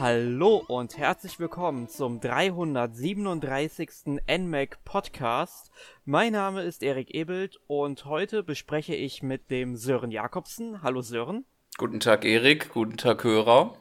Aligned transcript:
Hallo 0.00 0.62
und 0.68 0.96
herzlich 0.96 1.40
willkommen 1.40 1.88
zum 1.88 2.20
337. 2.20 4.20
NMAC 4.28 4.84
Podcast. 4.84 5.72
Mein 6.04 6.34
Name 6.34 6.62
ist 6.62 6.84
Erik 6.84 7.10
Ebelt 7.10 7.58
und 7.66 8.04
heute 8.04 8.44
bespreche 8.44 8.94
ich 8.94 9.24
mit 9.24 9.50
dem 9.50 9.74
Sören 9.74 10.12
Jakobsen. 10.12 10.82
Hallo 10.82 11.00
Sören. 11.00 11.46
Guten 11.78 11.98
Tag 11.98 12.24
Erik, 12.24 12.70
guten 12.72 12.96
Tag 12.96 13.24
Hörer. 13.24 13.76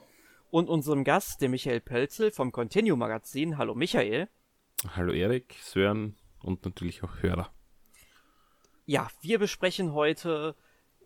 Und 0.50 0.70
unserem 0.70 1.04
Gast, 1.04 1.40
dem 1.40 1.52
Michael 1.52 1.82
Pölzel 1.82 2.32
vom 2.32 2.52
Continue 2.52 2.98
Magazin. 2.98 3.60
Hallo 3.60 3.76
Michael. 3.76 4.28
Hallo 4.96 5.14
Erik, 5.14 5.54
Sören 5.62 6.18
und 6.42 6.66
natürlich 6.66 7.04
auch 7.04 7.22
Hörer. 7.22 7.54
Ja, 8.88 9.08
wir 9.22 9.38
besprechen 9.38 9.94
heute 9.94 10.56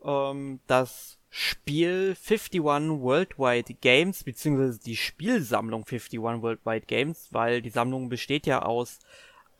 ähm, 0.05 0.61
das 0.67 1.20
Spiel 1.33 2.13
51 2.17 2.61
Worldwide 2.61 3.73
Games, 3.75 4.25
beziehungsweise 4.25 4.79
die 4.79 4.97
Spielsammlung 4.97 5.85
51 5.85 6.19
Worldwide 6.19 6.85
Games, 6.85 7.29
weil 7.31 7.61
die 7.61 7.69
Sammlung 7.69 8.09
besteht 8.09 8.45
ja 8.45 8.63
aus 8.63 8.99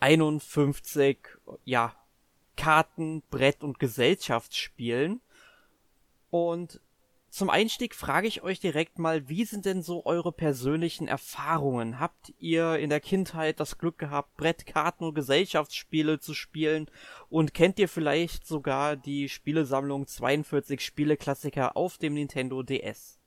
51, 0.02 1.18
ja, 1.64 1.96
Karten, 2.58 3.24
Brett- 3.32 3.64
und 3.64 3.80
Gesellschaftsspielen. 3.80 5.22
Und 6.30 6.82
zum 7.32 7.50
Einstieg 7.50 7.96
frage 7.96 8.28
ich 8.28 8.44
euch 8.44 8.60
direkt 8.60 9.00
mal, 9.00 9.30
wie 9.30 9.46
sind 9.46 9.66
denn 9.66 9.82
so 9.82 10.06
eure 10.06 10.34
persönlichen 10.34 11.08
Erfahrungen? 11.08 11.98
Habt 11.98 12.34
ihr 12.40 12.78
in 12.78 12.90
der 12.90 13.00
Kindheit 13.00 13.62
das 13.62 13.78
Glück 13.78 13.98
gehabt, 13.98 14.36
Brettkarten 14.36 15.08
und 15.08 15.16
Gesellschaftsspiele 15.16 16.20
zu 16.20 16.34
spielen? 16.34 16.92
Und 17.30 17.54
kennt 17.54 17.80
ihr 17.80 17.88
vielleicht 17.88 18.46
sogar 18.46 18.98
die 18.98 19.30
Spielesammlung 19.30 20.08
42 20.08 20.82
Spieleklassiker 20.82 21.78
auf 21.78 21.98
dem 21.98 22.16
Nintendo 22.16 22.64
DS? 22.64 23.18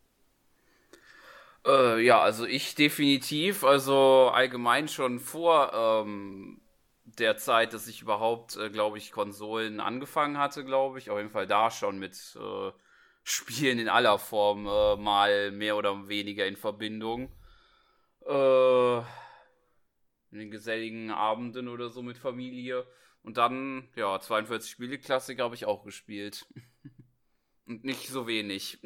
Äh, 1.66 2.04
ja, 2.04 2.20
also 2.20 2.44
ich 2.44 2.74
definitiv, 2.74 3.64
also 3.64 4.30
allgemein 4.34 4.86
schon 4.86 5.18
vor 5.18 5.72
ähm, 5.72 6.60
der 7.04 7.38
Zeit, 7.38 7.72
dass 7.72 7.88
ich 7.88 8.02
überhaupt, 8.02 8.58
äh, 8.58 8.68
glaube 8.68 8.98
ich, 8.98 9.12
Konsolen 9.12 9.80
angefangen 9.80 10.36
hatte, 10.36 10.62
glaube 10.62 10.98
ich. 10.98 11.08
Auf 11.08 11.16
jeden 11.16 11.30
Fall 11.30 11.46
da 11.46 11.70
schon 11.70 11.98
mit 11.98 12.36
äh, 12.38 12.70
Spielen 13.24 13.78
in 13.78 13.88
aller 13.88 14.18
Form 14.18 14.66
äh, 14.66 14.96
mal 14.96 15.50
mehr 15.50 15.76
oder 15.76 16.08
weniger 16.08 16.46
in 16.46 16.56
Verbindung. 16.56 17.32
Äh, 18.26 18.98
in 18.98 20.40
den 20.40 20.50
geselligen 20.50 21.10
Abenden 21.10 21.68
oder 21.68 21.90
so 21.90 22.02
mit 22.02 22.18
Familie. 22.18 22.86
Und 23.22 23.38
dann, 23.38 23.88
ja, 23.96 24.20
42 24.20 24.70
Spieleklassiker 24.70 25.44
habe 25.44 25.54
ich 25.54 25.64
auch 25.64 25.84
gespielt. 25.84 26.46
Und 27.66 27.82
nicht 27.84 28.08
so 28.08 28.26
wenig. 28.26 28.78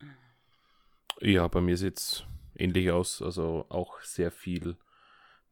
ja, 1.20 1.48
bei 1.48 1.62
mir 1.62 1.78
sieht 1.78 1.96
es 1.96 2.24
ähnlich 2.54 2.90
aus. 2.90 3.22
Also 3.22 3.64
auch 3.70 4.02
sehr 4.02 4.30
viel 4.30 4.76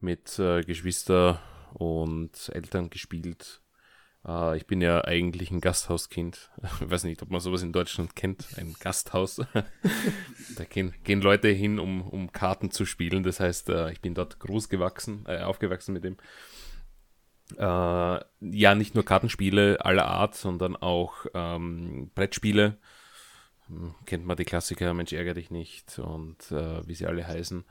mit 0.01 0.39
äh, 0.39 0.61
Geschwister 0.63 1.41
und 1.73 2.51
Eltern 2.51 2.91
gespielt. 2.91 3.63
Uh, 4.25 4.53
ich 4.53 4.69
bin 4.69 4.81
ja 4.81 5.05
eigentlich 5.05 5.51
ein 5.51 5.61
Gasthauskind. 5.61 6.51
Ich 6.81 6.91
weiß 6.91 7.05
nicht, 7.05 7.23
ob 7.23 7.31
man 7.31 7.41
sowas 7.41 7.63
in 7.63 7.73
Deutschland 7.73 8.15
kennt. 8.15 8.47
Ein 8.57 8.77
Gasthaus. 8.79 9.37
da 10.57 10.65
gehen, 10.65 10.95
gehen, 11.03 11.21
Leute 11.21 11.49
hin, 11.49 11.81
um, 11.81 12.03
um 12.03 12.31
Karten 12.31 12.71
zu 12.71 12.87
spielen. 12.87 13.25
Das 13.25 13.41
heißt, 13.41 13.69
uh, 13.71 13.89
ich 13.89 14.01
bin 14.01 14.15
dort 14.15 14.39
groß 14.39 14.69
gewachsen, 14.69 15.25
äh, 15.27 15.41
aufgewachsen 15.41 15.93
mit 15.93 16.05
dem. 16.05 16.17
Uh, 17.55 18.21
ja, 18.41 18.75
nicht 18.77 18.95
nur 18.95 19.05
Kartenspiele 19.05 19.85
aller 19.85 20.07
Art, 20.07 20.37
sondern 20.37 20.77
auch 20.77 21.27
ähm, 21.35 22.11
Brettspiele. 22.15 22.79
Hm, 23.67 23.95
kennt 24.07 24.25
man 24.25 24.37
die 24.37 24.45
Klassiker, 24.45 24.95
Mensch, 24.95 25.13
ärgere 25.13 25.35
dich 25.35 25.51
nicht 25.51 25.99
und 25.99 26.51
wie 26.51 26.95
sie 26.95 27.07
alle 27.07 27.27
heißen. 27.27 27.65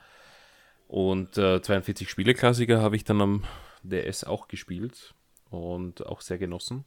Und 0.88 1.36
42 1.36 2.10
Spieleklassiker 2.10 2.82
habe 2.82 2.96
ich 2.96 3.06
dann 3.06 3.22
am 3.22 3.44
DS 3.84 4.24
auch 4.24 4.48
gespielt 4.48 5.16
und 5.52 6.06
auch 6.06 6.22
sehr 6.22 6.38
genossen. 6.38 6.86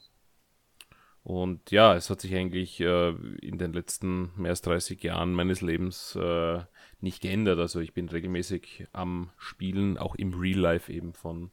Und 1.22 1.70
ja, 1.70 1.94
es 1.94 2.10
hat 2.10 2.20
sich 2.20 2.34
eigentlich 2.34 2.80
äh, 2.80 3.10
in 3.40 3.56
den 3.56 3.72
letzten 3.72 4.30
mehr 4.36 4.50
als 4.50 4.60
30 4.60 5.02
Jahren 5.02 5.32
meines 5.32 5.62
Lebens 5.62 6.14
äh, 6.16 6.62
nicht 7.00 7.22
geändert. 7.22 7.58
Also 7.58 7.80
ich 7.80 7.94
bin 7.94 8.10
regelmäßig 8.10 8.88
am 8.92 9.30
Spielen, 9.38 9.96
auch 9.96 10.16
im 10.16 10.34
Real 10.34 10.58
Life 10.58 10.92
eben 10.92 11.14
von 11.14 11.50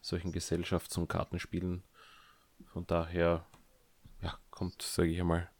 solchen 0.00 0.32
Gesellschafts- 0.32 0.96
und 0.98 1.08
Kartenspielen. 1.08 1.82
Von 2.66 2.86
daher 2.86 3.44
ja, 4.22 4.38
kommt, 4.50 4.82
sage 4.82 5.10
ich 5.10 5.20
einmal, 5.20 5.50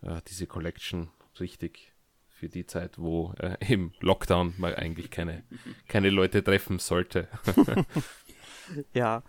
äh, 0.00 0.22
diese 0.28 0.46
Collection 0.46 1.10
richtig 1.38 1.92
für 2.30 2.48
die 2.48 2.64
Zeit, 2.64 2.98
wo 2.98 3.34
äh, 3.38 3.56
im 3.68 3.92
Lockdown 4.00 4.54
man 4.56 4.74
eigentlich 4.74 5.10
keine, 5.10 5.44
keine 5.86 6.08
Leute 6.08 6.42
treffen 6.42 6.78
sollte. 6.78 7.28
ja, 8.94 9.22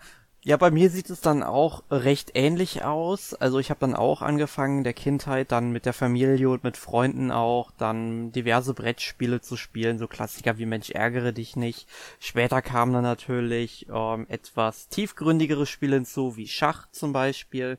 ja, 0.43 0.57
bei 0.57 0.71
mir 0.71 0.89
sieht 0.89 1.11
es 1.11 1.21
dann 1.21 1.43
auch 1.43 1.83
recht 1.91 2.31
ähnlich 2.33 2.83
aus. 2.83 3.35
Also 3.35 3.59
ich 3.59 3.69
habe 3.69 3.79
dann 3.81 3.95
auch 3.95 4.23
angefangen 4.23 4.83
der 4.83 4.93
Kindheit, 4.93 5.51
dann 5.51 5.71
mit 5.71 5.85
der 5.85 5.93
Familie 5.93 6.49
und 6.49 6.63
mit 6.63 6.77
Freunden 6.77 7.29
auch, 7.31 7.69
dann 7.77 8.31
diverse 8.31 8.73
Brettspiele 8.73 9.41
zu 9.41 9.55
spielen, 9.55 9.99
so 9.99 10.07
Klassiker 10.07 10.57
wie 10.57 10.65
Mensch 10.65 10.89
ärgere 10.89 11.31
dich 11.31 11.55
nicht. 11.55 11.87
Später 12.19 12.63
kamen 12.63 12.91
dann 12.91 13.03
natürlich 13.03 13.85
ähm, 13.93 14.25
etwas 14.29 14.89
tiefgründigere 14.89 15.67
Spiele 15.67 15.97
hinzu, 15.97 16.35
wie 16.37 16.47
Schach 16.47 16.87
zum 16.91 17.13
Beispiel. 17.13 17.77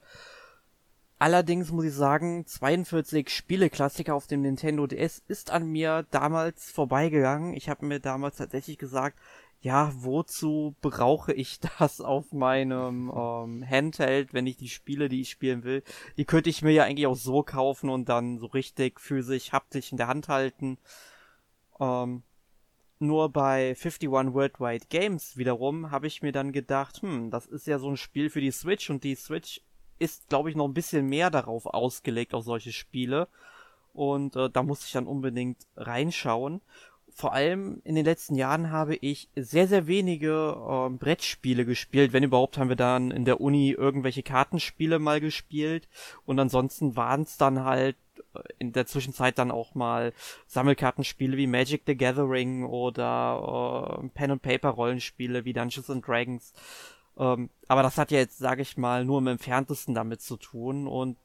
Allerdings 1.18 1.72
muss 1.72 1.84
ich 1.84 1.94
sagen, 1.94 2.46
42 2.46 3.28
Spieleklassiker 3.28 4.14
auf 4.14 4.28
dem 4.28 4.42
Nintendo 4.42 4.86
DS 4.86 5.22
ist 5.26 5.50
an 5.50 5.66
mir 5.66 6.06
damals 6.12 6.70
vorbeigegangen. 6.70 7.54
Ich 7.54 7.68
habe 7.68 7.86
mir 7.86 7.98
damals 7.98 8.36
tatsächlich 8.36 8.78
gesagt, 8.78 9.18
ja, 9.62 9.92
wozu 9.94 10.74
brauche 10.80 11.32
ich 11.32 11.60
das 11.78 12.00
auf 12.00 12.32
meinem 12.32 13.10
ähm, 13.16 13.64
Handheld, 13.68 14.34
wenn 14.34 14.46
ich 14.46 14.56
die 14.56 14.68
Spiele, 14.68 15.08
die 15.08 15.22
ich 15.22 15.30
spielen 15.30 15.64
will? 15.64 15.82
Die 16.16 16.24
könnte 16.24 16.50
ich 16.50 16.62
mir 16.62 16.72
ja 16.72 16.84
eigentlich 16.84 17.06
auch 17.06 17.16
so 17.16 17.42
kaufen 17.42 17.88
und 17.88 18.08
dann 18.08 18.38
so 18.38 18.46
richtig 18.46 19.00
physisch, 19.00 19.52
haptisch 19.52 19.92
in 19.92 19.98
der 19.98 20.08
Hand 20.08 20.28
halten. 20.28 20.78
Ähm, 21.80 22.22
nur 22.98 23.30
bei 23.30 23.70
51 23.70 24.10
Worldwide 24.10 24.86
Games 24.88 25.36
wiederum 25.36 25.90
habe 25.90 26.06
ich 26.06 26.22
mir 26.22 26.32
dann 26.32 26.52
gedacht, 26.52 27.02
hm, 27.02 27.30
das 27.30 27.46
ist 27.46 27.66
ja 27.66 27.78
so 27.78 27.88
ein 27.88 27.96
Spiel 27.96 28.30
für 28.30 28.40
die 28.40 28.52
Switch 28.52 28.90
und 28.90 29.04
die 29.04 29.14
Switch 29.14 29.60
ist, 29.98 30.28
glaube 30.28 30.50
ich, 30.50 30.56
noch 30.56 30.66
ein 30.66 30.74
bisschen 30.74 31.06
mehr 31.06 31.30
darauf 31.30 31.66
ausgelegt, 31.66 32.34
auf 32.34 32.44
solche 32.44 32.72
Spiele. 32.72 33.28
Und 33.92 34.36
äh, 34.36 34.50
da 34.50 34.62
muss 34.62 34.84
ich 34.84 34.92
dann 34.92 35.06
unbedingt 35.06 35.66
reinschauen 35.76 36.62
vor 37.14 37.32
allem 37.32 37.80
in 37.84 37.94
den 37.94 38.04
letzten 38.04 38.34
Jahren 38.34 38.70
habe 38.70 38.96
ich 38.96 39.28
sehr, 39.36 39.68
sehr 39.68 39.86
wenige 39.86 40.56
äh, 40.56 40.90
Brettspiele 40.90 41.64
gespielt. 41.64 42.12
Wenn 42.12 42.24
überhaupt, 42.24 42.58
haben 42.58 42.68
wir 42.68 42.76
dann 42.76 43.10
in 43.10 43.24
der 43.24 43.40
Uni 43.40 43.70
irgendwelche 43.70 44.22
Kartenspiele 44.22 44.98
mal 44.98 45.20
gespielt. 45.20 45.88
Und 46.24 46.38
ansonsten 46.38 46.96
waren 46.96 47.22
es 47.22 47.36
dann 47.36 47.64
halt 47.64 47.96
äh, 48.34 48.40
in 48.58 48.72
der 48.72 48.86
Zwischenzeit 48.86 49.38
dann 49.38 49.50
auch 49.50 49.74
mal 49.74 50.12
Sammelkartenspiele 50.46 51.36
wie 51.36 51.46
Magic 51.46 51.82
the 51.86 51.96
Gathering 51.96 52.64
oder 52.64 54.00
äh, 54.02 54.08
Pen 54.08 54.32
and 54.32 54.42
Paper 54.42 54.70
Rollenspiele 54.70 55.44
wie 55.44 55.52
Dungeons 55.52 55.90
and 55.90 56.06
Dragons. 56.06 56.52
Ähm, 57.16 57.50
aber 57.68 57.82
das 57.82 57.98
hat 57.98 58.10
ja 58.10 58.18
jetzt, 58.18 58.38
sage 58.38 58.62
ich 58.62 58.76
mal, 58.76 59.04
nur 59.04 59.18
im 59.18 59.26
entferntesten 59.26 59.94
damit 59.94 60.22
zu 60.22 60.36
tun. 60.36 60.86
Und 60.86 61.16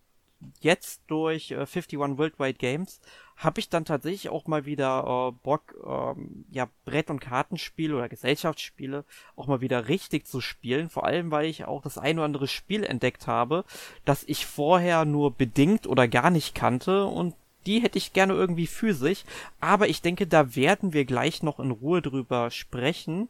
jetzt 0.60 1.02
durch 1.08 1.52
äh, 1.52 1.66
51 1.66 2.00
Worldwide 2.00 2.58
Games 2.58 3.02
habe 3.36 3.60
ich 3.60 3.70
dann 3.70 3.86
tatsächlich 3.86 4.30
auch 4.30 4.48
mal 4.48 4.66
wieder 4.66 5.04
äh, 5.30 5.40
Bock, 5.44 5.76
ähm, 5.86 6.46
ja, 6.50 6.68
Brett- 6.86 7.12
und 7.12 7.20
Kartenspiele 7.20 7.96
oder 7.96 8.10
Gesellschaftsspiele 8.10 9.06
auch 9.36 9.48
mal 9.48 9.62
wieder 9.62 9.88
richtig 9.88 10.26
zu 10.26 10.42
spielen. 10.42 10.90
Vor 10.90 11.06
allem, 11.06 11.30
weil 11.30 11.46
ich 11.46 11.66
auch 11.66 11.84
das 11.84 12.00
ein 12.00 12.18
oder 12.18 12.26
andere 12.26 12.48
Spiel 12.48 12.84
entdeckt 12.84 13.28
habe, 13.28 13.64
das 14.06 14.24
ich 14.24 14.48
vorher 14.48 15.06
nur 15.06 15.32
bedingt 15.32 15.86
oder 15.86 16.08
gar 16.08 16.32
nicht 16.32 16.56
kannte 16.56 17.06
und 17.06 17.36
die 17.68 17.82
hätte 17.82 17.98
ich 17.98 18.14
gerne 18.14 18.34
irgendwie 18.34 18.68
physisch. 18.68 19.24
Aber 19.60 19.88
ich 19.88 20.02
denke, 20.02 20.26
da 20.26 20.56
werden 20.56 20.94
wir 20.94 21.06
gleich 21.06 21.44
noch 21.44 21.60
in 21.60 21.72
Ruhe 21.72 22.02
drüber 22.02 22.50
sprechen. 22.50 23.30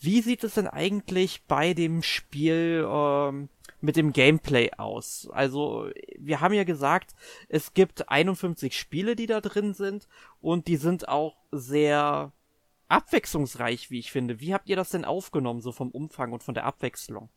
Wie 0.00 0.22
sieht 0.22 0.42
es 0.42 0.54
denn 0.54 0.68
eigentlich 0.68 1.42
bei 1.46 1.74
dem 1.74 2.02
Spiel 2.02 2.86
ähm, 2.88 3.48
mit 3.80 3.96
dem 3.96 4.12
Gameplay 4.12 4.70
aus? 4.76 5.28
Also, 5.30 5.90
wir 6.18 6.40
haben 6.40 6.54
ja 6.54 6.64
gesagt, 6.64 7.14
es 7.48 7.74
gibt 7.74 8.08
51 8.08 8.76
Spiele, 8.76 9.16
die 9.16 9.26
da 9.26 9.40
drin 9.40 9.74
sind 9.74 10.08
und 10.40 10.66
die 10.68 10.76
sind 10.76 11.08
auch 11.08 11.36
sehr 11.52 12.32
abwechslungsreich, 12.88 13.90
wie 13.90 13.98
ich 13.98 14.10
finde. 14.10 14.40
Wie 14.40 14.54
habt 14.54 14.68
ihr 14.68 14.76
das 14.76 14.90
denn 14.90 15.04
aufgenommen, 15.04 15.60
so 15.60 15.72
vom 15.72 15.90
Umfang 15.90 16.32
und 16.32 16.42
von 16.42 16.54
der 16.54 16.64
Abwechslung? 16.64 17.28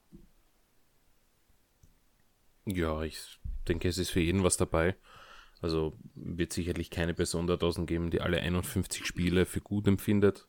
Ja, 2.65 3.01
ich 3.03 3.39
denke, 3.67 3.87
es 3.87 3.97
ist 3.97 4.11
für 4.11 4.19
jeden 4.19 4.43
was 4.43 4.57
dabei. 4.57 4.95
Also 5.61 5.97
wird 6.15 6.53
sicherlich 6.53 6.89
keine 6.89 7.13
Person 7.13 7.47
da 7.47 7.55
draußen 7.55 7.85
geben, 7.85 8.09
die 8.09 8.21
alle 8.21 8.41
51 8.41 9.05
Spiele 9.05 9.45
für 9.45 9.61
gut 9.61 9.87
empfindet. 9.87 10.47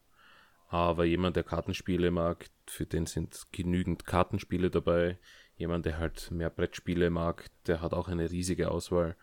Aber 0.69 1.05
jemand, 1.05 1.37
der 1.37 1.45
Kartenspiele 1.45 2.11
mag, 2.11 2.49
für 2.67 2.87
den 2.87 3.05
sind 3.05 3.47
genügend 3.53 4.07
Kartenspiele 4.07 4.71
dabei. 4.71 5.19
Jemand, 5.63 5.87
der 5.87 5.99
halt 5.99 6.29
mehr 6.33 6.51
Brettspiele 6.51 7.09
mag, 7.09 7.49
der 7.69 7.81
hat 7.81 7.93
auch 7.95 8.09
eine 8.09 8.29
riesige 8.33 8.73
Auswahl. 8.73 9.15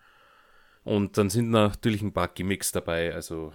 Und 0.84 1.18
dann 1.18 1.28
sind 1.28 1.50
natürlich 1.50 2.00
ein 2.00 2.14
paar 2.14 2.28
Gimmicks 2.28 2.72
dabei. 2.72 3.12
Also 3.12 3.52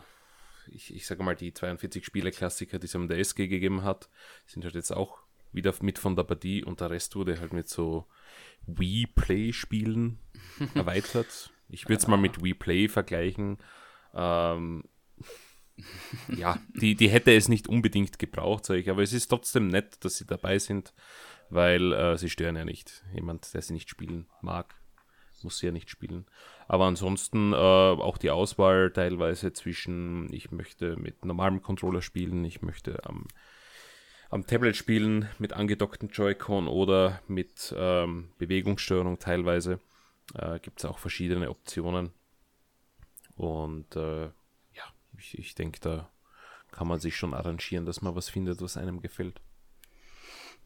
ich, 0.67 0.93
ich 0.93 1.07
sage 1.07 1.23
mal, 1.23 1.35
die 1.35 1.51
42 1.51 2.05
Spiele-Klassiker, 2.05 2.77
die 2.77 2.85
es 2.85 2.95
am 2.95 3.07
der 3.07 3.17
SG 3.17 3.47
gegeben 3.47 3.81
hat, 3.81 4.07
sind 4.45 4.63
halt 4.63 4.75
jetzt 4.75 4.91
auch 4.91 5.17
wieder 5.51 5.73
mit 5.81 5.97
von 5.97 6.15
der 6.15 6.25
Partie 6.25 6.63
und 6.63 6.79
der 6.79 6.91
Rest 6.91 7.15
wurde 7.15 7.39
halt 7.39 7.53
mit 7.53 7.67
so 7.67 8.05
Wii 8.67 9.07
Play-Spielen 9.07 10.19
erweitert. 10.75 11.49
Ich 11.69 11.85
würde 11.85 11.97
es 11.97 12.07
mal 12.07 12.17
mit 12.17 12.43
Wii 12.43 12.53
Play 12.53 12.87
vergleichen. 12.87 13.57
Ähm, 14.13 14.83
ja, 16.37 16.59
die, 16.75 16.93
die 16.93 17.09
hätte 17.09 17.33
es 17.33 17.49
nicht 17.49 17.67
unbedingt 17.67 18.19
gebraucht, 18.19 18.63
sage 18.63 18.81
ich, 18.81 18.91
aber 18.91 19.01
es 19.01 19.11
ist 19.11 19.29
trotzdem 19.29 19.69
nett, 19.69 20.05
dass 20.05 20.17
sie 20.17 20.27
dabei 20.27 20.59
sind, 20.59 20.93
weil 21.49 21.93
äh, 21.93 22.17
sie 22.17 22.29
stören 22.29 22.55
ja 22.55 22.65
nicht. 22.65 23.03
Jemand, 23.13 23.53
der 23.53 23.61
sie 23.61 23.73
nicht 23.73 23.89
spielen 23.89 24.27
mag, 24.41 24.75
muss 25.43 25.59
sie 25.59 25.67
ja 25.67 25.71
nicht 25.71 25.89
spielen. 25.89 26.25
Aber 26.67 26.85
ansonsten 26.85 27.53
äh, 27.53 27.55
auch 27.55 28.17
die 28.17 28.31
Auswahl 28.31 28.91
teilweise 28.91 29.53
zwischen, 29.53 30.31
ich 30.33 30.51
möchte 30.51 30.95
mit 30.97 31.23
normalem 31.23 31.61
Controller 31.61 32.01
spielen, 32.01 32.43
ich 32.45 32.61
möchte 32.61 33.05
am, 33.05 33.27
am 34.29 34.47
Tablet 34.47 34.75
spielen 34.75 35.29
mit 35.37 35.53
angedockten 35.53 36.09
Joy-Con 36.09 36.67
oder 36.67 37.21
mit 37.27 37.73
ähm, 37.77 38.31
Bewegungssteuerung 38.37 39.19
teilweise. 39.19 39.79
Äh, 40.33 40.59
Gibt 40.59 40.79
es 40.79 40.85
auch 40.85 40.97
verschiedene 40.97 41.49
Optionen. 41.49 42.11
Und 43.35 43.95
äh, 43.95 44.29
ich, 45.19 45.37
ich 45.37 45.55
denke, 45.55 45.79
da 45.79 46.09
kann 46.71 46.87
man 46.87 46.99
sich 46.99 47.15
schon 47.15 47.33
arrangieren, 47.33 47.85
dass 47.85 48.01
man 48.01 48.15
was 48.15 48.29
findet, 48.29 48.61
was 48.61 48.77
einem 48.77 49.01
gefällt. 49.01 49.41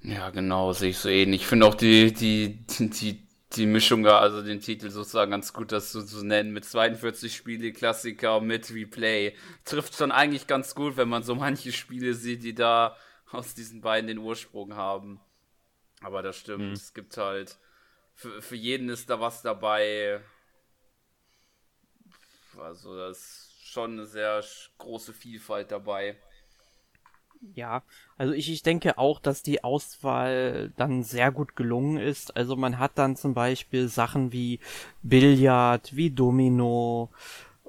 Ja, 0.02 0.30
genau, 0.30 0.72
sehe 0.74 0.92
ich 0.92 0.98
so 0.98 1.10
ähnlich. 1.10 1.42
Ich 1.42 1.48
finde 1.48 1.66
auch 1.66 1.76
die, 1.76 2.14
die, 2.14 2.66
die, 2.80 3.28
die 3.54 3.66
Mischung, 3.66 4.06
also 4.08 4.42
den 4.42 4.62
Titel 4.62 4.90
sozusagen 4.90 5.32
ganz 5.32 5.52
gut, 5.54 5.72
das 5.72 5.92
so 5.92 6.02
zu 6.02 6.26
nennen, 6.26 6.54
mit 6.54 6.66
42 6.66 7.36
Spiele, 7.36 7.74
Klassiker, 7.74 8.40
mit 8.40 8.74
Replay. 8.74 9.36
Trifft 9.66 9.96
schon 9.96 10.12
eigentlich 10.12 10.48
ganz 10.48 10.74
gut, 10.76 10.96
wenn 10.98 11.10
man 11.10 11.24
so 11.24 11.36
manche 11.36 11.72
Spiele 11.72 12.14
sieht, 12.14 12.44
die 12.44 12.56
da 12.56 12.96
aus 13.32 13.56
diesen 13.56 13.82
beiden 13.82 14.08
den 14.08 14.20
Ursprung 14.20 14.76
haben. 14.76 15.20
Aber 16.02 16.22
das 16.22 16.38
stimmt, 16.38 16.68
mhm. 16.68 16.74
es 16.74 16.94
gibt 16.94 17.18
halt, 17.18 17.58
für, 18.16 18.42
für 18.42 18.56
jeden 18.56 18.90
ist 18.90 19.10
da 19.10 19.20
was 19.20 19.42
dabei. 19.42 20.22
Also 22.58 22.98
das 22.98 23.50
schon 23.64 23.94
eine 23.94 24.06
sehr 24.06 24.44
große 24.78 25.14
Vielfalt 25.14 25.72
dabei. 25.72 26.18
Ja, 27.56 27.84
also 28.18 28.34
ich, 28.34 28.52
ich 28.52 28.64
denke 28.64 28.98
auch, 28.98 29.20
dass 29.20 29.44
die 29.44 29.64
Auswahl 29.64 30.72
dann 30.76 31.04
sehr 31.04 31.32
gut 31.32 31.56
gelungen 31.56 31.98
ist. 31.98 32.36
Also 32.36 32.56
man 32.58 32.80
hat 32.80 32.92
dann 32.96 33.16
zum 33.16 33.34
Beispiel 33.34 33.88
Sachen 33.88 34.34
wie 34.34 34.60
Billard, 35.04 35.96
wie 35.96 36.10
Domino, 36.12 37.10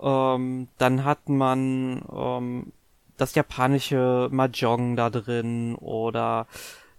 ähm, 0.00 0.68
dann 0.78 1.04
hat 1.04 1.28
man 1.28 2.02
ähm, 2.12 2.72
das 3.16 3.34
japanische 3.36 4.28
Mahjong 4.32 4.96
da 4.96 5.10
drin 5.10 5.76
oder 5.76 6.46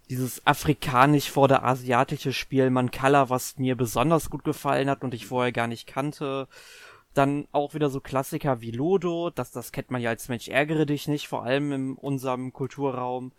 dieses 0.08 0.46
afrikanisch 0.46 1.30
vor 1.30 1.48
der 1.48 1.64
asiatische 1.64 2.32
Spiel 2.32 2.70
Mancala, 2.70 3.28
was 3.30 3.58
mir 3.58 3.76
besonders 3.76 4.30
gut 4.30 4.44
gefallen 4.44 4.88
hat 4.90 5.04
und 5.04 5.14
ich 5.14 5.26
vorher 5.26 5.52
gar 5.52 5.66
nicht 5.66 5.86
kannte. 5.86 6.48
Dann 7.14 7.46
auch 7.52 7.74
wieder 7.74 7.90
so 7.90 8.00
Klassiker 8.00 8.60
wie 8.60 8.70
Ludo, 8.70 9.30
das, 9.30 9.50
das 9.50 9.72
kennt 9.72 9.90
man 9.90 10.00
ja 10.00 10.10
als 10.10 10.28
Mensch 10.28 10.48
ärgere 10.48 10.86
dich 10.86 11.08
nicht, 11.08 11.28
vor 11.28 11.44
allem 11.44 11.72
in 11.72 11.94
unserem 11.94 12.52
Kulturraum. 12.52 13.32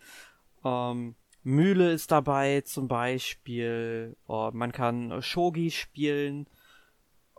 Ähm, 0.64 1.16
Mühle 1.42 1.92
ist 1.92 2.10
dabei 2.10 2.62
zum 2.62 2.88
Beispiel. 2.88 4.16
Oh, 4.26 4.50
man 4.52 4.72
kann 4.72 5.20
Shogi 5.22 5.70
spielen. 5.70 6.46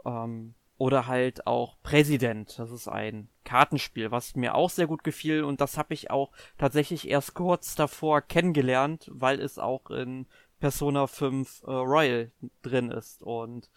Ähm, 0.06 0.56
oder 0.78 1.08
halt 1.08 1.48
auch 1.48 1.78
Präsident. 1.84 2.60
Das 2.60 2.72
ist 2.72 2.88
ein 2.88 3.30
Kartenspiel, 3.44 4.12
was 4.12 4.36
mir 4.36 4.56
auch 4.56 4.70
sehr 4.70 4.88
gut 4.88 5.04
gefiel 5.04 5.44
und 5.44 5.62
das 5.62 5.78
habe 5.78 5.94
ich 5.94 6.12
auch 6.12 6.32
tatsächlich 6.58 7.10
erst 7.10 7.34
kurz 7.34 7.76
davor 7.76 8.22
kennengelernt, 8.22 9.10
weil 9.14 9.40
es 9.40 9.58
auch 9.58 9.90
in 9.90 10.26
Persona 10.60 11.08
5 11.08 11.64
äh, 11.64 11.72
Royal 11.72 12.32
drin 12.62 12.92
ist 12.92 13.24
und 13.24 13.70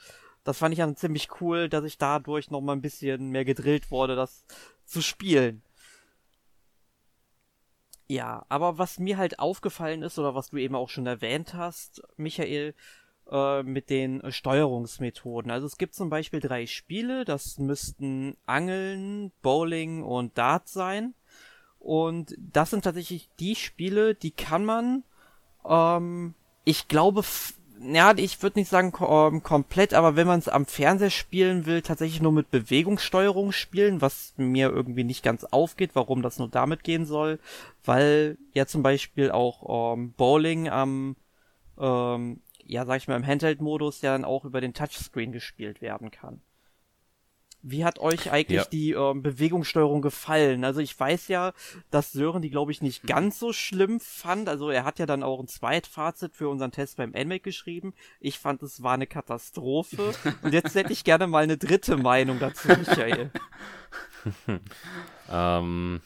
das 0.49 0.57
fand 0.57 0.73
ich 0.73 0.79
dann 0.79 0.97
ziemlich 0.97 1.29
cool, 1.43 1.69
dass 1.69 1.85
ich 1.85 1.99
dadurch 1.99 2.51
noch 2.51 2.63
mal 2.63 2.73
ein 2.73 2.81
bisschen 2.81 3.29
mehr 3.29 3.45
gedrillt 3.45 3.91
wurde, 3.91 4.17
das 4.17 4.47
zu 4.87 5.03
spielen. 5.03 5.61
Ja, 8.07 8.47
aber 8.49 8.79
was 8.79 8.99
mir 8.99 9.19
halt 9.19 9.41
aufgefallen 9.41 10.03
ist, 10.03 10.19
oder 10.19 10.35
was 10.35 10.49
du 10.49 10.57
eben 10.57 10.75
auch 10.75 10.89
schon 10.89 11.07
erwähnt 11.07 11.53
hast, 11.53 12.01
Michael, 12.17 12.75
äh, 13.31 13.63
mit 13.63 13.91
den 13.91 14.23
Steuerungsmethoden. 14.33 15.51
Also 15.51 15.67
es 15.67 15.77
gibt 15.77 15.95
zum 15.95 16.09
Beispiel 16.09 16.41
drei 16.41 16.65
Spiele, 16.65 17.27
das 17.27 17.59
müssten 17.59 18.39
Angeln, 18.47 19.33
Bowling 19.43 20.03
und 20.03 20.39
Dart 20.39 20.67
sein. 20.67 21.13
Und 21.79 22.35
das 22.39 22.71
sind 22.71 22.85
tatsächlich 22.85 23.29
die 23.39 23.55
Spiele, 23.55 24.15
die 24.15 24.31
kann 24.31 24.65
man, 24.65 25.05
ähm, 25.67 26.35
ich 26.65 26.89
glaube, 26.89 27.23
ja, 27.81 28.13
ich 28.17 28.43
würde 28.43 28.59
nicht 28.59 28.69
sagen 28.69 28.93
kom 28.93 29.43
komplett, 29.43 29.95
aber 29.95 30.17
wenn 30.17 30.27
man 30.27 30.39
es 30.39 30.49
am 30.49 30.67
Fernseher 30.67 31.11
spielen 31.11 31.67
will, 31.67 31.83
tatsächlich 31.83 32.21
nur 32.21 32.33
mit 32.33 32.51
Bewegungssteuerung 32.51 33.53
spielen, 33.53 34.01
was 34.01 34.35
mir 34.37 34.71
irgendwie 34.71 35.05
nicht 35.05 35.23
ganz 35.23 35.45
aufgeht, 35.45 35.91
warum 35.95 36.23
das 36.23 36.39
nur 36.39 36.49
damit 36.49 36.85
gehen 36.85 37.07
soll, 37.07 37.39
weil 37.85 38.39
ja 38.53 38.67
zum 38.67 38.83
Beispiel 38.83 39.31
auch 39.31 39.95
ähm, 39.95 40.13
Bowling 40.13 40.69
am, 40.69 41.17
ähm, 41.79 42.41
ja, 42.65 42.85
sag 42.85 42.99
ich 42.99 43.09
mal, 43.09 43.17
im 43.17 43.27
Handheld-Modus 43.27 44.03
ja 44.03 44.13
dann 44.13 44.25
auch 44.25 44.45
über 44.45 44.61
den 44.61 44.75
Touchscreen 44.75 45.33
gespielt 45.33 45.81
werden 45.81 46.11
kann. 46.11 46.41
Wie 47.63 47.85
hat 47.85 47.99
euch 47.99 48.31
eigentlich 48.31 48.63
ja. 48.63 48.69
die 48.71 48.93
ähm, 48.93 49.23
Bewegungssteuerung 49.23 50.01
gefallen? 50.01 50.65
Also 50.65 50.81
ich 50.81 50.99
weiß 50.99 51.29
ja, 51.29 51.53
dass 51.91 52.13
Sören 52.13 52.41
die, 52.41 52.51
glaube 52.51 52.71
ich, 52.71 52.83
nicht 52.83 53.03
mhm. 53.03 53.09
ganz 53.09 53.39
so 53.39 53.53
schlimm 53.53 53.99
fand. 53.99 54.49
Also 54.49 54.71
er 54.71 54.85
hat 54.85 54.99
ja 54.99 55.07
dann 55.07 55.25
auch 55.25 55.41
ein 55.41 55.49
Zweitfazit 55.49 56.37
für 56.37 56.49
unseren 56.49 56.71
Test 56.71 56.97
beim 56.97 57.11
NMAC 57.11 57.43
geschrieben. 57.43 57.95
Ich 58.21 58.39
fand, 58.39 58.63
es 58.63 58.83
war 58.83 58.95
eine 58.95 59.09
Katastrophe. 59.09 60.13
Und 60.43 60.55
jetzt 60.55 60.75
hätte 60.75 60.93
ich 60.93 61.03
gerne 61.03 61.27
mal 61.27 61.43
eine 61.43 61.57
dritte 61.59 61.97
Meinung 61.97 62.39
dazu, 62.39 62.69
Michael. 62.69 63.31
ähm, 65.31 66.01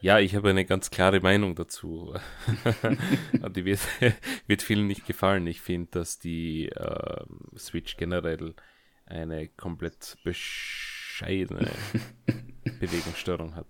ja, 0.00 0.18
ich 0.20 0.36
habe 0.36 0.50
eine 0.50 0.64
ganz 0.64 0.90
klare 0.90 1.20
Meinung 1.20 1.54
dazu. 1.54 2.14
die 3.56 3.64
wird, 3.64 3.80
wird 4.46 4.62
vielen 4.62 4.86
nicht 4.86 5.06
gefallen. 5.06 5.46
Ich 5.46 5.60
finde, 5.60 5.90
dass 5.90 6.18
die 6.18 6.68
äh, 6.68 7.24
Switch 7.56 7.96
generell 7.96 8.54
eine 9.08 9.48
komplett 9.48 10.16
bescheidene 10.24 11.70
Bewegungssteuerung 12.80 13.54
hat. 13.54 13.66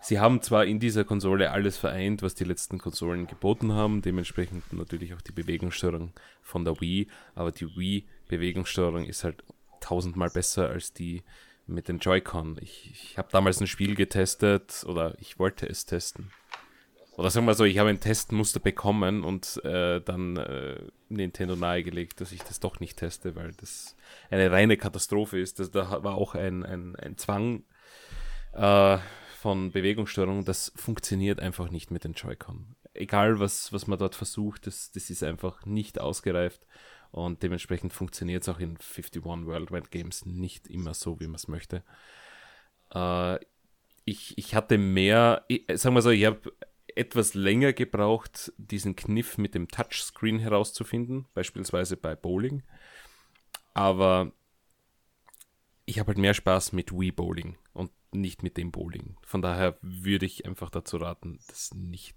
Sie 0.00 0.18
haben 0.18 0.42
zwar 0.42 0.64
in 0.64 0.80
dieser 0.80 1.04
Konsole 1.04 1.50
alles 1.50 1.76
vereint, 1.76 2.22
was 2.22 2.34
die 2.34 2.44
letzten 2.44 2.78
Konsolen 2.78 3.26
geboten 3.26 3.72
haben, 3.72 4.02
dementsprechend 4.02 4.72
natürlich 4.72 5.14
auch 5.14 5.20
die 5.20 5.32
Bewegungssteuerung 5.32 6.12
von 6.42 6.64
der 6.64 6.80
Wii, 6.80 7.08
aber 7.34 7.52
die 7.52 7.66
Wii-Bewegungssteuerung 7.66 9.04
ist 9.04 9.24
halt 9.24 9.44
tausendmal 9.80 10.30
besser 10.30 10.68
als 10.68 10.92
die 10.92 11.22
mit 11.66 11.88
den 11.88 11.98
Joy-Con. 11.98 12.58
Ich, 12.62 12.90
ich 12.90 13.18
habe 13.18 13.28
damals 13.30 13.60
ein 13.60 13.66
Spiel 13.66 13.94
getestet 13.94 14.84
oder 14.88 15.14
ich 15.20 15.38
wollte 15.38 15.68
es 15.68 15.84
testen 15.84 16.30
oder 17.18 17.30
sagen 17.30 17.46
wir 17.46 17.54
so, 17.54 17.64
ich 17.64 17.78
habe 17.78 17.90
ein 17.90 17.98
Testmuster 17.98 18.60
bekommen 18.60 19.24
und 19.24 19.60
äh, 19.64 20.00
dann 20.00 20.36
äh, 20.36 20.80
Nintendo 21.08 21.56
nahegelegt, 21.56 22.20
dass 22.20 22.30
ich 22.30 22.44
das 22.44 22.60
doch 22.60 22.78
nicht 22.78 22.96
teste, 22.96 23.34
weil 23.34 23.50
das 23.54 23.96
eine 24.30 24.52
reine 24.52 24.76
Katastrophe 24.76 25.40
ist. 25.40 25.58
Das, 25.58 25.72
da 25.72 26.04
war 26.04 26.14
auch 26.14 26.36
ein, 26.36 26.64
ein, 26.64 26.94
ein 26.94 27.18
Zwang 27.18 27.64
äh, 28.52 28.98
von 29.36 29.72
Bewegungssteuerung, 29.72 30.44
das 30.44 30.72
funktioniert 30.76 31.40
einfach 31.40 31.72
nicht 31.72 31.90
mit 31.90 32.04
den 32.04 32.12
Joy-Con. 32.12 32.76
Egal, 32.94 33.40
was, 33.40 33.72
was 33.72 33.88
man 33.88 33.98
dort 33.98 34.14
versucht, 34.14 34.68
das, 34.68 34.92
das 34.92 35.10
ist 35.10 35.24
einfach 35.24 35.66
nicht 35.66 36.00
ausgereift 36.00 36.68
und 37.10 37.42
dementsprechend 37.42 37.92
funktioniert 37.92 38.42
es 38.42 38.48
auch 38.48 38.60
in 38.60 38.76
51 38.76 39.24
Worldwide 39.24 39.88
Games 39.90 40.24
nicht 40.24 40.68
immer 40.68 40.94
so, 40.94 41.18
wie 41.18 41.26
man 41.26 41.34
es 41.34 41.48
möchte. 41.48 41.82
Äh, 42.94 43.40
ich, 44.04 44.38
ich 44.38 44.54
hatte 44.54 44.78
mehr, 44.78 45.44
ich, 45.48 45.64
sagen 45.74 45.96
wir 45.96 46.02
so, 46.02 46.10
ich 46.10 46.24
habe 46.24 46.52
etwas 46.98 47.34
länger 47.34 47.72
gebraucht, 47.72 48.52
diesen 48.56 48.96
Kniff 48.96 49.38
mit 49.38 49.54
dem 49.54 49.68
Touchscreen 49.68 50.38
herauszufinden, 50.38 51.26
beispielsweise 51.34 51.96
bei 51.96 52.16
Bowling. 52.16 52.62
Aber 53.74 54.32
ich 55.84 55.98
habe 55.98 56.08
halt 56.08 56.18
mehr 56.18 56.34
Spaß 56.34 56.72
mit 56.72 56.92
Wii 56.92 57.12
Bowling 57.12 57.56
und 57.72 57.90
nicht 58.12 58.42
mit 58.42 58.56
dem 58.56 58.72
Bowling. 58.72 59.16
Von 59.22 59.42
daher 59.42 59.78
würde 59.80 60.26
ich 60.26 60.44
einfach 60.44 60.70
dazu 60.70 60.96
raten, 60.96 61.38
das 61.46 61.72
nicht 61.72 62.16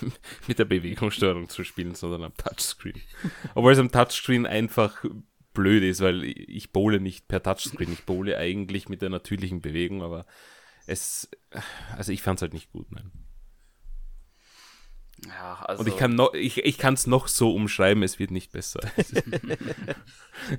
mit 0.46 0.58
der 0.58 0.64
Bewegungssteuerung 0.64 1.48
zu 1.48 1.64
spielen, 1.64 1.94
sondern 1.94 2.22
am 2.22 2.34
Touchscreen. 2.34 3.00
Obwohl 3.54 3.72
es 3.72 3.78
am 3.78 3.90
Touchscreen 3.90 4.46
einfach 4.46 5.04
blöd 5.52 5.82
ist, 5.82 6.00
weil 6.00 6.24
ich 6.24 6.72
bowle 6.72 7.00
nicht 7.00 7.28
per 7.28 7.42
Touchscreen. 7.42 7.92
Ich 7.92 8.04
bowle 8.04 8.36
eigentlich 8.36 8.88
mit 8.88 9.02
der 9.02 9.10
natürlichen 9.10 9.60
Bewegung, 9.60 10.02
aber 10.02 10.26
es, 10.86 11.28
also 11.96 12.12
ich 12.12 12.22
fand 12.22 12.38
es 12.38 12.42
halt 12.42 12.54
nicht 12.54 12.70
gut, 12.70 12.90
nein. 12.92 13.10
Ja, 15.26 15.62
also. 15.66 15.82
Und 15.82 15.88
ich 15.88 15.96
kann 15.96 16.14
noch, 16.14 16.34
ich, 16.34 16.58
ich 16.58 16.78
kann 16.78 16.94
es 16.94 17.06
noch 17.06 17.28
so 17.28 17.52
umschreiben, 17.54 18.02
es 18.02 18.18
wird 18.18 18.30
nicht 18.30 18.52
besser. 18.52 18.80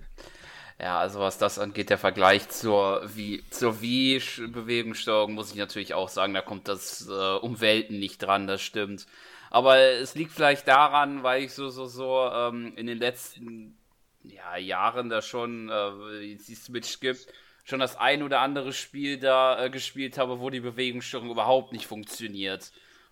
Ja, 0.82 1.00
also 1.00 1.20
was 1.20 1.38
das 1.38 1.60
angeht, 1.60 1.92
der 1.92 2.00
Vergleich 2.00 2.50
zur, 2.50 3.04
wie, 3.16 3.44
zur 3.52 3.82
Wii-Bewegungssteuerung, 3.82 5.34
muss 5.34 5.52
ich 5.52 5.58
natürlich 5.58 5.94
auch 5.94 6.10
sagen, 6.10 6.34
da 6.34 6.42
kommt 6.42 6.68
das 6.68 7.08
äh, 7.08 7.36
um 7.36 7.62
Welten 7.62 8.00
nicht 8.00 8.18
dran, 8.18 8.48
das 8.48 8.64
stimmt. 8.64 9.06
Aber 9.52 9.78
es 9.78 10.16
liegt 10.16 10.32
vielleicht 10.32 10.68
daran, 10.68 11.22
weil 11.22 11.44
ich 11.44 11.54
so, 11.54 11.70
so, 11.70 11.86
so 11.86 12.28
ähm, 12.34 12.74
in 12.78 12.88
den 12.88 12.98
letzten 12.98 13.78
ja, 14.24 14.58
Jahren 14.58 15.10
da 15.10 15.22
schon, 15.22 15.70
äh, 15.70 16.36
die 16.36 16.56
Switch 16.56 17.00
gibt, 17.00 17.28
schon 17.64 17.80
das 17.80 17.96
ein 17.98 18.24
oder 18.24 18.40
andere 18.40 18.74
Spiel 18.74 19.20
da 19.20 19.64
äh, 19.64 19.70
gespielt 19.70 20.18
habe, 20.18 20.40
wo 20.40 20.50
die 20.50 20.62
Bewegungssteuerung 20.62 21.30
überhaupt 21.30 21.74
nicht 21.74 21.86
funktioniert. 21.86 22.72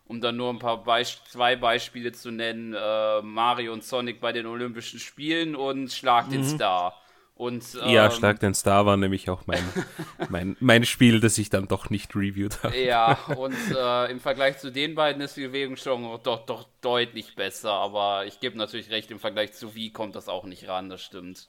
Um 0.10 0.22
dann 0.22 0.38
nur 0.38 0.50
ein 0.50 0.58
paar 0.58 0.84
Beisp 0.84 1.28
zwei 1.28 1.56
Beispiele 1.56 2.12
zu 2.12 2.32
nennen, 2.32 2.74
äh, 2.74 3.22
Mario 3.22 3.72
und 3.72 3.84
Sonic 3.84 4.20
bei 4.20 4.32
den 4.32 4.48
Olympischen 4.48 5.00
Spielen 5.00 5.56
und 5.56 5.92
Schlag 5.92 6.30
den 6.30 6.42
mhm. 6.42 6.56
Star. 6.56 6.96
Und, 7.36 7.64
ähm, 7.82 7.92
ja, 7.92 8.12
Schlag 8.12 8.42
den 8.42 8.54
Star 8.54 8.86
war 8.86 8.98
nämlich 8.98 9.30
auch 9.30 9.48
mein, 9.48 9.64
mein, 10.30 10.58
mein 10.60 10.84
Spiel, 10.84 11.22
das 11.22 11.38
ich 11.38 11.50
dann 11.50 11.70
doch 11.70 11.90
nicht 11.90 12.14
reviewed 12.14 12.64
habe. 12.64 12.78
Ja, 12.78 13.14
und 13.38 13.56
äh, 13.74 14.12
im 14.12 14.20
Vergleich 14.20 14.58
zu 14.58 14.74
den 14.74 14.94
beiden 14.96 15.22
ist 15.22 15.38
die 15.38 15.48
Bewegungssteuerung 15.48 16.20
doch, 16.24 16.46
doch 16.46 16.68
deutlich 16.82 17.36
besser. 17.36 17.72
Aber 17.72 18.26
ich 18.26 18.42
gebe 18.42 18.58
natürlich 18.58 18.90
recht, 18.90 19.10
im 19.12 19.20
Vergleich 19.20 19.54
zu 19.54 19.74
Wii 19.74 19.92
kommt 19.92 20.16
das 20.16 20.28
auch 20.28 20.44
nicht 20.44 20.68
ran, 20.68 20.90
das 20.90 21.02
stimmt. 21.02 21.48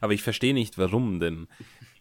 Aber 0.00 0.14
ich 0.14 0.22
verstehe 0.22 0.54
nicht, 0.54 0.78
warum, 0.78 1.20
denn 1.20 1.48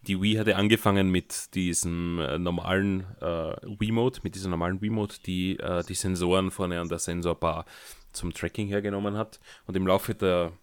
die 0.07 0.21
Wii 0.21 0.35
hatte 0.35 0.55
angefangen 0.55 1.09
mit 1.09 1.53
diesem 1.55 2.19
äh, 2.19 2.37
normalen 2.37 3.05
äh, 3.21 3.55
Wii-Mode, 3.79 4.21
mit 4.23 4.35
dieser 4.35 4.49
normalen 4.49 4.81
Wii-Mode, 4.81 5.15
die 5.25 5.59
äh, 5.59 5.83
die 5.83 5.95
Sensoren 5.95 6.51
vorne 6.51 6.79
an 6.79 6.89
der 6.89 6.99
Sensorbar 6.99 7.65
zum 8.13 8.33
Tracking 8.33 8.67
hergenommen 8.67 9.17
hat. 9.17 9.39
Und 9.65 9.75
im 9.75 9.85
Laufe 9.85 10.15
der 10.15 10.53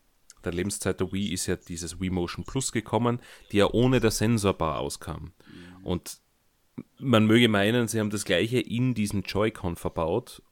der 0.44 0.52
Lebenszeit 0.52 1.00
der 1.00 1.12
Wii 1.12 1.32
ist 1.32 1.46
ja 1.46 1.56
dieses 1.56 2.00
Wii 2.00 2.10
Motion 2.10 2.44
Plus 2.44 2.70
gekommen, 2.70 3.20
die 3.50 3.58
ja 3.58 3.68
ohne 3.72 4.00
der 4.00 4.12
Sensorbar 4.12 4.78
auskam. 4.78 5.32
Und 5.82 6.20
man 6.98 7.26
möge 7.26 7.48
meinen, 7.48 7.88
sie 7.88 8.00
haben 8.00 8.10
das 8.10 8.24
gleiche 8.24 8.60
in 8.60 8.94
diesem 8.94 9.22
Joy-Con 9.22 9.76
verbaut. 9.76 10.42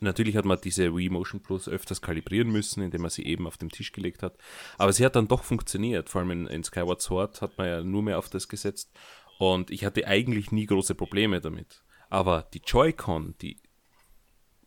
Natürlich 0.00 0.36
hat 0.36 0.44
man 0.44 0.58
diese 0.62 0.94
Wii 0.94 1.10
Motion 1.10 1.42
Plus 1.42 1.68
öfters 1.68 2.02
kalibrieren 2.02 2.50
müssen, 2.50 2.82
indem 2.82 3.02
man 3.02 3.10
sie 3.10 3.24
eben 3.24 3.46
auf 3.46 3.56
den 3.56 3.70
Tisch 3.70 3.92
gelegt 3.92 4.22
hat. 4.22 4.36
Aber 4.78 4.92
sie 4.92 5.04
hat 5.04 5.16
dann 5.16 5.28
doch 5.28 5.44
funktioniert. 5.44 6.08
Vor 6.08 6.20
allem 6.20 6.30
in, 6.30 6.46
in 6.46 6.64
Skyward 6.64 7.00
Sword 7.02 7.42
hat 7.42 7.58
man 7.58 7.66
ja 7.66 7.82
nur 7.82 8.02
mehr 8.02 8.18
auf 8.18 8.28
das 8.28 8.48
gesetzt. 8.48 8.92
Und 9.38 9.70
ich 9.70 9.84
hatte 9.84 10.06
eigentlich 10.06 10.52
nie 10.52 10.66
große 10.66 10.94
Probleme 10.94 11.40
damit. 11.40 11.84
Aber 12.10 12.48
die 12.54 12.62
Joy-Con, 12.64 13.34
die 13.40 13.60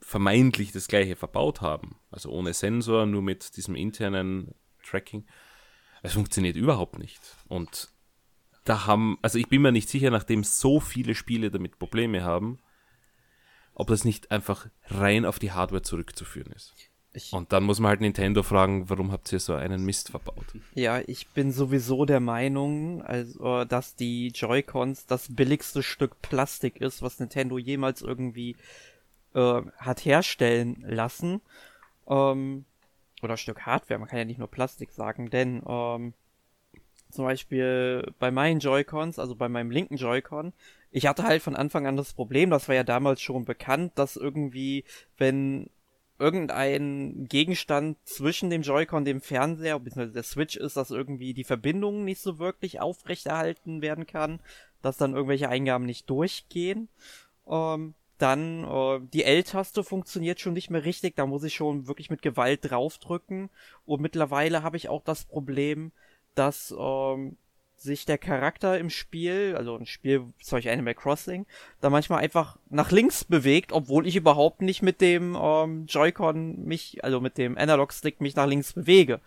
vermeintlich 0.01 0.71
das 0.71 0.87
gleiche 0.87 1.15
verbaut 1.15 1.61
haben, 1.61 1.95
also 2.11 2.29
ohne 2.29 2.53
Sensor, 2.53 3.05
nur 3.05 3.21
mit 3.21 3.57
diesem 3.57 3.75
internen 3.75 4.53
Tracking, 4.83 5.25
es 6.03 6.13
funktioniert 6.13 6.55
überhaupt 6.55 6.99
nicht. 6.99 7.19
Und 7.47 7.89
da 8.63 8.85
haben, 8.85 9.17
also 9.21 9.37
ich 9.37 9.47
bin 9.47 9.61
mir 9.61 9.71
nicht 9.71 9.89
sicher, 9.89 10.11
nachdem 10.11 10.43
so 10.43 10.79
viele 10.79 11.15
Spiele 11.15 11.51
damit 11.51 11.79
Probleme 11.79 12.23
haben, 12.23 12.59
ob 13.79 13.87
das 13.87 14.05
nicht 14.05 14.31
einfach 14.31 14.67
rein 14.87 15.23
auf 15.23 15.37
die 15.37 15.51
Hardware 15.51 15.83
zurückzuführen 15.83 16.51
ist. 16.51 16.73
Ich 17.13 17.31
und 17.31 17.53
dann 17.53 17.63
muss 17.63 17.79
man 17.79 17.89
halt 17.89 18.01
Nintendo 18.01 18.41
fragen, 18.41 18.89
warum 18.89 19.11
habt 19.11 19.31
ihr 19.31 19.39
so 19.39 19.53
einen 19.53 19.85
Mist 19.85 20.09
verbaut? 20.09 20.45
Ja, 20.73 20.99
ich 21.05 21.27
bin 21.29 21.51
sowieso 21.51 22.05
der 22.05 22.19
Meinung, 22.19 23.03
also, 23.03 23.65
dass 23.65 23.95
die 23.95 24.29
Joy-Cons 24.29 25.05
das 25.05 25.33
billigste 25.33 25.83
Stück 25.83 26.21
Plastik 26.23 26.77
ist, 26.81 27.03
was 27.03 27.19
Nintendo 27.19 27.59
jemals 27.59 28.01
irgendwie 28.01 28.55
äh, 29.35 29.61
hat 29.77 30.05
herstellen 30.05 30.83
lassen. 30.87 31.41
Ähm, 32.07 32.65
oder 33.21 33.37
Stück 33.37 33.61
Hardware, 33.61 33.99
man 33.99 34.09
kann 34.09 34.19
ja 34.19 34.25
nicht 34.25 34.39
nur 34.39 34.49
Plastik 34.49 34.91
sagen, 34.91 35.29
denn 35.29 35.61
ähm, 35.67 36.13
zum 37.11 37.25
Beispiel 37.25 38.11
bei 38.17 38.31
meinen 38.31 38.59
Joy-Cons, 38.59 39.19
also 39.19 39.35
bei 39.35 39.49
meinem 39.49 39.69
linken 39.69 39.97
Joy-Con, 39.97 40.53
ich 40.91 41.07
hatte 41.07 41.23
halt 41.23 41.41
von 41.41 41.55
Anfang 41.55 41.87
an 41.87 41.97
das 41.97 42.13
Problem, 42.13 42.49
das 42.49 42.67
war 42.67 42.75
ja 42.75 42.83
damals 42.83 43.21
schon 43.21 43.45
bekannt, 43.45 43.93
dass 43.95 44.15
irgendwie, 44.15 44.83
wenn 45.17 45.69
irgendein 46.19 47.27
Gegenstand 47.29 47.97
zwischen 48.05 48.49
dem 48.49 48.63
Joy-Con, 48.63 49.05
dem 49.05 49.21
Fernseher, 49.21 49.79
bzw. 49.79 50.11
der 50.13 50.23
Switch 50.23 50.55
ist, 50.55 50.77
dass 50.77 50.89
irgendwie 50.91 51.33
die 51.33 51.43
Verbindung 51.43 52.03
nicht 52.03 52.21
so 52.21 52.39
wirklich 52.39 52.81
aufrechterhalten 52.81 53.81
werden 53.81 54.07
kann, 54.07 54.39
dass 54.81 54.97
dann 54.97 55.13
irgendwelche 55.13 55.49
Eingaben 55.49 55.85
nicht 55.85 56.09
durchgehen. 56.09 56.89
Ähm, 57.47 57.93
dann 58.17 58.63
äh, 58.63 58.99
die 59.13 59.23
L-Taste 59.23 59.83
funktioniert 59.83 60.39
schon 60.39 60.53
nicht 60.53 60.71
mehr 60.71 60.85
richtig, 60.85 61.15
da 61.15 61.27
muss 61.27 61.43
ich 61.43 61.53
schon 61.53 61.87
wirklich 61.87 62.09
mit 62.09 62.23
Gewalt 62.23 62.61
draufdrücken. 62.63 63.49
Und 63.85 64.01
mittlerweile 64.01 64.63
habe 64.63 64.77
ich 64.77 64.89
auch 64.89 65.03
das 65.03 65.25
Problem, 65.25 65.91
dass 66.33 66.73
ähm, 66.77 67.37
sich 67.79 68.05
der 68.05 68.17
Charakter 68.17 68.77
im 68.77 68.89
Spiel, 68.89 69.55
also 69.55 69.75
ein 69.75 69.85
Spiel, 69.85 70.25
Beispiel 70.49 70.71
Animal 70.71 70.95
Crossing, 70.95 71.45
da 71.81 71.89
manchmal 71.89 72.19
einfach 72.19 72.57
nach 72.69 72.91
links 72.91 73.23
bewegt, 73.23 73.71
obwohl 73.71 74.07
ich 74.07 74.15
überhaupt 74.15 74.61
nicht 74.61 74.81
mit 74.81 75.01
dem 75.01 75.37
ähm, 75.39 75.85
Joy-Con 75.87 76.63
mich, 76.65 77.03
also 77.03 77.21
mit 77.21 77.37
dem 77.37 77.57
Analog-Stick 77.57 78.21
mich 78.21 78.35
nach 78.35 78.47
links 78.47 78.73
bewege. 78.73 79.21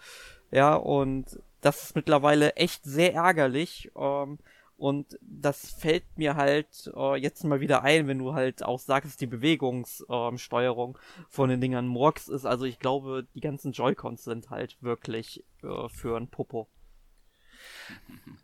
Ja, 0.50 0.74
und 0.74 1.40
das 1.60 1.84
ist 1.84 1.96
mittlerweile 1.96 2.56
echt 2.56 2.84
sehr 2.84 3.14
ärgerlich. 3.14 3.90
Ähm, 3.96 4.38
und 4.80 5.18
das 5.20 5.72
fällt 5.72 6.04
mir 6.16 6.36
halt 6.36 6.90
äh, 6.96 7.16
jetzt 7.16 7.44
mal 7.44 7.60
wieder 7.60 7.82
ein, 7.82 8.08
wenn 8.08 8.18
du 8.18 8.32
halt 8.32 8.62
auch 8.62 8.78
sagst, 8.78 9.20
die 9.20 9.26
Bewegungssteuerung 9.26 10.96
äh, 10.96 11.22
von 11.28 11.50
den 11.50 11.60
Dingern 11.60 11.86
Murks 11.86 12.28
ist. 12.28 12.46
Also 12.46 12.64
ich 12.64 12.78
glaube, 12.78 13.26
die 13.34 13.40
ganzen 13.40 13.72
Joy-Cons 13.72 14.24
sind 14.24 14.48
halt 14.48 14.78
wirklich 14.80 15.44
äh, 15.62 15.88
für 15.90 16.16
ein 16.16 16.28
Popo. 16.28 16.66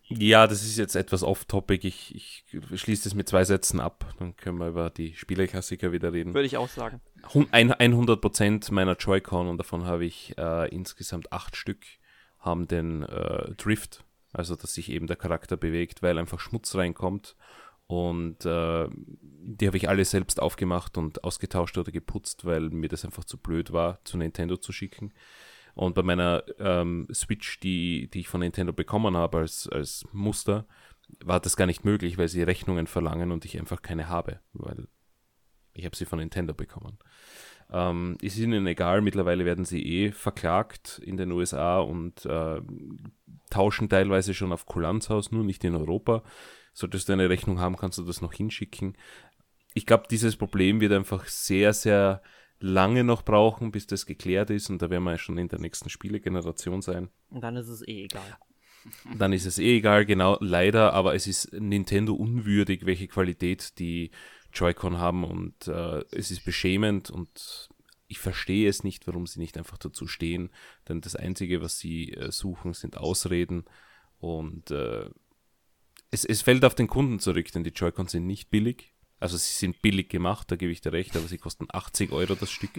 Ja, 0.08 0.46
das 0.46 0.62
ist 0.62 0.78
jetzt 0.78 0.94
etwas 0.94 1.22
off-topic. 1.22 1.86
Ich, 1.86 2.14
ich 2.14 2.80
schließe 2.80 3.04
das 3.04 3.14
mit 3.14 3.28
zwei 3.28 3.44
Sätzen 3.44 3.80
ab. 3.80 4.14
Dann 4.18 4.36
können 4.36 4.58
wir 4.58 4.68
über 4.68 4.90
die 4.90 5.14
Spieleklassiker 5.14 5.92
wieder 5.92 6.12
reden. 6.12 6.32
Würde 6.32 6.46
ich 6.46 6.56
auch 6.56 6.68
sagen. 6.68 7.00
100% 7.24 8.72
meiner 8.72 8.96
Joy-Con 8.96 9.48
und 9.48 9.58
davon 9.58 9.84
habe 9.84 10.04
ich 10.04 10.38
äh, 10.38 10.68
insgesamt 10.68 11.32
acht 11.32 11.56
Stück, 11.56 11.84
haben 12.38 12.68
den 12.68 13.02
äh, 13.02 13.52
Drift 13.56 14.04
also 14.36 14.54
dass 14.54 14.74
sich 14.74 14.90
eben 14.90 15.06
der 15.06 15.16
Charakter 15.16 15.56
bewegt, 15.56 16.02
weil 16.02 16.18
einfach 16.18 16.40
Schmutz 16.40 16.74
reinkommt. 16.74 17.36
Und 17.86 18.44
äh, 18.44 18.88
die 18.90 19.66
habe 19.66 19.76
ich 19.76 19.88
alle 19.88 20.04
selbst 20.04 20.42
aufgemacht 20.42 20.98
und 20.98 21.24
ausgetauscht 21.24 21.78
oder 21.78 21.92
geputzt, 21.92 22.44
weil 22.44 22.68
mir 22.70 22.88
das 22.88 23.04
einfach 23.04 23.24
zu 23.24 23.38
blöd 23.38 23.72
war, 23.72 24.04
zu 24.04 24.18
Nintendo 24.18 24.56
zu 24.56 24.72
schicken. 24.72 25.12
Und 25.76 25.94
bei 25.94 26.02
meiner 26.02 26.42
ähm, 26.58 27.06
Switch, 27.12 27.60
die, 27.60 28.08
die 28.08 28.20
ich 28.20 28.28
von 28.28 28.40
Nintendo 28.40 28.72
bekommen 28.72 29.14
habe 29.14 29.38
als, 29.38 29.68
als 29.68 30.06
Muster, 30.10 30.66
war 31.22 31.38
das 31.38 31.54
gar 31.54 31.66
nicht 31.66 31.84
möglich, 31.84 32.16
weil 32.16 32.28
sie 32.28 32.42
Rechnungen 32.42 32.86
verlangen 32.86 33.30
und 33.30 33.44
ich 33.44 33.58
einfach 33.58 33.82
keine 33.82 34.08
habe, 34.08 34.40
weil 34.54 34.88
ich 35.74 35.84
habe 35.84 35.94
sie 35.94 36.06
von 36.06 36.18
Nintendo 36.18 36.54
bekommen. 36.54 36.98
Ähm, 37.70 38.16
ist 38.22 38.38
ihnen 38.38 38.66
egal, 38.66 39.02
mittlerweile 39.02 39.44
werden 39.44 39.66
sie 39.66 39.84
eh 39.84 40.12
verklagt 40.12 40.98
in 41.04 41.18
den 41.18 41.30
USA 41.30 41.78
und 41.80 42.24
äh, 42.24 42.62
tauschen 43.50 43.90
teilweise 43.90 44.32
schon 44.32 44.52
auf 44.52 44.64
Kulanzhaus, 44.64 45.30
nur 45.30 45.44
nicht 45.44 45.62
in 45.62 45.76
Europa. 45.76 46.22
Solltest 46.72 47.10
du 47.10 47.12
eine 47.12 47.28
Rechnung 47.28 47.60
haben, 47.60 47.76
kannst 47.76 47.98
du 47.98 48.02
das 48.02 48.22
noch 48.22 48.32
hinschicken. 48.32 48.96
Ich 49.74 49.84
glaube, 49.84 50.04
dieses 50.10 50.36
Problem 50.36 50.80
wird 50.80 50.92
einfach 50.92 51.26
sehr, 51.26 51.74
sehr 51.74 52.22
lange 52.58 53.04
noch 53.04 53.22
brauchen, 53.22 53.70
bis 53.70 53.86
das 53.86 54.06
geklärt 54.06 54.50
ist 54.50 54.70
und 54.70 54.80
da 54.80 54.90
werden 54.90 55.04
wir 55.04 55.12
ja 55.12 55.18
schon 55.18 55.38
in 55.38 55.48
der 55.48 55.60
nächsten 55.60 55.88
Spielegeneration 55.88 56.82
sein. 56.82 57.10
Und 57.30 57.42
dann 57.42 57.56
ist 57.56 57.68
es 57.68 57.86
eh 57.86 58.04
egal. 58.04 58.38
Dann 59.18 59.32
ist 59.32 59.46
es 59.46 59.58
eh 59.58 59.78
egal, 59.78 60.06
genau, 60.06 60.38
leider, 60.40 60.92
aber 60.92 61.16
es 61.16 61.26
ist 61.26 61.52
Nintendo 61.52 62.14
unwürdig, 62.14 62.86
welche 62.86 63.08
Qualität 63.08 63.80
die 63.80 64.12
Joy-Con 64.52 64.98
haben 64.98 65.24
und 65.24 65.66
äh, 65.66 66.04
es 66.12 66.30
ist 66.30 66.44
beschämend 66.44 67.10
und 67.10 67.68
ich 68.06 68.20
verstehe 68.20 68.68
es 68.68 68.84
nicht, 68.84 69.08
warum 69.08 69.26
sie 69.26 69.40
nicht 69.40 69.58
einfach 69.58 69.78
dazu 69.78 70.06
stehen, 70.06 70.50
denn 70.88 71.00
das 71.00 71.16
Einzige, 71.16 71.60
was 71.60 71.78
sie 71.78 72.12
äh, 72.12 72.30
suchen, 72.30 72.74
sind 72.74 72.96
Ausreden 72.96 73.64
und 74.18 74.70
äh, 74.70 75.10
es, 76.10 76.24
es 76.24 76.42
fällt 76.42 76.64
auf 76.64 76.74
den 76.74 76.86
Kunden 76.86 77.18
zurück, 77.18 77.50
denn 77.52 77.64
die 77.64 77.70
Joy-Cons 77.70 78.12
sind 78.12 78.26
nicht 78.26 78.50
billig. 78.50 78.94
Also 79.18 79.36
sie 79.36 79.52
sind 79.52 79.80
billig 79.80 80.10
gemacht, 80.10 80.50
da 80.50 80.56
gebe 80.56 80.72
ich 80.72 80.80
dir 80.80 80.92
recht, 80.92 81.16
aber 81.16 81.26
sie 81.26 81.38
kosten 81.38 81.66
80 81.70 82.12
Euro 82.12 82.34
das 82.34 82.50
Stück. 82.50 82.70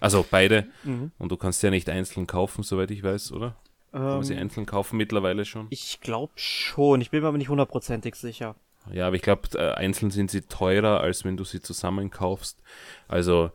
Also 0.00 0.24
beide. 0.28 0.68
Mhm. 0.84 1.10
Und 1.18 1.32
du 1.32 1.36
kannst 1.36 1.62
ja 1.62 1.70
nicht 1.70 1.88
einzeln 1.88 2.26
kaufen, 2.26 2.62
soweit 2.62 2.90
ich 2.90 3.02
weiß, 3.02 3.32
oder? 3.32 3.56
Kann 3.92 4.02
man 4.02 4.24
sie 4.24 4.34
ähm, 4.34 4.40
einzeln 4.40 4.66
kaufen 4.66 4.96
mittlerweile 4.96 5.44
schon? 5.44 5.66
Ich 5.70 6.00
glaube 6.00 6.32
schon, 6.36 7.00
ich 7.00 7.10
bin 7.10 7.22
mir 7.22 7.28
aber 7.28 7.38
nicht 7.38 7.48
hundertprozentig 7.48 8.14
sicher. 8.14 8.54
Ja, 8.92 9.08
aber 9.08 9.16
ich 9.16 9.22
glaube, 9.22 9.48
äh, 9.54 9.72
einzeln 9.72 10.10
sind 10.10 10.30
sie 10.30 10.42
teurer, 10.42 11.00
als 11.00 11.24
wenn 11.24 11.36
du 11.36 11.44
sie 11.44 11.60
zusammen 11.60 12.10
kaufst. 12.10 12.62
Also, 13.08 13.50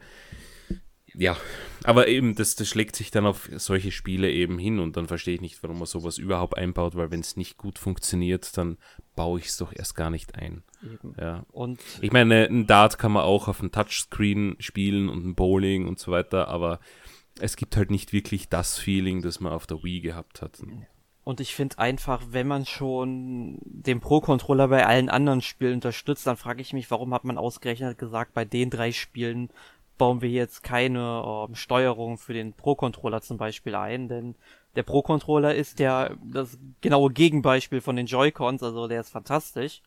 ja, 1.18 1.38
aber 1.84 2.08
eben, 2.08 2.36
das, 2.36 2.56
das 2.56 2.68
schlägt 2.68 2.96
sich 2.96 3.12
dann 3.12 3.26
auf 3.26 3.50
solche 3.56 3.92
Spiele 3.92 4.32
eben 4.32 4.58
hin 4.58 4.80
und 4.80 4.98
dann 4.98 5.08
verstehe 5.08 5.36
ich 5.36 5.42
nicht, 5.42 5.62
warum 5.64 5.78
man 5.78 5.86
sowas 5.86 6.18
überhaupt 6.18 6.58
einbaut, 6.58 6.96
weil 6.96 7.12
wenn 7.12 7.20
es 7.20 7.38
nicht 7.38 7.58
gut 7.58 7.80
funktioniert, 7.80 8.58
dann 8.58 8.78
baue 9.16 9.40
ich 9.40 9.48
es 9.48 9.58
doch 9.58 9.72
erst 9.74 9.96
gar 9.96 10.10
nicht 10.10 10.36
ein. 10.36 10.64
Eben. 10.84 11.16
Ja. 11.20 11.46
Und 11.52 11.80
ich 12.02 12.12
meine, 12.12 12.46
ein 12.46 12.68
Dart 12.68 12.98
kann 12.98 13.12
man 13.12 13.24
auch 13.24 13.48
auf 13.48 13.60
dem 13.60 13.72
Touchscreen 13.72 14.56
spielen 14.60 15.10
und 15.10 15.26
ein 15.26 15.36
Bowling 15.36 15.88
und 15.88 16.00
so 16.00 16.12
weiter, 16.12 16.48
aber 16.48 16.80
es 17.40 17.56
gibt 17.56 17.76
halt 17.78 17.92
nicht 17.92 18.14
wirklich 18.14 18.50
das 18.50 18.78
Feeling, 18.78 19.22
das 19.22 19.40
man 19.40 19.54
auf 19.54 19.68
der 19.68 19.84
Wii 19.84 20.02
gehabt 20.02 20.42
hat. 20.42 20.62
Und 21.24 21.40
ich 21.40 21.56
finde 21.56 21.80
einfach, 21.80 22.22
wenn 22.30 22.48
man 22.48 22.66
schon 22.66 23.58
den 23.64 24.00
Pro-Controller 24.00 24.68
bei 24.68 24.86
allen 24.86 25.10
anderen 25.10 25.42
Spielen 25.42 25.76
unterstützt, 25.76 26.28
dann 26.28 26.38
frage 26.38 26.62
ich 26.62 26.72
mich, 26.72 26.92
warum 26.92 27.14
hat 27.14 27.26
man 27.26 27.40
ausgerechnet 27.40 27.98
gesagt, 27.98 28.34
bei 28.34 28.46
den 28.46 28.70
drei 28.70 28.92
Spielen 28.92 29.50
bauen 29.98 30.22
wir 30.22 30.30
jetzt 30.30 30.64
keine 30.64 31.48
äh, 31.50 31.56
Steuerung 31.56 32.18
für 32.18 32.34
den 32.34 32.54
Pro-Controller 32.54 33.22
zum 33.22 33.38
Beispiel 33.38 33.76
ein, 33.76 34.08
denn 34.08 34.36
der 34.76 34.84
Pro-Controller 34.84 35.56
ist 35.56 35.80
ja 35.80 36.12
das 36.24 36.58
genaue 36.82 37.12
Gegenbeispiel 37.12 37.82
von 37.82 37.96
den 37.96 38.08
Joy-Cons, 38.08 38.62
also 38.62 38.88
der 38.88 39.02
ist 39.02 39.10
fantastisch. 39.10 39.82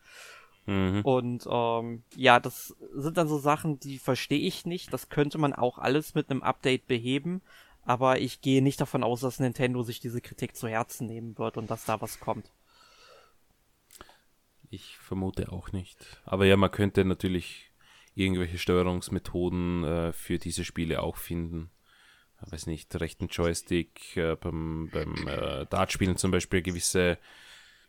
Mhm. 0.66 1.00
Und 1.02 1.48
ähm, 1.50 2.02
ja, 2.14 2.40
das 2.40 2.76
sind 2.94 3.16
dann 3.16 3.28
so 3.28 3.38
Sachen, 3.38 3.80
die 3.80 3.98
verstehe 3.98 4.40
ich 4.40 4.66
nicht. 4.66 4.92
Das 4.92 5.08
könnte 5.08 5.38
man 5.38 5.54
auch 5.54 5.78
alles 5.78 6.14
mit 6.14 6.30
einem 6.30 6.42
Update 6.42 6.86
beheben. 6.86 7.40
Aber 7.84 8.20
ich 8.20 8.42
gehe 8.42 8.62
nicht 8.62 8.78
davon 8.78 9.02
aus, 9.02 9.22
dass 9.22 9.40
Nintendo 9.40 9.82
sich 9.82 9.98
diese 9.98 10.20
Kritik 10.20 10.54
zu 10.54 10.68
Herzen 10.68 11.06
nehmen 11.06 11.38
wird 11.38 11.56
und 11.56 11.70
dass 11.70 11.86
da 11.86 12.02
was 12.02 12.20
kommt. 12.20 12.50
Ich 14.68 14.98
vermute 14.98 15.50
auch 15.50 15.72
nicht. 15.72 16.20
Aber 16.26 16.44
ja, 16.44 16.58
man 16.58 16.70
könnte 16.70 17.02
natürlich 17.06 17.67
irgendwelche 18.18 18.58
Steuerungsmethoden 18.58 19.84
äh, 19.84 20.12
für 20.12 20.38
diese 20.38 20.64
Spiele 20.64 21.02
auch 21.02 21.16
finden. 21.16 21.70
Ich 22.44 22.52
weiß 22.52 22.66
nicht, 22.66 22.94
rechten 23.00 23.26
Joystick, 23.28 24.16
äh, 24.16 24.36
beim, 24.36 24.90
beim 24.92 25.26
äh, 25.26 25.66
Dartspielen 25.66 26.16
zum 26.16 26.30
Beispiel 26.30 26.62
gewisse 26.62 27.18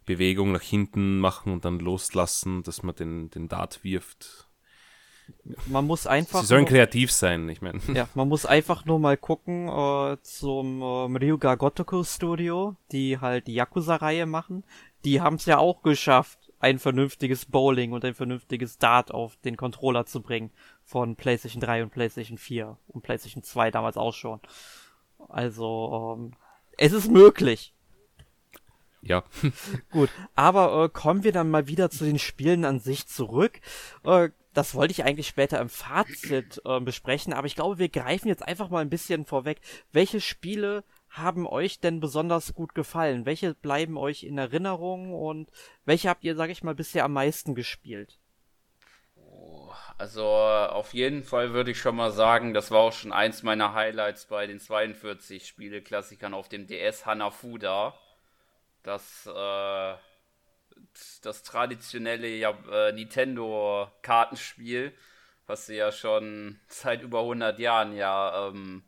Bewegung 0.05 0.51
nach 0.51 0.61
hinten 0.61 1.19
machen 1.19 1.53
und 1.53 1.65
dann 1.65 1.79
loslassen, 1.79 2.63
dass 2.63 2.81
man 2.81 2.95
den, 2.95 3.29
den 3.29 3.47
Dart 3.47 3.83
wirft. 3.83 4.47
Man 5.67 5.85
muss 5.85 6.07
einfach. 6.07 6.41
Sie 6.41 6.47
sollen 6.47 6.61
nur, 6.61 6.69
kreativ 6.69 7.11
sein, 7.11 7.47
ich 7.49 7.61
meine. 7.61 7.79
Ja, 7.93 8.09
man 8.15 8.27
muss 8.27 8.45
einfach 8.47 8.85
nur 8.85 8.97
mal 8.97 9.17
gucken 9.17 9.67
äh, 9.67 10.17
zum 10.23 10.81
ähm, 10.81 11.15
Ryuga 11.15 11.53
Gotoku 11.55 12.03
Studio, 12.03 12.75
die 12.91 13.19
halt 13.19 13.45
die 13.45 13.53
Yakuza-Reihe 13.53 14.25
machen. 14.25 14.63
Die 15.05 15.21
haben 15.21 15.35
es 15.35 15.45
ja 15.45 15.59
auch 15.59 15.83
geschafft, 15.83 16.48
ein 16.59 16.79
vernünftiges 16.79 17.45
Bowling 17.45 17.93
und 17.93 18.03
ein 18.05 18.13
vernünftiges 18.13 18.77
Dart 18.77 19.11
auf 19.11 19.37
den 19.37 19.57
Controller 19.57 20.05
zu 20.05 20.21
bringen 20.21 20.51
von 20.83 21.15
PlayStation 21.15 21.61
3 21.61 21.83
und 21.83 21.89
PlayStation 21.89 22.37
4 22.37 22.77
und 22.87 23.01
PlayStation 23.01 23.43
2 23.43 23.71
damals 23.71 23.97
auch 23.97 24.13
schon. 24.13 24.39
Also, 25.29 26.17
ähm, 26.17 26.33
es 26.77 26.93
ist 26.93 27.09
möglich. 27.09 27.73
Ja. 29.01 29.23
Gut, 29.91 30.09
aber 30.35 30.83
äh, 30.83 30.89
kommen 30.89 31.23
wir 31.23 31.31
dann 31.31 31.49
mal 31.49 31.67
wieder 31.67 31.89
zu 31.89 32.03
den 32.03 32.19
Spielen 32.19 32.65
an 32.65 32.79
sich 32.79 33.07
zurück. 33.07 33.59
Äh, 34.03 34.29
das 34.53 34.75
wollte 34.75 34.91
ich 34.91 35.05
eigentlich 35.05 35.27
später 35.27 35.59
im 35.61 35.69
Fazit 35.69 36.61
äh, 36.65 36.79
besprechen, 36.81 37.33
aber 37.33 37.47
ich 37.47 37.55
glaube, 37.55 37.77
wir 37.77 37.89
greifen 37.89 38.27
jetzt 38.27 38.45
einfach 38.45 38.69
mal 38.69 38.79
ein 38.79 38.89
bisschen 38.89 39.25
vorweg. 39.25 39.61
Welche 39.93 40.19
Spiele 40.19 40.83
haben 41.09 41.47
euch 41.47 41.79
denn 41.79 41.99
besonders 41.99 42.53
gut 42.53 42.75
gefallen? 42.75 43.25
Welche 43.25 43.55
bleiben 43.55 43.97
euch 43.97 44.23
in 44.23 44.37
Erinnerung 44.37 45.13
und 45.13 45.49
welche 45.85 46.09
habt 46.09 46.23
ihr, 46.23 46.35
sag 46.35 46.49
ich 46.49 46.63
mal, 46.63 46.75
bisher 46.75 47.05
am 47.05 47.13
meisten 47.13 47.55
gespielt? 47.55 48.19
Oh, 49.15 49.71
also 49.97 50.25
auf 50.25 50.93
jeden 50.93 51.23
Fall 51.23 51.53
würde 51.53 51.71
ich 51.71 51.79
schon 51.79 51.95
mal 51.95 52.11
sagen, 52.11 52.53
das 52.53 52.71
war 52.71 52.79
auch 52.79 52.93
schon 52.93 53.11
eins 53.11 53.43
meiner 53.43 53.73
Highlights 53.73 54.25
bei 54.25 54.47
den 54.47 54.59
42 54.59 55.47
Spiele-Klassikern 55.47 56.33
auf 56.33 56.49
dem 56.49 56.67
DS 56.67 57.05
Hanafuda 57.05 57.93
das, 58.83 59.27
äh, 59.27 59.93
das 61.21 61.43
traditionelle 61.43 62.27
ja, 62.27 62.51
äh, 62.71 62.91
Nintendo-Kartenspiel, 62.93 64.93
was 65.47 65.65
sie 65.65 65.75
ja 65.75 65.91
schon 65.91 66.59
seit 66.67 67.01
über 67.01 67.19
100 67.19 67.59
Jahren 67.59 67.95
ja 67.95 68.47
ähm, 68.47 68.83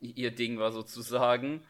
ihr 0.00 0.30
Ding 0.30 0.58
war 0.58 0.72
sozusagen. 0.72 1.62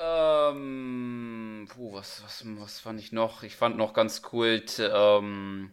Ähm, 0.00 1.68
puh, 1.72 1.92
was, 1.92 2.22
was, 2.24 2.44
was 2.60 2.80
fand 2.80 3.00
ich 3.00 3.12
noch? 3.12 3.42
Ich 3.42 3.56
fand 3.56 3.76
noch 3.76 3.92
ganz 3.92 4.22
cool, 4.32 4.64
ähm, 4.78 5.72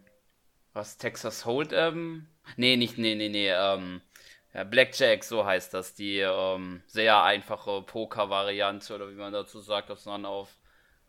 was, 0.74 0.98
Texas 0.98 1.46
Hold'em? 1.46 2.26
Nee, 2.56 2.76
nicht, 2.78 2.98
nee, 2.98 3.16
nee, 3.16 3.30
nee, 3.30 3.50
ähm, 3.50 4.02
ja, 4.54 4.64
Blackjack, 4.64 5.24
so 5.24 5.46
heißt 5.46 5.74
das, 5.74 5.96
die 5.96 6.20
ähm, 6.20 6.84
sehr 6.88 7.24
einfache 7.24 7.82
Poker-Variante 7.84 8.94
oder 8.96 9.10
wie 9.10 9.16
man 9.16 9.34
dazu 9.34 9.60
sagt, 9.60 9.90
dass 9.90 10.06
man 10.06 10.26
auf 10.26 10.50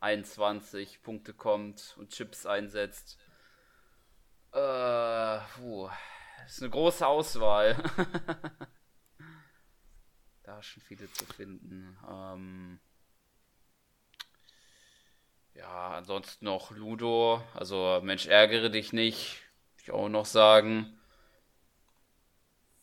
21 0.01 1.03
Punkte 1.03 1.35
kommt 1.35 1.95
und 1.99 2.11
Chips 2.11 2.47
einsetzt. 2.47 3.19
Äh, 4.53 5.39
puh, 5.57 5.89
ist 6.47 6.63
eine 6.63 6.71
große 6.71 7.07
Auswahl. 7.07 7.77
da 10.43 10.63
schon 10.63 10.83
viele 10.83 11.11
zu 11.13 11.25
finden. 11.27 11.97
Ähm, 12.09 12.81
ja, 15.55 15.91
ansonsten 15.91 16.45
noch 16.45 16.71
Ludo, 16.71 17.43
also 17.55 18.01
Mensch, 18.03 18.27
ärgere 18.27 18.71
dich 18.71 18.93
nicht, 18.93 19.43
ich 19.79 19.91
auch 19.91 20.09
noch 20.09 20.27
sagen. 20.27 20.99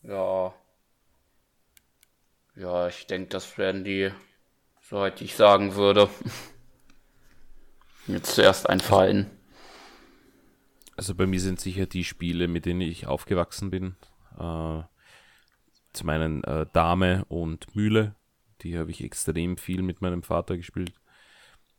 Ja. 0.03 0.53
Ja, 2.55 2.87
ich 2.87 3.07
denke, 3.07 3.29
das 3.29 3.57
werden 3.57 3.83
die, 3.83 4.11
soweit 4.81 5.21
ich 5.21 5.35
sagen 5.35 5.75
würde, 5.75 6.09
mir 8.07 8.21
zuerst 8.21 8.69
einfallen. 8.69 9.29
Also 10.95 11.15
bei 11.15 11.25
mir 11.25 11.39
sind 11.39 11.61
sicher 11.61 11.85
die 11.85 12.03
Spiele, 12.03 12.47
mit 12.49 12.65
denen 12.65 12.81
ich 12.81 13.07
aufgewachsen 13.07 13.69
bin. 13.69 13.95
Äh, 14.37 14.83
zum 15.93 16.09
einen 16.09 16.43
äh, 16.43 16.65
Dame 16.73 17.25
und 17.25 17.75
Mühle. 17.75 18.15
Die 18.61 18.77
habe 18.77 18.91
ich 18.91 19.03
extrem 19.03 19.57
viel 19.57 19.81
mit 19.81 20.01
meinem 20.01 20.23
Vater 20.23 20.57
gespielt. 20.57 20.93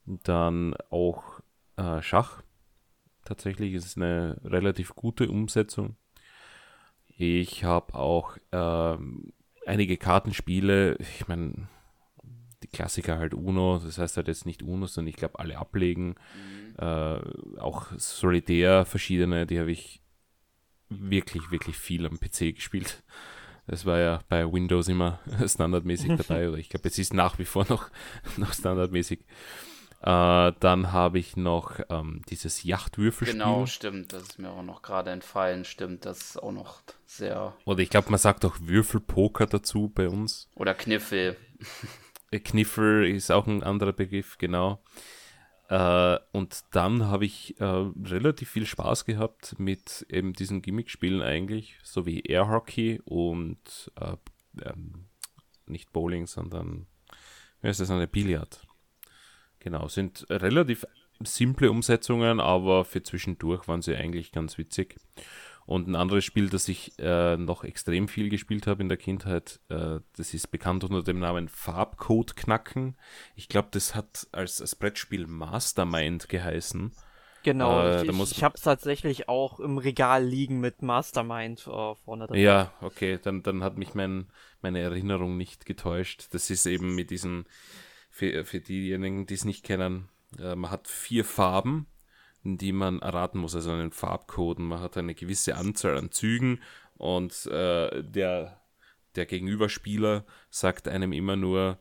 Dann 0.06 0.74
auch 0.90 1.40
äh, 1.76 2.02
Schach. 2.02 2.42
Tatsächlich 3.24 3.74
ist 3.74 3.84
es 3.84 3.96
eine 3.96 4.40
relativ 4.44 4.94
gute 4.94 5.28
Umsetzung. 5.28 5.96
Ich 7.16 7.64
habe 7.64 7.94
auch 7.94 8.38
ähm, 8.50 9.32
einige 9.66 9.98
Kartenspiele, 9.98 10.96
ich 10.96 11.28
meine, 11.28 11.68
die 12.62 12.68
Klassiker 12.68 13.18
halt 13.18 13.34
Uno, 13.34 13.78
das 13.78 13.98
heißt 13.98 14.16
halt 14.16 14.28
jetzt 14.28 14.46
nicht 14.46 14.62
Uno, 14.62 14.86
sondern 14.86 15.08
ich 15.08 15.16
glaube 15.16 15.38
alle 15.38 15.58
ablegen. 15.58 16.14
Mhm. 16.34 16.74
Äh, 16.78 17.60
auch 17.60 17.86
Solitär, 17.96 18.84
verschiedene, 18.84 19.46
die 19.46 19.60
habe 19.60 19.70
ich 19.70 20.02
wirklich, 20.88 21.50
wirklich 21.50 21.76
viel 21.76 22.06
am 22.06 22.18
PC 22.18 22.54
gespielt. 22.54 23.02
Das 23.70 23.86
war 23.86 24.00
ja 24.00 24.18
bei 24.28 24.52
Windows 24.52 24.88
immer 24.88 25.20
standardmäßig 25.46 26.16
dabei, 26.16 26.48
oder 26.48 26.58
ich 26.58 26.70
glaube, 26.70 26.88
es 26.88 26.98
ist 26.98 27.14
nach 27.14 27.38
wie 27.38 27.44
vor 27.44 27.64
noch, 27.68 27.88
noch 28.36 28.52
standardmäßig. 28.52 29.20
Äh, 30.02 30.52
dann 30.58 30.92
habe 30.92 31.20
ich 31.20 31.36
noch 31.36 31.78
ähm, 31.88 32.22
dieses 32.28 32.64
Yachtwürfelspiel. 32.64 33.38
Genau, 33.38 33.66
stimmt. 33.66 34.12
Das 34.12 34.22
ist 34.22 34.38
mir 34.40 34.50
auch 34.50 34.64
noch 34.64 34.82
gerade 34.82 35.10
entfallen. 35.10 35.64
Stimmt, 35.64 36.04
das 36.04 36.20
ist 36.20 36.42
auch 36.42 36.50
noch 36.50 36.82
sehr. 37.06 37.54
Oder 37.64 37.80
ich 37.80 37.90
glaube, 37.90 38.10
man 38.10 38.18
sagt 38.18 38.44
auch 38.44 38.56
Würfelpoker 38.60 39.46
dazu 39.46 39.92
bei 39.94 40.08
uns. 40.08 40.48
Oder 40.56 40.74
Kniffel. 40.74 41.36
Äh, 42.32 42.40
Kniffel 42.40 43.06
ist 43.06 43.30
auch 43.30 43.46
ein 43.46 43.62
anderer 43.62 43.92
Begriff, 43.92 44.36
genau. 44.38 44.82
Äh, 45.70 46.18
und 46.32 46.64
dann 46.72 47.06
habe 47.06 47.24
ich 47.24 47.58
äh, 47.60 47.64
relativ 47.64 48.50
viel 48.50 48.66
Spaß 48.66 49.04
gehabt 49.04 49.54
mit 49.58 50.04
eben 50.10 50.32
diesen 50.32 50.62
Gimmick-Spielen 50.62 51.22
eigentlich, 51.22 51.78
so 51.84 52.06
wie 52.06 52.20
Air 52.22 52.48
Hockey 52.48 53.00
und 53.04 53.92
äh, 53.94 54.16
ähm, 54.64 55.06
nicht 55.66 55.92
Bowling, 55.92 56.26
sondern 56.26 56.86
wie 57.62 57.68
heißt 57.68 57.78
das, 57.78 57.90
eine 57.92 58.08
Billard. 58.08 58.66
Genau, 59.60 59.86
sind 59.86 60.26
relativ 60.28 60.86
simple 61.20 61.70
Umsetzungen, 61.70 62.40
aber 62.40 62.84
für 62.84 63.04
zwischendurch 63.04 63.68
waren 63.68 63.82
sie 63.82 63.94
eigentlich 63.94 64.32
ganz 64.32 64.58
witzig. 64.58 64.96
Und 65.66 65.86
ein 65.86 65.94
anderes 65.94 66.24
Spiel, 66.24 66.48
das 66.48 66.68
ich 66.68 66.98
äh, 66.98 67.36
noch 67.36 67.62
extrem 67.62 68.08
viel 68.08 68.28
gespielt 68.28 68.66
habe 68.66 68.82
in 68.82 68.88
der 68.88 68.98
Kindheit, 68.98 69.60
äh, 69.68 70.00
das 70.16 70.34
ist 70.34 70.50
bekannt 70.50 70.84
unter 70.84 71.02
dem 71.02 71.20
Namen 71.20 71.48
Farbcode 71.48 72.34
Knacken. 72.34 72.96
Ich 73.36 73.48
glaube, 73.48 73.68
das 73.70 73.94
hat 73.94 74.26
als, 74.32 74.60
als 74.60 74.74
Brettspiel 74.74 75.26
Mastermind 75.26 76.28
geheißen. 76.28 76.92
Genau, 77.42 77.82
äh, 77.82 78.04
ich, 78.04 78.32
ich 78.32 78.44
habe 78.44 78.54
es 78.56 78.62
tatsächlich 78.62 79.28
auch 79.28 79.60
im 79.60 79.78
Regal 79.78 80.24
liegen 80.24 80.60
mit 80.60 80.82
Mastermind 80.82 81.66
äh, 81.66 81.94
vorne 81.94 82.26
drin. 82.26 82.40
Ja, 82.40 82.72
okay, 82.80 83.18
dann, 83.22 83.42
dann 83.42 83.62
hat 83.62 83.78
mich 83.78 83.94
mein, 83.94 84.26
meine 84.60 84.80
Erinnerung 84.80 85.36
nicht 85.36 85.64
getäuscht. 85.64 86.28
Das 86.32 86.50
ist 86.50 86.66
eben 86.66 86.94
mit 86.94 87.10
diesen 87.10 87.46
für, 88.10 88.44
für 88.44 88.60
diejenigen, 88.60 89.26
die 89.26 89.34
es 89.34 89.44
nicht 89.44 89.64
kennen, 89.64 90.08
äh, 90.38 90.54
man 90.54 90.70
hat 90.70 90.88
vier 90.88 91.24
Farben, 91.24 91.86
die 92.42 92.72
man 92.72 93.00
erraten 93.00 93.40
muss, 93.40 93.54
also 93.54 93.70
einen 93.70 93.92
Farbcode. 93.92 94.58
Man 94.58 94.80
hat 94.80 94.96
eine 94.96 95.14
gewisse 95.14 95.56
Anzahl 95.56 95.96
an 95.96 96.10
Zügen 96.10 96.60
und 96.96 97.46
äh, 97.46 98.02
der, 98.02 98.60
der 99.14 99.26
Gegenüberspieler 99.26 100.24
sagt 100.50 100.88
einem 100.88 101.12
immer 101.12 101.36
nur, 101.36 101.78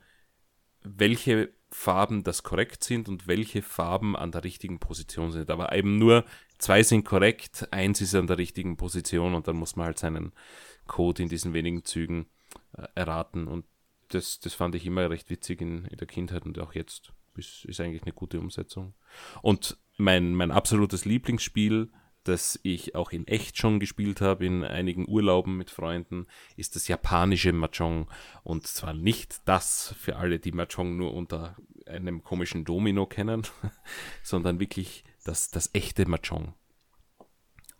welche 0.81 1.53
Farben 1.71 2.23
das 2.23 2.43
korrekt 2.43 2.83
sind 2.83 3.07
und 3.07 3.27
welche 3.27 3.61
Farben 3.61 4.15
an 4.15 4.31
der 4.31 4.43
richtigen 4.43 4.79
Position 4.79 5.31
sind. 5.31 5.49
Aber 5.49 5.73
eben 5.73 5.97
nur 5.97 6.25
zwei 6.57 6.83
sind 6.83 7.05
korrekt, 7.05 7.67
eins 7.71 8.01
ist 8.01 8.15
an 8.15 8.27
der 8.27 8.37
richtigen 8.37 8.75
Position 8.75 9.35
und 9.35 9.47
dann 9.47 9.55
muss 9.55 9.75
man 9.75 9.87
halt 9.87 9.99
seinen 9.99 10.33
Code 10.87 11.23
in 11.23 11.29
diesen 11.29 11.53
wenigen 11.53 11.85
Zügen 11.85 12.27
äh, 12.75 12.87
erraten. 12.95 13.47
Und 13.47 13.65
das, 14.09 14.39
das 14.39 14.53
fand 14.53 14.75
ich 14.75 14.85
immer 14.85 15.09
recht 15.09 15.29
witzig 15.29 15.61
in, 15.61 15.85
in 15.85 15.97
der 15.97 16.07
Kindheit 16.07 16.45
und 16.45 16.57
auch 16.59 16.73
jetzt 16.73 17.13
ist, 17.35 17.65
ist 17.65 17.79
eigentlich 17.79 18.03
eine 18.03 18.13
gute 18.13 18.39
Umsetzung. 18.39 18.93
Und 19.41 19.77
mein, 19.99 20.33
mein 20.33 20.51
absolutes 20.51 21.05
Lieblingsspiel, 21.05 21.89
das 22.23 22.59
ich 22.63 22.95
auch 22.95 23.11
in 23.11 23.27
echt 23.27 23.57
schon 23.57 23.79
gespielt 23.79 24.21
habe, 24.21 24.45
in 24.45 24.63
einigen 24.63 25.07
Urlauben 25.07 25.57
mit 25.57 25.69
Freunden, 25.69 26.27
ist 26.55 26.75
das 26.75 26.87
japanische 26.87 27.53
Mahjong. 27.53 28.09
Und 28.43 28.67
zwar 28.67 28.93
nicht 28.93 29.41
das 29.45 29.95
für 29.97 30.17
alle, 30.17 30.39
die 30.39 30.51
Mahjong 30.51 30.95
nur 30.95 31.13
unter 31.13 31.55
einem 31.85 32.23
komischen 32.23 32.65
Domino 32.65 33.05
kennen, 33.05 33.43
sondern 34.23 34.59
wirklich 34.59 35.03
das, 35.23 35.49
das 35.49 35.69
echte 35.73 36.07
Mahjong. 36.07 36.53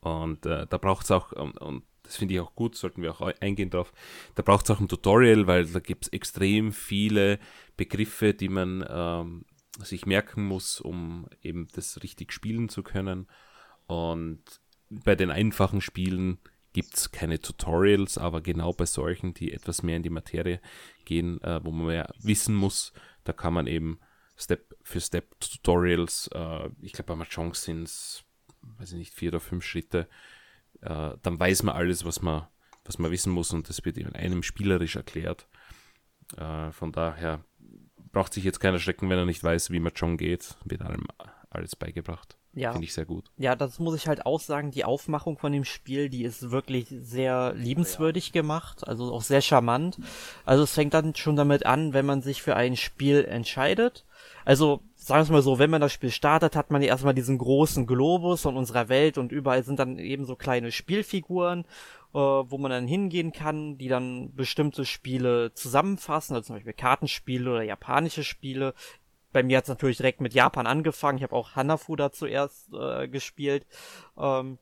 Und 0.01 0.45
äh, 0.45 0.65
da 0.67 0.77
braucht 0.77 1.05
es 1.05 1.11
auch, 1.11 1.31
und, 1.33 1.57
und 1.57 1.83
das 2.03 2.17
finde 2.17 2.33
ich 2.33 2.39
auch 2.39 2.55
gut, 2.55 2.75
sollten 2.75 3.01
wir 3.01 3.11
auch 3.11 3.21
eingehen 3.39 3.69
drauf. 3.69 3.93
Da 4.35 4.41
braucht 4.41 4.65
es 4.65 4.71
auch 4.71 4.79
ein 4.79 4.87
Tutorial, 4.87 5.47
weil 5.47 5.65
da 5.65 5.79
gibt 5.79 6.05
es 6.05 6.13
extrem 6.13 6.71
viele 6.71 7.39
Begriffe, 7.77 8.33
die 8.33 8.49
man 8.49 8.83
ähm, 8.89 9.45
sich 9.85 10.05
merken 10.05 10.45
muss, 10.45 10.81
um 10.81 11.27
eben 11.41 11.67
das 11.73 12.01
richtig 12.03 12.33
spielen 12.33 12.69
zu 12.69 12.83
können. 12.83 13.27
Und 13.87 14.43
bei 14.89 15.15
den 15.15 15.31
einfachen 15.31 15.81
Spielen 15.81 16.39
gibt 16.73 16.95
es 16.95 17.11
keine 17.11 17.39
Tutorials, 17.39 18.17
aber 18.17 18.41
genau 18.41 18.73
bei 18.73 18.85
solchen, 18.85 19.33
die 19.33 19.51
etwas 19.53 19.83
mehr 19.83 19.97
in 19.97 20.03
die 20.03 20.09
Materie 20.09 20.61
gehen, 21.05 21.41
äh, 21.41 21.63
wo 21.63 21.71
man 21.71 21.87
mehr 21.87 22.13
wissen 22.21 22.55
muss, 22.55 22.93
da 23.23 23.33
kann 23.33 23.53
man 23.53 23.67
eben 23.67 23.99
Step 24.37 24.75
für 24.83 25.01
Step 25.01 25.39
Tutorials, 25.39 26.29
äh, 26.33 26.69
ich 26.81 26.93
glaube 26.93 27.07
bei 27.07 27.15
Mahjong 27.15 27.53
sind 27.53 27.83
es, 27.83 28.23
weiß 28.61 28.91
ich 28.93 28.97
nicht, 28.97 29.13
vier 29.13 29.29
oder 29.29 29.39
fünf 29.39 29.65
Schritte, 29.65 30.07
äh, 30.81 31.15
dann 31.21 31.39
weiß 31.39 31.63
man 31.63 31.75
alles, 31.75 32.05
was 32.05 32.21
man, 32.21 32.47
was 32.85 32.99
man 32.99 33.11
wissen 33.11 33.33
muss 33.33 33.51
und 33.51 33.67
das 33.67 33.83
wird 33.83 33.97
in 33.97 34.15
einem 34.15 34.43
spielerisch 34.43 34.95
erklärt. 34.95 35.47
Äh, 36.37 36.71
von 36.71 36.91
daher 36.91 37.43
braucht 38.11 38.33
sich 38.33 38.43
jetzt 38.43 38.59
keiner 38.59 38.79
schrecken, 38.79 39.09
wenn 39.09 39.17
er 39.17 39.25
nicht 39.25 39.43
weiß, 39.43 39.71
wie 39.71 39.79
man 39.79 39.93
John 39.95 40.17
geht. 40.17 40.55
Wird 40.65 40.81
einem 40.81 41.07
alles 41.49 41.75
beigebracht. 41.75 42.37
Ja. 42.53 42.71
Finde 42.71 42.85
ich 42.85 42.93
sehr 42.93 43.05
gut. 43.05 43.25
Ja, 43.37 43.55
das 43.55 43.79
muss 43.79 43.95
ich 43.95 44.07
halt 44.07 44.25
auch 44.25 44.39
sagen. 44.39 44.71
Die 44.71 44.83
Aufmachung 44.83 45.37
von 45.37 45.51
dem 45.51 45.65
Spiel, 45.65 46.09
die 46.09 46.23
ist 46.23 46.49
wirklich 46.49 46.87
sehr 46.89 47.53
liebenswürdig 47.53 48.27
ja. 48.27 48.41
gemacht. 48.41 48.87
Also 48.87 49.13
auch 49.13 49.21
sehr 49.21 49.41
charmant. 49.41 49.99
Also 50.45 50.63
es 50.63 50.73
fängt 50.73 50.93
dann 50.93 51.15
schon 51.15 51.35
damit 51.35 51.65
an, 51.65 51.93
wenn 51.93 52.05
man 52.05 52.21
sich 52.21 52.41
für 52.41 52.55
ein 52.55 52.75
Spiel 52.75 53.23
entscheidet. 53.23 54.05
Also 54.45 54.81
sagen 54.95 55.19
wir 55.19 55.23
es 55.23 55.29
mal 55.29 55.41
so, 55.41 55.59
wenn 55.59 55.69
man 55.69 55.81
das 55.81 55.93
Spiel 55.93 56.11
startet, 56.11 56.55
hat 56.55 56.71
man 56.71 56.81
ja 56.81 56.89
erstmal 56.89 57.13
diesen 57.13 57.37
großen 57.37 57.85
Globus 57.85 58.41
von 58.41 58.57
unserer 58.57 58.89
Welt 58.89 59.17
und 59.17 59.31
überall 59.31 59.63
sind 59.63 59.79
dann 59.79 59.99
eben 59.99 60.25
so 60.25 60.35
kleine 60.35 60.71
Spielfiguren, 60.71 61.65
äh, 62.13 62.17
wo 62.17 62.57
man 62.57 62.71
dann 62.71 62.87
hingehen 62.87 63.31
kann, 63.31 63.77
die 63.77 63.87
dann 63.87 64.33
bestimmte 64.35 64.85
Spiele 64.85 65.53
zusammenfassen, 65.53 66.35
also 66.35 66.47
zum 66.47 66.55
Beispiel 66.55 66.73
Kartenspiele 66.73 67.51
oder 67.51 67.63
japanische 67.63 68.23
Spiele. 68.23 68.73
Bei 69.31 69.43
mir 69.43 69.57
hat 69.57 69.65
es 69.65 69.69
natürlich 69.69 69.97
direkt 69.97 70.21
mit 70.21 70.33
Japan 70.33 70.65
angefangen. 70.65 71.19
Ich 71.19 71.23
habe 71.23 71.35
auch 71.35 71.55
Hanafuda 71.55 72.11
zuerst 72.11 72.73
äh, 72.73 73.07
gespielt. 73.07 73.67
Ähm, 74.17 74.57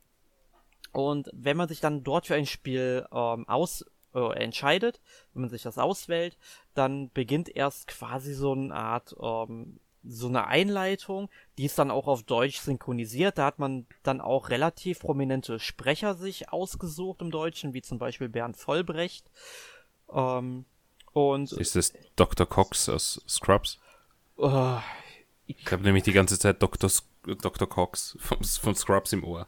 und 0.92 1.30
wenn 1.34 1.58
man 1.58 1.70
sich 1.70 1.80
dann 1.80 2.04
dort 2.04 2.28
für 2.28 2.36
ein 2.36 2.46
Spiel 2.46 3.06
ähm, 3.12 3.48
aus 3.48 3.86
äh, 4.14 4.34
entscheidet, 4.44 5.00
wenn 5.34 5.42
man 5.42 5.50
sich 5.50 5.62
das 5.62 5.78
auswählt, 5.78 6.38
dann 6.74 7.12
beginnt 7.12 7.50
erst 7.56 7.88
quasi 7.88 8.34
so 8.34 8.52
eine 8.52 8.74
Art 8.74 9.16
ähm, 9.22 9.80
so 10.08 10.28
eine 10.28 10.48
Einleitung, 10.48 11.30
die 11.58 11.66
ist 11.66 11.78
dann 11.78 11.92
auch 11.92 12.08
auf 12.08 12.24
Deutsch 12.24 12.60
synchronisiert. 12.60 13.38
Da 13.38 13.46
hat 13.46 13.60
man 13.60 13.86
dann 14.04 14.22
auch 14.22 14.50
relativ 14.50 15.00
prominente 15.00 15.60
Sprecher 15.60 16.16
sich 16.16 16.50
ausgesucht 16.50 17.22
im 17.22 17.32
Deutschen, 17.32 17.74
wie 17.74 17.82
zum 17.82 18.00
Beispiel 18.00 18.30
Bernd 18.30 18.58
Vollbrecht. 18.58 19.30
Ähm, 20.12 20.66
und 21.14 21.52
ist 21.52 21.76
das 21.76 21.94
Dr. 22.16 22.46
Cox 22.46 22.90
aus 22.90 23.22
Scrubs? 23.28 23.80
Uh, 24.38 24.78
ich 25.48 25.72
habe 25.72 25.84
nämlich 25.84 26.04
die 26.04 26.14
ganze 26.14 26.38
Zeit 26.38 26.62
Dr. 26.62 26.92
Dr. 27.24 27.68
Cox 27.68 28.18
von, 28.20 28.44
von 28.44 28.76
Scrubs 28.76 29.14
im 29.14 29.24
Ohr. 29.24 29.48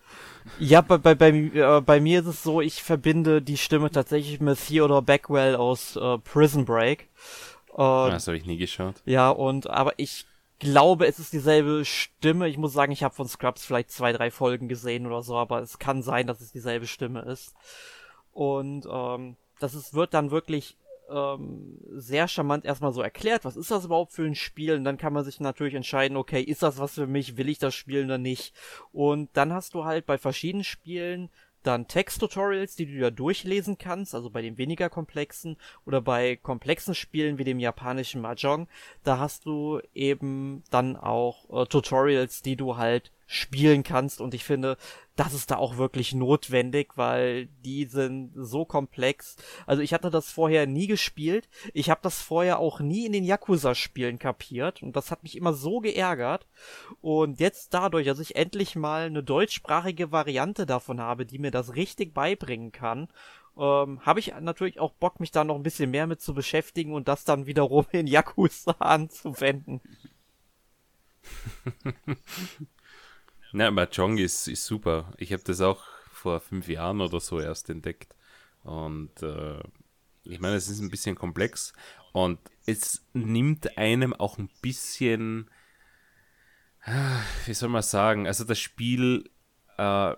Ja, 0.60 0.82
bei, 0.82 0.98
bei, 0.98 1.16
bei, 1.16 1.30
äh, 1.30 1.82
bei 1.82 2.00
mir 2.02 2.22
ist 2.22 2.26
es 2.26 2.44
so, 2.44 2.60
ich 2.60 2.84
verbinde 2.84 3.42
die 3.42 3.58
Stimme 3.58 3.92
tatsächlich 3.92 4.40
mit 4.40 4.60
Theodore 4.66 5.02
Backwell 5.02 5.56
aus 5.56 5.96
äh, 5.96 6.18
Prison 6.18 6.66
Break. 6.66 7.08
Äh, 7.72 7.82
ah, 7.82 8.10
das 8.10 8.28
habe 8.28 8.38
ich 8.38 8.46
nie 8.46 8.58
geschaut. 8.58 8.96
Ja, 9.06 9.30
und 9.30 9.70
aber 9.70 9.94
ich 9.98 10.26
glaube, 10.60 11.08
es 11.08 11.20
ist 11.20 11.34
dieselbe 11.34 11.84
Stimme. 11.86 12.48
Ich 12.48 12.58
muss 12.58 12.74
sagen, 12.74 12.92
ich 12.92 13.04
habe 13.04 13.16
von 13.16 13.28
Scrubs 13.28 13.66
vielleicht 13.66 13.92
zwei, 13.92 14.12
drei 14.14 14.30
Folgen 14.30 14.68
gesehen 14.68 15.08
oder 15.08 15.22
so, 15.24 15.36
aber 15.38 15.62
es 15.62 15.80
kann 15.80 16.04
sein, 16.04 16.28
dass 16.28 16.42
es 16.42 16.52
dieselbe 16.52 16.88
Stimme 16.88 17.22
ist. 17.22 17.54
Und 18.32 18.88
ähm, 18.92 19.38
das 19.60 19.74
ist, 19.74 19.94
wird 19.94 20.14
dann 20.14 20.32
wirklich 20.32 20.78
ähm, 21.10 21.80
sehr 21.92 22.28
charmant 22.28 22.66
erstmal 22.66 22.94
so 22.94 23.02
erklärt, 23.02 23.46
was 23.46 23.58
ist 23.58 23.72
das 23.72 23.86
überhaupt 23.86 24.14
für 24.14 24.26
ein 24.26 24.36
Spiel? 24.36 24.76
Und 24.76 24.84
dann 24.84 24.98
kann 24.98 25.14
man 25.14 25.24
sich 25.24 25.40
natürlich 25.40 25.74
entscheiden, 25.74 26.18
okay, 26.18 26.42
ist 26.42 26.64
das 26.64 26.80
was 26.80 26.94
für 26.94 27.08
mich? 27.08 27.38
Will 27.38 27.50
ich 27.50 27.60
das 27.60 27.74
spielen 27.74 28.06
oder 28.06 28.18
nicht? 28.18 28.54
Und 28.92 29.30
dann 29.34 29.54
hast 29.54 29.74
du 29.74 29.86
halt 29.86 30.06
bei 30.06 30.18
verschiedenen 30.18 30.64
Spielen 30.64 31.30
dann 31.64 31.88
Text-Tutorials, 31.88 32.76
die 32.76 32.86
du 32.86 32.94
ja 32.94 33.12
durchlesen 33.12 33.78
kannst, 33.78 34.16
also 34.16 34.30
bei 34.30 34.42
den 34.42 34.58
weniger 34.58 34.90
komplexen 34.90 35.58
oder 35.86 36.02
bei 36.02 36.36
komplexen 36.36 36.96
Spielen 36.96 37.38
wie 37.38 37.44
dem 37.44 37.60
japanischen 37.60 38.22
Mahjong, 38.22 38.68
da 39.04 39.20
hast 39.20 39.46
du 39.46 39.80
eben 39.94 40.64
dann 40.72 40.96
auch 40.96 41.50
äh, 41.50 41.66
Tutorials, 41.66 42.42
die 42.42 42.56
du 42.56 42.78
halt 42.78 43.12
spielen 43.28 43.84
kannst. 43.84 44.22
Und 44.22 44.34
ich 44.34 44.44
finde, 44.44 44.78
das 45.20 45.34
ist 45.34 45.52
da 45.52 45.58
auch 45.58 45.76
wirklich 45.76 46.14
notwendig, 46.14 46.94
weil 46.96 47.48
die 47.66 47.84
sind 47.86 48.32
so 48.36 48.64
komplex. 48.64 49.36
Also 49.66 49.82
ich 49.82 49.94
hatte 49.94 50.10
das 50.10 50.32
vorher 50.32 50.66
nie 50.66 50.88
gespielt. 50.88 51.50
Ich 51.74 51.90
habe 51.90 52.00
das 52.02 52.22
vorher 52.22 52.60
auch 52.60 52.80
nie 52.80 53.06
in 53.06 53.12
den 53.12 53.26
Yakuza-Spielen 53.26 54.18
kapiert 54.18 54.82
und 54.82 54.96
das 54.96 55.12
hat 55.12 55.24
mich 55.24 55.36
immer 55.36 55.54
so 55.54 55.82
geärgert. 55.82 56.48
Und 57.02 57.42
jetzt 57.42 57.74
dadurch, 57.74 58.06
dass 58.08 58.20
ich 58.20 58.38
endlich 58.38 58.78
mal 58.78 59.08
eine 59.08 59.22
deutschsprachige 59.22 60.14
Variante 60.14 60.66
davon 60.66 61.02
habe, 61.02 61.26
die 61.26 61.40
mir 61.40 61.52
das 61.52 61.76
richtig 61.76 62.14
beibringen 62.14 62.72
kann, 62.72 63.10
ähm, 63.58 64.00
habe 64.06 64.22
ich 64.22 64.34
natürlich 64.40 64.80
auch 64.80 64.94
Bock, 64.94 65.20
mich 65.20 65.32
da 65.32 65.44
noch 65.44 65.56
ein 65.56 65.64
bisschen 65.64 65.92
mehr 65.92 66.08
mit 66.08 66.22
zu 66.22 66.34
beschäftigen 66.34 66.94
und 66.94 67.10
das 67.10 67.26
dann 67.26 67.46
wiederum 67.46 67.86
in 67.92 68.08
Yakuza 68.08 68.72
anzuwenden. 68.80 69.82
Na, 73.52 73.72
Mahjong 73.72 74.18
ist, 74.18 74.48
ist 74.48 74.66
super. 74.66 75.12
Ich 75.18 75.34
habe 75.34 75.44
das 75.44 75.60
auch 75.62 75.84
vor 76.12 76.40
fünf 76.40 76.68
Jahren 76.68 77.02
oder 77.02 77.20
so 77.20 77.40
erst 77.40 77.70
entdeckt. 77.70 78.16
Und 78.64 79.24
äh, 79.24 79.60
ich 80.24 80.40
meine, 80.40 80.56
es 80.56 80.70
ist 80.70 80.82
ein 80.82 80.92
bisschen 80.92 81.16
komplex 81.16 81.74
und 82.12 82.40
es 82.66 83.04
nimmt 83.14 83.78
einem 83.78 84.14
auch 84.14 84.38
ein 84.38 84.50
bisschen, 84.62 85.50
wie 87.46 87.54
soll 87.54 87.70
man 87.70 87.82
sagen, 87.82 88.28
also 88.28 88.44
das 88.44 88.60
Spiel 88.60 89.30
äh, 89.78 90.16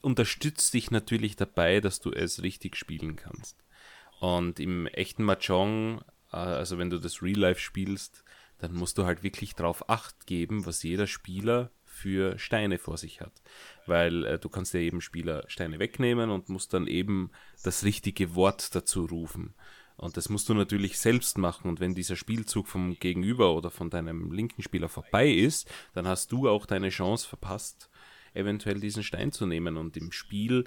unterstützt 0.00 0.74
dich 0.74 0.92
natürlich 0.92 1.34
dabei, 1.34 1.80
dass 1.80 1.98
du 2.00 2.12
es 2.12 2.42
richtig 2.42 2.76
spielen 2.76 3.16
kannst. 3.16 3.56
Und 4.20 4.60
im 4.60 4.86
echten 4.86 5.24
Mahjong, 5.24 6.02
äh, 6.32 6.36
also 6.36 6.78
wenn 6.78 6.90
du 6.90 6.98
das 6.98 7.22
Real 7.22 7.40
Life 7.40 7.60
spielst, 7.60 8.22
dann 8.62 8.74
musst 8.74 8.96
du 8.96 9.04
halt 9.04 9.24
wirklich 9.24 9.56
drauf 9.56 9.90
acht 9.90 10.24
geben, 10.26 10.66
was 10.66 10.84
jeder 10.84 11.08
Spieler 11.08 11.72
für 11.84 12.38
Steine 12.38 12.78
vor 12.78 12.96
sich 12.96 13.20
hat. 13.20 13.42
Weil 13.86 14.24
äh, 14.24 14.38
du 14.38 14.48
kannst 14.48 14.72
ja 14.72 14.78
eben 14.80 15.00
Spieler 15.00 15.42
Steine 15.48 15.80
wegnehmen 15.80 16.30
und 16.30 16.48
musst 16.48 16.72
dann 16.72 16.86
eben 16.86 17.32
das 17.64 17.82
richtige 17.82 18.36
Wort 18.36 18.72
dazu 18.76 19.04
rufen. 19.04 19.54
Und 19.96 20.16
das 20.16 20.28
musst 20.28 20.48
du 20.48 20.54
natürlich 20.54 21.00
selbst 21.00 21.38
machen. 21.38 21.68
Und 21.68 21.80
wenn 21.80 21.96
dieser 21.96 22.14
Spielzug 22.14 22.68
vom 22.68 22.96
Gegenüber 23.00 23.54
oder 23.56 23.70
von 23.70 23.90
deinem 23.90 24.30
linken 24.30 24.62
Spieler 24.62 24.88
vorbei 24.88 25.28
ist, 25.28 25.68
dann 25.92 26.06
hast 26.06 26.30
du 26.30 26.48
auch 26.48 26.64
deine 26.64 26.90
Chance 26.90 27.28
verpasst, 27.28 27.90
eventuell 28.32 28.78
diesen 28.78 29.02
Stein 29.02 29.32
zu 29.32 29.44
nehmen. 29.44 29.76
Und 29.76 29.96
im 29.96 30.12
Spiel 30.12 30.64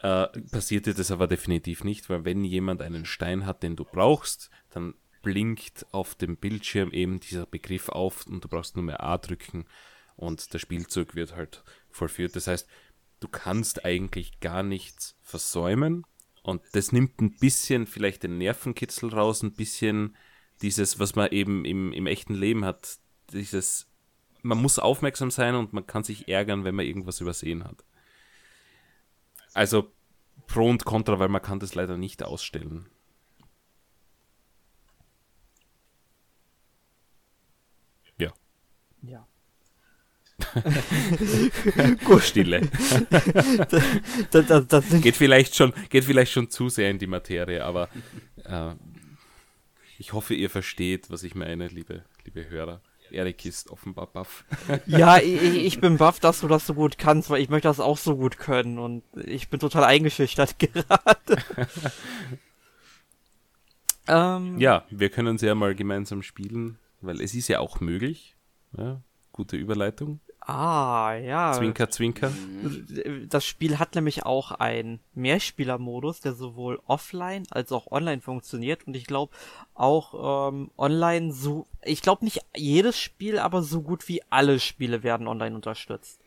äh, 0.00 0.28
passierte 0.52 0.94
das 0.94 1.10
aber 1.10 1.26
definitiv 1.26 1.82
nicht, 1.82 2.08
weil 2.08 2.24
wenn 2.24 2.44
jemand 2.44 2.82
einen 2.82 3.04
Stein 3.04 3.46
hat, 3.46 3.64
den 3.64 3.74
du 3.74 3.84
brauchst, 3.84 4.50
dann 4.70 4.94
blinkt 5.22 5.86
auf 5.92 6.14
dem 6.14 6.36
Bildschirm 6.36 6.90
eben 6.92 7.20
dieser 7.20 7.46
Begriff 7.46 7.88
auf 7.88 8.26
und 8.26 8.44
du 8.44 8.48
brauchst 8.48 8.76
nur 8.76 8.84
mehr 8.84 9.02
A 9.02 9.18
drücken 9.18 9.66
und 10.16 10.52
der 10.52 10.58
Spielzug 10.58 11.14
wird 11.14 11.36
halt 11.36 11.62
vollführt. 11.90 12.36
Das 12.36 12.46
heißt, 12.46 12.68
du 13.20 13.28
kannst 13.28 13.84
eigentlich 13.84 14.40
gar 14.40 14.62
nichts 14.62 15.16
versäumen 15.22 16.04
und 16.42 16.62
das 16.72 16.92
nimmt 16.92 17.20
ein 17.20 17.36
bisschen 17.36 17.86
vielleicht 17.86 18.22
den 18.22 18.38
Nervenkitzel 18.38 19.12
raus, 19.12 19.42
ein 19.42 19.54
bisschen 19.54 20.16
dieses, 20.62 20.98
was 20.98 21.14
man 21.14 21.30
eben 21.32 21.64
im, 21.64 21.92
im 21.92 22.06
echten 22.06 22.34
Leben 22.34 22.64
hat, 22.64 22.98
dieses, 23.32 23.88
man 24.42 24.58
muss 24.58 24.78
aufmerksam 24.78 25.30
sein 25.30 25.54
und 25.54 25.72
man 25.72 25.86
kann 25.86 26.04
sich 26.04 26.28
ärgern, 26.28 26.64
wenn 26.64 26.74
man 26.74 26.86
irgendwas 26.86 27.20
übersehen 27.20 27.64
hat. 27.64 27.84
Also 29.54 29.90
Pro 30.46 30.68
und 30.68 30.84
Contra, 30.84 31.18
weil 31.18 31.28
man 31.28 31.42
kann 31.42 31.58
das 31.58 31.74
leider 31.74 31.96
nicht 31.96 32.22
ausstellen. 32.22 32.88
Ja. 39.02 39.26
Stille. 42.20 42.68
das, 44.30 44.46
das, 44.46 44.66
das 44.66 44.84
geht, 45.00 45.16
vielleicht 45.16 45.56
schon, 45.56 45.72
geht 45.88 46.04
vielleicht 46.04 46.32
schon 46.32 46.50
zu 46.50 46.68
sehr 46.68 46.90
in 46.90 46.98
die 46.98 47.06
Materie, 47.06 47.64
aber 47.64 47.88
äh, 48.44 48.74
Ich 49.98 50.12
hoffe, 50.12 50.34
ihr 50.34 50.50
versteht, 50.50 51.10
was 51.10 51.22
ich 51.22 51.34
meine, 51.34 51.68
liebe, 51.68 52.04
liebe 52.24 52.48
Hörer. 52.48 52.82
Erik 53.10 53.46
ist 53.46 53.70
offenbar 53.70 54.08
baff. 54.08 54.44
ja, 54.86 55.18
ich, 55.18 55.40
ich, 55.42 55.80
bin 55.80 55.96
baff, 55.96 56.20
dass 56.20 56.40
du 56.40 56.48
das 56.48 56.66
so 56.66 56.74
gut 56.74 56.98
kannst, 56.98 57.30
weil 57.30 57.40
ich 57.40 57.48
möchte 57.48 57.68
das 57.68 57.80
auch 57.80 57.98
so 57.98 58.16
gut 58.16 58.36
können 58.36 58.78
und 58.78 59.04
ich 59.14 59.48
bin 59.48 59.60
total 59.60 59.84
eingeschüchtert 59.84 60.58
gerade. 60.58 61.42
ähm, 64.08 64.58
ja, 64.58 64.84
wir 64.90 65.08
können 65.08 65.38
sehr 65.38 65.54
mal 65.54 65.74
gemeinsam 65.74 66.22
spielen, 66.22 66.78
weil 67.00 67.20
es 67.20 67.34
ist 67.34 67.48
ja 67.48 67.60
auch 67.60 67.80
möglich. 67.80 68.35
Ja, 68.76 69.00
gute 69.32 69.56
Überleitung. 69.56 70.20
Ah, 70.40 71.14
ja. 71.14 71.54
Zwinker, 71.54 71.90
Zwinker. 71.90 72.32
Das 73.28 73.44
Spiel 73.44 73.80
hat 73.80 73.96
nämlich 73.96 74.24
auch 74.24 74.52
einen 74.52 75.00
Mehrspielermodus, 75.14 76.20
der 76.20 76.34
sowohl 76.34 76.80
offline 76.86 77.42
als 77.50 77.72
auch 77.72 77.90
online 77.90 78.22
funktioniert. 78.22 78.86
Und 78.86 78.94
ich 78.94 79.06
glaube 79.06 79.34
auch 79.74 80.50
ähm, 80.52 80.70
online 80.76 81.32
so. 81.32 81.66
Ich 81.82 82.00
glaube 82.00 82.24
nicht 82.24 82.42
jedes 82.54 82.96
Spiel, 82.96 83.40
aber 83.40 83.64
so 83.64 83.82
gut 83.82 84.06
wie 84.08 84.22
alle 84.30 84.60
Spiele 84.60 85.02
werden 85.02 85.26
online 85.26 85.56
unterstützt. 85.56 86.20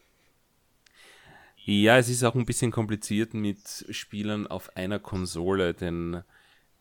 Ja, 1.63 1.97
es 1.97 2.09
ist 2.09 2.23
auch 2.23 2.35
ein 2.35 2.45
bisschen 2.45 2.71
kompliziert 2.71 3.33
mit 3.33 3.85
Spielern 3.89 4.47
auf 4.47 4.75
einer 4.75 4.99
Konsole, 4.99 5.73
denn 5.73 6.23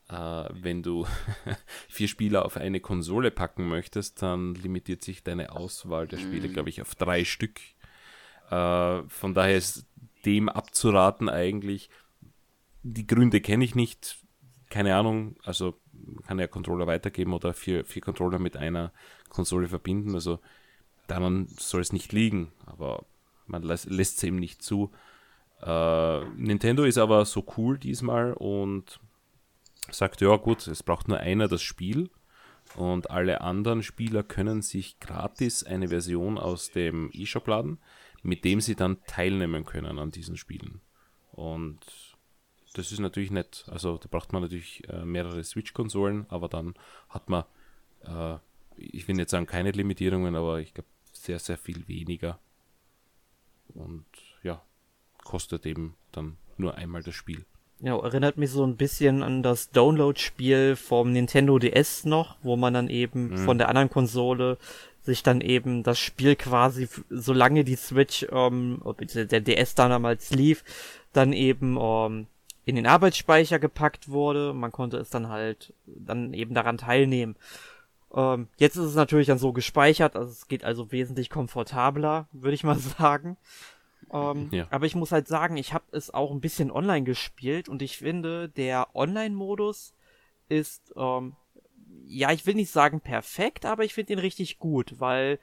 wenn 0.09 0.83
du 0.83 1.07
vier 1.89 2.09
Spieler 2.09 2.45
auf 2.45 2.57
eine 2.57 2.81
Konsole 2.81 3.31
packen 3.31 3.69
möchtest, 3.69 4.23
dann 4.23 4.55
limitiert 4.55 5.03
sich 5.03 5.23
deine 5.23 5.53
Auswahl 5.53 6.07
der 6.07 6.17
Spiele, 6.17 6.49
mhm. 6.49 6.53
glaube 6.55 6.71
ich, 6.71 6.81
auf 6.81 6.95
drei 6.95 7.25
Stück. 7.25 7.61
Äh, 8.51 9.03
von 9.09 9.35
daher 9.35 9.57
ist 9.57 9.87
dem 10.25 10.49
abzuraten 10.49 11.29
eigentlich. 11.29 11.91
Die 12.83 13.07
Gründe 13.07 13.41
kenne 13.41 13.65
ich 13.65 13.75
nicht. 13.75 14.19
Keine 14.71 14.97
Ahnung. 14.97 15.37
Also 15.45 15.75
man 15.93 16.23
kann 16.25 16.39
ja 16.39 16.47
Controller 16.47 16.87
weitergeben 16.87 17.35
oder 17.35 17.53
vier, 17.53 17.85
vier 17.85 18.03
Controller 18.03 18.39
mit 18.39 18.57
einer 18.57 18.93
Konsole 19.29 19.69
verbinden. 19.69 20.15
Also 20.15 20.39
daran 21.07 21.49
soll 21.59 21.83
es 21.83 21.93
nicht 21.93 22.13
liegen. 22.13 22.53
Aber 22.65 23.05
man 23.47 23.63
lässt 23.63 23.89
es 23.91 24.23
eben 24.23 24.37
nicht 24.37 24.63
zu. 24.63 24.91
Uh, 25.61 26.25
Nintendo 26.37 26.85
ist 26.85 26.99
aber 26.99 27.25
so 27.25 27.45
cool 27.57 27.79
diesmal 27.79 28.33
und 28.33 29.01
sagt, 29.91 30.21
ja 30.21 30.37
gut, 30.37 30.67
es 30.67 30.83
braucht 30.83 31.09
nur 31.09 31.19
einer 31.19 31.49
das 31.49 31.63
Spiel 31.63 32.11
und 32.77 33.11
alle 33.11 33.41
anderen 33.41 33.83
Spieler 33.83 34.23
können 34.23 34.63
sich 34.63 35.01
gratis 35.01 35.65
eine 35.65 35.89
Version 35.89 36.39
aus 36.39 36.71
dem 36.71 37.11
eShop 37.13 37.47
laden, 37.47 37.79
mit 38.23 38.45
dem 38.45 38.61
sie 38.61 38.75
dann 38.75 39.03
teilnehmen 39.07 39.65
können 39.65 39.99
an 39.99 40.11
diesen 40.11 40.37
Spielen. 40.37 40.81
Und 41.33 41.81
das 42.75 42.93
ist 42.93 42.99
natürlich 42.99 43.31
nett. 43.31 43.65
Also 43.69 43.97
da 43.99 44.09
braucht 44.11 44.33
man 44.33 44.43
natürlich 44.43 44.87
äh, 44.89 45.05
mehrere 45.05 45.43
Switch-Konsolen, 45.43 46.27
aber 46.29 46.49
dann 46.49 46.75
hat 47.09 47.29
man, 47.29 47.45
äh, 48.03 48.37
ich 48.77 49.09
will 49.09 49.17
nicht 49.17 49.31
sagen 49.31 49.47
keine 49.47 49.71
Limitierungen, 49.71 50.37
aber 50.37 50.61
ich 50.61 50.75
glaube 50.75 50.89
sehr, 51.13 51.39
sehr 51.39 51.59
viel 51.59 51.89
weniger. 51.89 52.39
Und 53.69 54.07
ja, 54.43 54.63
kostet 55.25 55.67
eben 55.67 55.97
dann 56.13 56.37
nur 56.57 56.75
einmal 56.75 57.03
das 57.03 57.15
Spiel. 57.15 57.45
Ja, 57.81 57.97
erinnert 57.97 58.39
mich 58.39 58.51
so 58.51 58.65
ein 58.65 58.77
bisschen 58.77 59.23
an 59.23 59.43
das 59.43 59.71
Download-Spiel 59.71 60.75
vom 60.75 61.13
Nintendo 61.13 61.59
DS 61.59 62.05
noch, 62.05 62.37
wo 62.43 62.57
man 62.57 62.75
dann 62.75 62.89
eben 62.89 63.29
mhm. 63.29 63.39
von 63.39 63.59
der 63.59 63.69
anderen 63.69 63.89
Konsole 63.89 64.59
sich 65.03 65.23
dann 65.23 65.41
eben 65.41 65.85
das 65.85 65.99
Spiel 65.99 66.37
quasi, 66.37 66.89
solange 67.09 67.65
die 67.65 67.77
Switch, 67.77 68.27
ähm, 68.31 68.83
der 69.15 69.41
DS 69.41 69.75
dann 69.75 69.91
damals 69.91 70.31
lief, 70.31 70.65
dann 71.13 71.33
eben 71.33 71.79
ähm, 71.81 72.27
in 72.65 72.77
den 72.77 72.87
Arbeitsspeicher 72.87 73.59
gepackt 73.59 74.09
wurde. 74.09 74.53
Man 74.53 74.73
konnte 74.73 74.99
es 74.99 75.09
dann 75.09 75.29
halt 75.29 75.73
dann 75.87 76.35
eben 76.35 76.53
daran 76.53 76.79
teilnehmen. 76.79 77.37
Ähm, 78.15 78.49
jetzt 78.59 78.77
ist 78.77 78.85
es 78.85 78.95
natürlich 78.95 79.29
dann 79.29 79.39
so 79.39 79.53
gespeichert, 79.53 80.17
also 80.17 80.31
es 80.31 80.49
geht 80.49 80.65
also 80.65 80.93
wesentlich 80.93 81.31
komfortabler, 81.31 82.29
würde 82.33 82.55
ich 82.55 82.65
mal 82.65 82.79
sagen. 82.99 83.37
Ähm, 84.13 84.49
ja. 84.53 84.67
Aber 84.71 84.87
ich 84.87 84.95
muss 84.95 85.13
halt 85.13 85.29
sagen, 85.29 85.57
ich 85.57 85.73
habe 85.73 85.85
es 85.93 86.13
auch 86.13 86.31
ein 86.31 86.41
bisschen 86.41 86.71
online 86.71 87.05
gespielt 87.05 87.69
und 87.69 87.83
ich 87.83 87.99
finde, 87.99 88.49
der 88.49 88.95
Online-Modus 88.95 89.95
ist, 90.49 90.95
ähm, 90.97 91.37
ja, 92.07 92.33
ich 92.33 92.47
will 92.47 92.55
nicht 92.55 92.71
sagen 92.71 93.01
perfekt, 93.01 93.67
aber 93.67 93.85
ich 93.85 93.95
finde 93.95 94.15
ihn 94.15 94.19
richtig 94.19 94.59
gut, 94.59 94.95
weil 94.99 95.39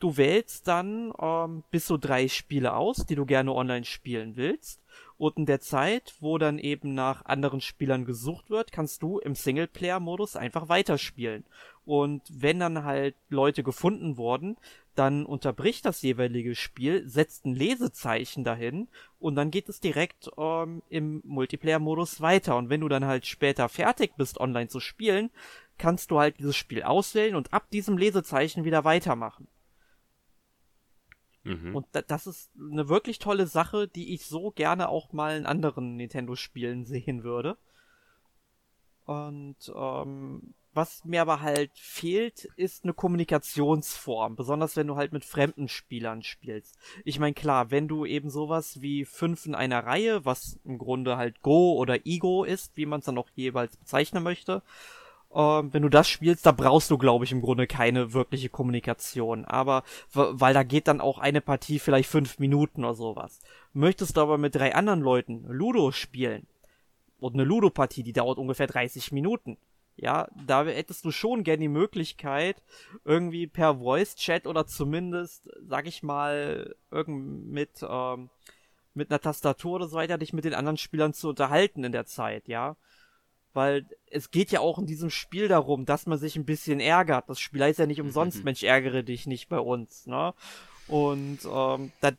du 0.00 0.16
wählst 0.16 0.68
dann 0.68 1.12
ähm, 1.20 1.64
bis 1.70 1.86
zu 1.86 1.96
drei 1.96 2.28
Spiele 2.28 2.74
aus, 2.74 3.06
die 3.06 3.14
du 3.14 3.26
gerne 3.26 3.52
online 3.54 3.84
spielen 3.84 4.36
willst. 4.36 4.80
Und 5.16 5.36
in 5.36 5.46
der 5.46 5.60
Zeit, 5.60 6.14
wo 6.20 6.38
dann 6.38 6.60
eben 6.60 6.94
nach 6.94 7.24
anderen 7.24 7.60
Spielern 7.60 8.04
gesucht 8.04 8.50
wird, 8.50 8.70
kannst 8.70 9.02
du 9.02 9.18
im 9.18 9.34
Singleplayer-Modus 9.34 10.36
einfach 10.36 10.68
weiterspielen. 10.68 11.44
Und 11.84 12.22
wenn 12.30 12.60
dann 12.60 12.84
halt 12.84 13.16
Leute 13.28 13.64
gefunden 13.64 14.16
wurden, 14.16 14.56
dann 14.98 15.24
unterbricht 15.24 15.84
das 15.84 16.02
jeweilige 16.02 16.54
Spiel, 16.54 17.08
setzt 17.08 17.46
ein 17.46 17.54
Lesezeichen 17.54 18.42
dahin 18.42 18.88
und 19.18 19.36
dann 19.36 19.50
geht 19.50 19.68
es 19.68 19.80
direkt 19.80 20.30
ähm, 20.36 20.82
im 20.88 21.22
Multiplayer-Modus 21.24 22.20
weiter. 22.20 22.56
Und 22.56 22.68
wenn 22.68 22.80
du 22.80 22.88
dann 22.88 23.04
halt 23.04 23.24
später 23.26 23.68
fertig 23.68 24.16
bist, 24.16 24.40
online 24.40 24.68
zu 24.68 24.80
spielen, 24.80 25.30
kannst 25.78 26.10
du 26.10 26.18
halt 26.18 26.38
dieses 26.38 26.56
Spiel 26.56 26.82
auswählen 26.82 27.36
und 27.36 27.52
ab 27.52 27.70
diesem 27.70 27.96
Lesezeichen 27.96 28.64
wieder 28.64 28.84
weitermachen. 28.84 29.46
Mhm. 31.44 31.76
Und 31.76 31.86
das 31.92 32.26
ist 32.26 32.50
eine 32.58 32.88
wirklich 32.88 33.20
tolle 33.20 33.46
Sache, 33.46 33.86
die 33.86 34.12
ich 34.12 34.26
so 34.26 34.50
gerne 34.50 34.88
auch 34.88 35.12
mal 35.12 35.36
in 35.36 35.46
anderen 35.46 35.96
Nintendo-Spielen 35.96 36.84
sehen 36.84 37.22
würde. 37.22 37.56
Und 39.06 39.72
ähm, 39.74 40.54
was 40.78 41.04
mir 41.04 41.22
aber 41.22 41.40
halt 41.40 41.72
fehlt, 41.74 42.44
ist 42.54 42.84
eine 42.84 42.94
Kommunikationsform, 42.94 44.36
besonders 44.36 44.76
wenn 44.76 44.86
du 44.86 44.94
halt 44.94 45.12
mit 45.12 45.24
fremden 45.24 45.66
Spielern 45.66 46.22
spielst. 46.22 46.78
Ich 47.04 47.18
meine, 47.18 47.34
klar, 47.34 47.72
wenn 47.72 47.88
du 47.88 48.06
eben 48.06 48.30
sowas 48.30 48.80
wie 48.80 49.04
fünf 49.04 49.44
in 49.44 49.56
einer 49.56 49.84
Reihe, 49.84 50.24
was 50.24 50.60
im 50.64 50.78
Grunde 50.78 51.16
halt 51.16 51.42
Go 51.42 51.72
oder 51.72 52.06
Ego 52.06 52.44
ist, 52.44 52.76
wie 52.76 52.86
man 52.86 53.00
es 53.00 53.06
dann 53.06 53.18
auch 53.18 53.28
jeweils 53.34 53.76
bezeichnen 53.76 54.22
möchte, 54.22 54.62
äh, 55.34 55.36
wenn 55.36 55.82
du 55.82 55.88
das 55.88 56.08
spielst, 56.08 56.46
da 56.46 56.52
brauchst 56.52 56.92
du, 56.92 56.96
glaube 56.96 57.24
ich, 57.24 57.32
im 57.32 57.42
Grunde 57.42 57.66
keine 57.66 58.12
wirkliche 58.12 58.48
Kommunikation. 58.48 59.44
Aber 59.46 59.82
weil 60.12 60.54
da 60.54 60.62
geht 60.62 60.86
dann 60.86 61.00
auch 61.00 61.18
eine 61.18 61.40
Partie 61.40 61.80
vielleicht 61.80 62.08
fünf 62.08 62.38
Minuten 62.38 62.84
oder 62.84 62.94
sowas. 62.94 63.40
Möchtest 63.72 64.16
du 64.16 64.20
aber 64.20 64.38
mit 64.38 64.54
drei 64.54 64.76
anderen 64.76 65.00
Leuten 65.00 65.44
Ludo 65.48 65.90
spielen 65.90 66.46
und 67.18 67.34
eine 67.34 67.42
Ludo-Partie, 67.42 68.04
die 68.04 68.12
dauert 68.12 68.38
ungefähr 68.38 68.68
30 68.68 69.10
Minuten 69.10 69.58
ja, 70.00 70.28
da 70.46 70.64
hättest 70.64 71.04
du 71.04 71.10
schon 71.10 71.42
gern 71.42 71.58
die 71.58 71.68
Möglichkeit, 71.68 72.62
irgendwie 73.04 73.48
per 73.48 73.78
Voice-Chat 73.78 74.46
oder 74.46 74.66
zumindest, 74.66 75.48
sag 75.66 75.86
ich 75.86 76.04
mal, 76.04 76.76
irgend 76.90 77.48
mit, 77.48 77.82
ähm, 77.82 78.30
mit 78.94 79.10
einer 79.10 79.20
Tastatur 79.20 79.74
oder 79.74 79.88
so 79.88 79.96
weiter, 79.96 80.16
dich 80.16 80.32
mit 80.32 80.44
den 80.44 80.54
anderen 80.54 80.76
Spielern 80.76 81.14
zu 81.14 81.28
unterhalten 81.28 81.82
in 81.82 81.90
der 81.90 82.06
Zeit, 82.06 82.46
ja. 82.46 82.76
Weil 83.54 83.86
es 84.06 84.30
geht 84.30 84.52
ja 84.52 84.60
auch 84.60 84.78
in 84.78 84.86
diesem 84.86 85.10
Spiel 85.10 85.48
darum, 85.48 85.84
dass 85.84 86.06
man 86.06 86.18
sich 86.18 86.36
ein 86.36 86.44
bisschen 86.44 86.78
ärgert. 86.78 87.28
Das 87.28 87.40
Spiel 87.40 87.64
heißt 87.64 87.80
ja 87.80 87.86
nicht 87.86 88.00
umsonst, 88.00 88.44
Mensch, 88.44 88.62
ärgere 88.62 89.02
dich 89.02 89.26
nicht 89.26 89.48
bei 89.48 89.58
uns, 89.58 90.06
ne? 90.06 90.32
Und 90.86 91.40
ähm, 91.44 91.92
da, 92.00 92.12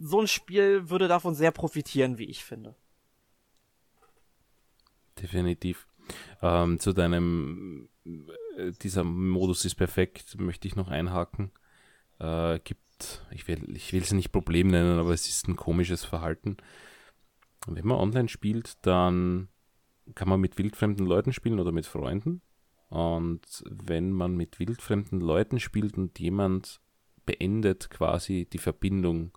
so 0.00 0.20
ein 0.20 0.28
Spiel 0.28 0.88
würde 0.88 1.08
davon 1.08 1.34
sehr 1.34 1.50
profitieren, 1.50 2.16
wie 2.16 2.24
ich 2.24 2.42
finde. 2.42 2.74
Definitiv. 5.20 5.86
Ähm, 6.42 6.78
zu 6.78 6.92
deinem, 6.92 7.88
äh, 8.04 8.72
dieser 8.82 9.04
Modus 9.04 9.64
ist 9.64 9.76
perfekt, 9.76 10.38
möchte 10.38 10.68
ich 10.68 10.76
noch 10.76 10.88
einhaken. 10.88 11.52
Äh, 12.18 12.60
gibt, 12.60 13.24
ich 13.30 13.48
will, 13.48 13.74
ich 13.74 13.92
will 13.92 14.02
es 14.02 14.12
nicht 14.12 14.32
Problem 14.32 14.68
nennen, 14.68 14.98
aber 14.98 15.12
es 15.12 15.28
ist 15.28 15.48
ein 15.48 15.56
komisches 15.56 16.04
Verhalten. 16.04 16.56
Wenn 17.66 17.86
man 17.86 17.98
online 17.98 18.28
spielt, 18.28 18.74
dann 18.82 19.48
kann 20.14 20.28
man 20.28 20.40
mit 20.40 20.58
wildfremden 20.58 21.06
Leuten 21.06 21.32
spielen 21.32 21.60
oder 21.60 21.72
mit 21.72 21.86
Freunden. 21.86 22.42
Und 22.90 23.64
wenn 23.68 24.12
man 24.12 24.36
mit 24.36 24.58
wildfremden 24.58 25.20
Leuten 25.20 25.58
spielt 25.58 25.96
und 25.96 26.18
jemand 26.18 26.80
beendet 27.24 27.88
quasi 27.88 28.46
die 28.52 28.58
Verbindung, 28.58 29.36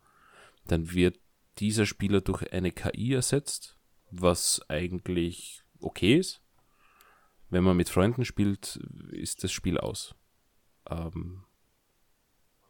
dann 0.65 0.91
wird 0.91 1.19
dieser 1.59 1.85
Spieler 1.85 2.19
durch 2.19 2.51
eine 2.51 2.71
KI 2.71 3.13
ersetzt, 3.13 3.77
was 4.11 4.61
eigentlich 4.67 5.63
okay 5.79 6.17
ist 6.17 6.41
wenn 7.49 7.63
man 7.63 7.77
mit 7.77 7.89
Freunden 7.89 8.25
spielt, 8.25 8.79
ist 9.11 9.43
das 9.43 9.51
Spiel 9.51 9.77
aus. 9.77 10.15
Ähm, 10.89 11.43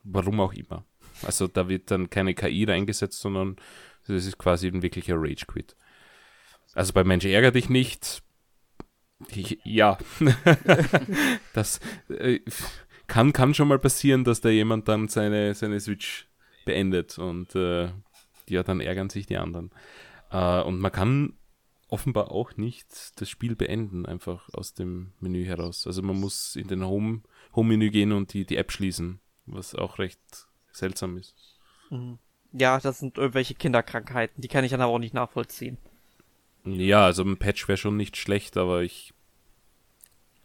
warum 0.03 0.39
auch 0.39 0.53
immer. 0.53 0.85
Also 1.23 1.47
da 1.47 1.67
wird 1.67 1.91
dann 1.91 2.09
keine 2.09 2.33
KI 2.33 2.65
reingesetzt, 2.65 3.19
sondern 3.19 3.57
das 4.07 4.25
ist 4.25 4.37
quasi 4.37 4.67
ein 4.67 4.81
wirklicher 4.81 5.15
Rage-Quit. 5.17 5.75
Also 6.73 6.93
bei 6.93 7.03
Mensch 7.03 7.25
ärger 7.25 7.51
dich 7.51 7.69
nicht. 7.69 8.21
Ich, 9.29 9.59
ja. 9.63 9.97
das 11.53 11.79
äh, 12.09 12.39
kann, 13.07 13.33
kann 13.33 13.53
schon 13.53 13.67
mal 13.67 13.79
passieren, 13.79 14.23
dass 14.23 14.41
da 14.41 14.49
jemand 14.49 14.87
dann 14.87 15.07
seine, 15.07 15.55
seine 15.55 15.79
Switch 15.79 16.27
beendet 16.65 17.17
und 17.17 17.55
äh, 17.55 17.89
ja, 18.47 18.63
dann 18.63 18.79
ärgern 18.79 19.09
sich 19.09 19.25
die 19.25 19.37
anderen. 19.37 19.71
Äh, 20.29 20.61
und 20.61 20.79
man 20.79 20.91
kann 20.91 21.33
offenbar 21.89 22.31
auch 22.31 22.57
nicht 22.57 23.19
das 23.19 23.29
Spiel 23.29 23.55
beenden, 23.55 24.05
einfach 24.05 24.49
aus 24.53 24.73
dem 24.73 25.13
Menü 25.19 25.45
heraus. 25.45 25.87
Also 25.87 26.01
man 26.01 26.19
muss 26.19 26.55
in 26.55 26.67
den 26.67 26.85
Home, 26.85 27.21
Home-Menü 27.55 27.89
gehen 27.89 28.11
und 28.11 28.33
die, 28.33 28.45
die 28.45 28.57
App 28.57 28.71
schließen, 28.71 29.19
was 29.45 29.73
auch 29.73 29.99
recht 29.99 30.19
seltsam 30.71 31.17
ist. 31.17 31.35
Mhm. 31.89 32.19
Ja, 32.53 32.79
das 32.79 32.99
sind 32.99 33.17
irgendwelche 33.17 33.55
Kinderkrankheiten, 33.55 34.41
die 34.41 34.47
kann 34.47 34.63
ich 34.63 34.71
dann 34.71 34.81
aber 34.81 34.93
auch 34.93 34.99
nicht 34.99 35.13
nachvollziehen. 35.13 35.77
Ja, 36.63 37.05
also 37.05 37.23
ein 37.23 37.37
Patch 37.37 37.67
wäre 37.67 37.77
schon 37.77 37.97
nicht 37.97 38.17
schlecht, 38.17 38.57
aber 38.57 38.81
ich 38.81 39.13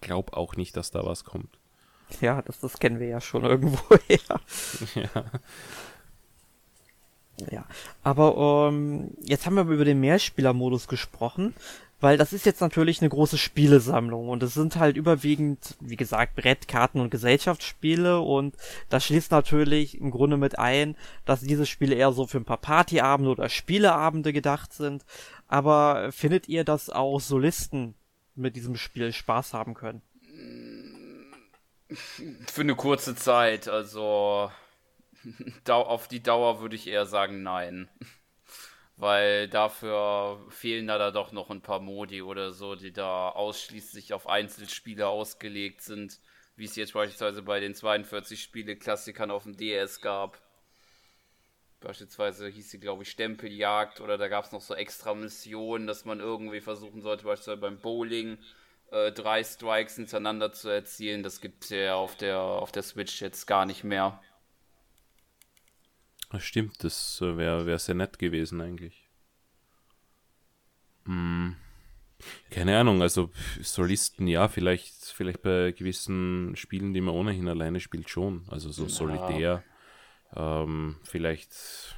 glaube 0.01 0.37
auch 0.37 0.57
nicht, 0.57 0.77
dass 0.77 0.91
da 0.91 1.05
was 1.05 1.25
kommt. 1.25 1.59
Ja, 2.21 2.43
das, 2.43 2.61
das 2.61 2.79
kennen 2.79 3.01
wir 3.01 3.09
ja 3.09 3.21
schon 3.21 3.45
irgendwo 3.47 3.97
her. 4.09 4.41
Ja. 4.95 5.25
Ja, 7.51 7.65
aber 8.03 8.69
ähm, 8.71 9.11
jetzt 9.23 9.47
haben 9.47 9.57
wir 9.57 9.65
über 9.65 9.85
den 9.85 10.01
Mehrspielermodus 10.01 10.89
gesprochen, 10.89 11.55
weil 12.01 12.19
das 12.19 12.33
ist 12.33 12.47
jetzt 12.47 12.61
natürlich 12.61 13.01
eine 13.01 13.11
große 13.11 13.39
Spielesammlung 13.39 14.29
und 14.29 14.43
es 14.43 14.55
sind 14.55 14.77
halt 14.77 14.97
überwiegend, 14.97 15.77
wie 15.81 15.97
gesagt, 15.97 16.35
Brettkarten 16.35 17.01
und 17.01 17.11
Gesellschaftsspiele 17.11 18.21
und 18.21 18.57
das 18.89 19.05
schließt 19.05 19.31
natürlich 19.31 20.01
im 20.01 20.11
Grunde 20.11 20.37
mit 20.37 20.59
ein, 20.59 20.97
dass 21.25 21.41
diese 21.41 21.65
Spiele 21.65 21.95
eher 21.95 22.13
so 22.13 22.27
für 22.27 22.39
ein 22.39 22.45
paar 22.45 22.57
Partyabende 22.57 23.31
oder 23.31 23.49
Spieleabende 23.49 24.33
gedacht 24.33 24.73
sind. 24.73 25.05
Aber 25.47 26.11
findet 26.11 26.49
ihr, 26.49 26.65
dass 26.65 26.91
auch 26.91 27.21
Solisten 27.21 27.95
mit 28.35 28.57
diesem 28.57 28.77
Spiel 28.77 29.13
Spaß 29.13 29.55
haben 29.55 29.75
können? 29.75 30.03
Für 32.47 32.63
eine 32.63 32.75
kurze 32.75 33.15
Zeit, 33.15 33.69
also 33.69 34.51
auf 35.69 36.09
die 36.09 36.23
Dauer 36.23 36.61
würde 36.61 36.77
ich 36.77 36.87
eher 36.87 37.07
sagen 37.07 37.43
nein. 37.43 37.89
Weil 38.97 39.49
dafür 39.49 40.45
fehlen 40.51 40.87
da, 40.87 40.99
da 40.99 41.11
doch 41.11 41.33
noch 41.33 41.51
ein 41.51 41.63
paar 41.63 41.81
Modi 41.81 42.23
oder 42.23 42.53
so, 42.53 42.77
die 42.77 42.93
da 42.93 43.31
ausschließlich 43.31 44.13
auf 44.13 44.29
Einzelspiele 44.29 45.09
ausgelegt 45.09 45.81
sind, 45.81 46.21
wie 46.57 46.67
es 46.67 46.77
jetzt 46.77 46.93
beispielsweise 46.93 47.43
bei 47.43 47.59
den 47.59 47.75
42 47.75 48.43
Spiele-Klassikern 48.43 49.31
auf 49.31 49.45
dem 49.45 49.57
DS 49.57 50.01
gab. 50.01 50.41
Beispielsweise 51.81 52.47
hieß 52.49 52.71
sie, 52.71 52.79
glaube 52.79 53.03
ich, 53.03 53.11
Stempeljagd 53.11 54.01
oder 54.01 54.19
da 54.19 54.29
gab 54.29 54.45
es 54.45 54.53
noch 54.53 54.61
so 54.61 54.75
extra 54.75 55.15
Missionen, 55.15 55.87
dass 55.87 56.05
man 56.05 56.21
irgendwie 56.21 56.61
versuchen 56.61 57.03
sollte, 57.03 57.25
beispielsweise 57.25 57.61
beim 57.61 57.81
Bowling 57.81 58.39
äh, 58.93 59.11
drei 59.11 59.43
Strikes 59.43 59.97
hintereinander 59.97 60.53
zu 60.53 60.69
erzielen. 60.69 61.23
Das 61.23 61.41
gibt 61.41 61.65
es 61.65 61.71
ja 61.71 61.97
auf 61.97 62.17
der, 62.17 62.39
auf 62.39 62.71
der 62.71 62.83
Switch 62.85 63.21
jetzt 63.21 63.47
gar 63.47 63.67
nicht 63.67 63.83
mehr. 63.83 64.21
Das 66.33 66.43
stimmt, 66.43 66.83
das 66.83 67.21
äh, 67.21 67.37
wäre 67.37 67.67
wär 67.67 67.79
sehr 67.79 67.95
nett 67.95 68.19
gewesen 68.19 68.63
eigentlich. 68.63 69.11
Hm. 71.05 71.57
Keine 72.51 72.79
Ahnung, 72.79 73.03
also 73.03 73.31
Solisten 73.61 74.27
ja, 74.27 74.49
vielleicht, 74.49 74.95
vielleicht 74.95 75.43
bei 75.43 75.73
gewissen 75.73 76.57
Spielen, 76.57 76.95
die 76.95 77.01
man 77.03 77.15
ohnehin 77.15 77.49
alleine 77.49 77.81
spielt, 77.81 78.09
schon. 78.09 78.47
Also 78.49 78.71
so. 78.71 78.89
Solitär. 78.89 79.63
Ähm, 80.35 80.97
vielleicht, 81.03 81.97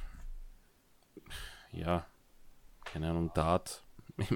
ja, 1.71 2.05
keine 2.83 3.09
Ahnung, 3.09 3.31
Dart. 3.33 3.83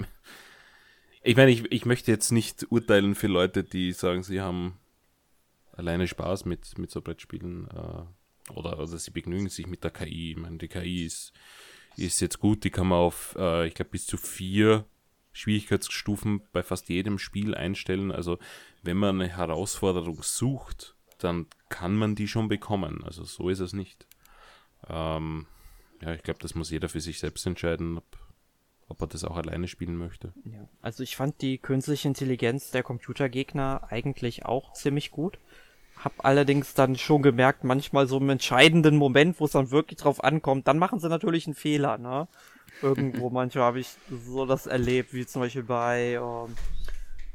Ich 1.22 1.36
meine, 1.36 1.52
ich, 1.52 1.70
ich 1.70 1.86
möchte 1.86 2.12
jetzt 2.12 2.32
nicht 2.32 2.72
urteilen 2.72 3.14
für 3.14 3.28
Leute, 3.28 3.66
die 3.66 3.92
sagen, 3.92 4.24
sie 4.24 4.40
haben 4.40 4.80
alleine 5.74 6.08
Spaß 6.08 6.46
mit, 6.46 6.78
mit 6.78 6.92
so 6.92 7.02
Brettspielen. 7.02 7.68
Äh, 7.68 8.04
oder 8.52 8.80
also 8.80 8.98
sie 8.98 9.12
begnügen 9.12 9.50
sich 9.50 9.68
mit 9.68 9.84
der 9.84 9.92
KI. 9.92 10.32
Ich 10.32 10.38
meine, 10.38 10.58
die 10.58 10.68
KI 10.68 11.06
ist, 11.06 11.34
ist 11.96 12.20
jetzt 12.20 12.40
gut, 12.40 12.64
die 12.64 12.70
kann 12.70 12.88
man 12.88 13.00
auf, 13.00 13.36
äh, 13.38 13.68
ich 13.68 13.74
glaube, 13.74 13.92
bis 13.92 14.06
zu 14.06 14.18
vier 14.18 14.86
Schwierigkeitsstufen 15.32 16.42
bei 16.52 16.64
fast 16.64 16.90
jedem 16.90 17.20
Spiel 17.20 17.56
einstellen. 17.56 18.12
Also 18.12 18.38
wenn 18.84 18.98
man 18.98 19.22
eine 19.22 19.30
Herausforderung 19.30 20.22
sucht, 20.24 20.96
dann 21.18 21.48
kann 21.70 21.96
man 21.96 22.16
die 22.16 22.28
schon 22.28 22.48
bekommen. 22.48 23.04
Also 23.04 23.24
so 23.24 23.50
ist 23.50 23.60
es 23.60 23.74
nicht. 23.74 24.08
Ähm, 24.88 25.48
ja, 26.02 26.14
ich 26.14 26.24
glaube, 26.24 26.40
das 26.40 26.56
muss 26.56 26.72
jeder 26.72 26.90
für 26.90 27.02
sich 27.02 27.20
selbst 27.20 27.46
entscheiden, 27.46 27.98
ob, 27.98 28.18
ob 28.88 29.02
er 29.02 29.08
das 29.08 29.24
auch 29.24 29.38
alleine 29.38 29.68
spielen 29.68 29.98
möchte. 29.98 30.34
Ja, 30.46 30.68
also 30.82 31.04
ich 31.04 31.16
fand 31.16 31.42
die 31.42 31.58
künstliche 31.58 32.08
Intelligenz 32.08 32.72
der 32.72 32.84
Computergegner 32.84 33.88
eigentlich 33.90 34.46
auch 34.46 34.74
ziemlich 34.74 35.12
gut. 35.12 35.40
Hab 36.04 36.14
allerdings 36.24 36.74
dann 36.74 36.96
schon 36.96 37.22
gemerkt, 37.22 37.64
manchmal 37.64 38.08
so 38.08 38.18
im 38.18 38.30
entscheidenden 38.30 38.96
Moment, 38.96 39.40
wo 39.40 39.46
es 39.46 39.52
dann 39.52 39.72
wirklich 39.72 40.00
drauf 40.00 40.24
ankommt, 40.24 40.68
dann 40.68 40.80
machen 40.80 41.00
sie 41.00 41.10
natürlich 41.10 41.46
einen 41.46 41.56
Fehler, 41.56 41.98
ne? 41.98 42.28
Irgendwo 42.82 43.30
manchmal 43.32 43.66
habe 43.66 43.80
ich 43.80 43.90
so 44.10 44.46
das 44.46 44.66
erlebt, 44.66 45.14
wie 45.14 45.26
zum 45.26 45.42
Beispiel 45.42 45.64
bei 45.64 46.20
ähm, 46.22 46.56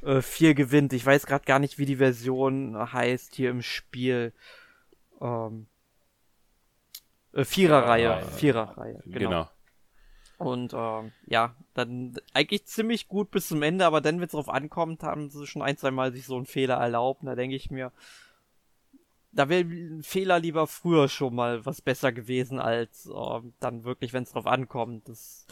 äh, 0.08 0.22
4 0.22 0.54
gewinnt. 0.54 0.92
Ich 0.92 1.04
weiß 1.04 1.26
gerade 1.26 1.44
gar 1.44 1.58
nicht, 1.58 1.78
wie 1.78 1.86
die 1.86 1.96
Version 1.96 2.92
heißt 2.92 3.34
hier 3.34 3.50
im 3.50 3.62
Spiel. 3.62 4.32
Ähm, 5.20 5.66
äh, 7.32 7.44
Viererreihe, 7.44 8.22
Viererreihe, 8.36 9.02
genau. 9.04 9.28
genau. 9.28 9.48
Und 10.38 10.72
ähm, 10.74 11.12
ja, 11.26 11.54
dann 11.74 12.16
eigentlich 12.32 12.66
ziemlich 12.66 13.08
gut 13.08 13.30
bis 13.30 13.48
zum 13.48 13.62
Ende, 13.62 13.86
aber 13.86 14.00
dann, 14.00 14.18
wenn 14.18 14.26
es 14.26 14.32
drauf 14.32 14.48
ankommt, 14.48 15.02
haben 15.02 15.30
sie 15.30 15.46
schon 15.46 15.62
ein, 15.62 15.76
zwei 15.76 15.90
Mal 15.90 16.12
sich 16.12 16.26
so 16.26 16.36
einen 16.36 16.46
Fehler 16.46 16.74
erlaubt. 16.74 17.20
Da 17.24 17.34
denke 17.34 17.56
ich 17.56 17.70
mir, 17.70 17.92
da 19.34 19.48
wäre 19.48 19.64
ein 19.64 20.02
Fehler 20.02 20.38
lieber 20.38 20.66
früher 20.66 21.08
schon 21.08 21.34
mal 21.34 21.64
was 21.66 21.82
besser 21.82 22.12
gewesen, 22.12 22.58
als 22.58 23.06
äh, 23.06 23.40
dann 23.60 23.84
wirklich, 23.84 24.12
wenn 24.12 24.22
es 24.22 24.32
drauf 24.32 24.46
ankommt. 24.46 25.08
Das 25.08 25.46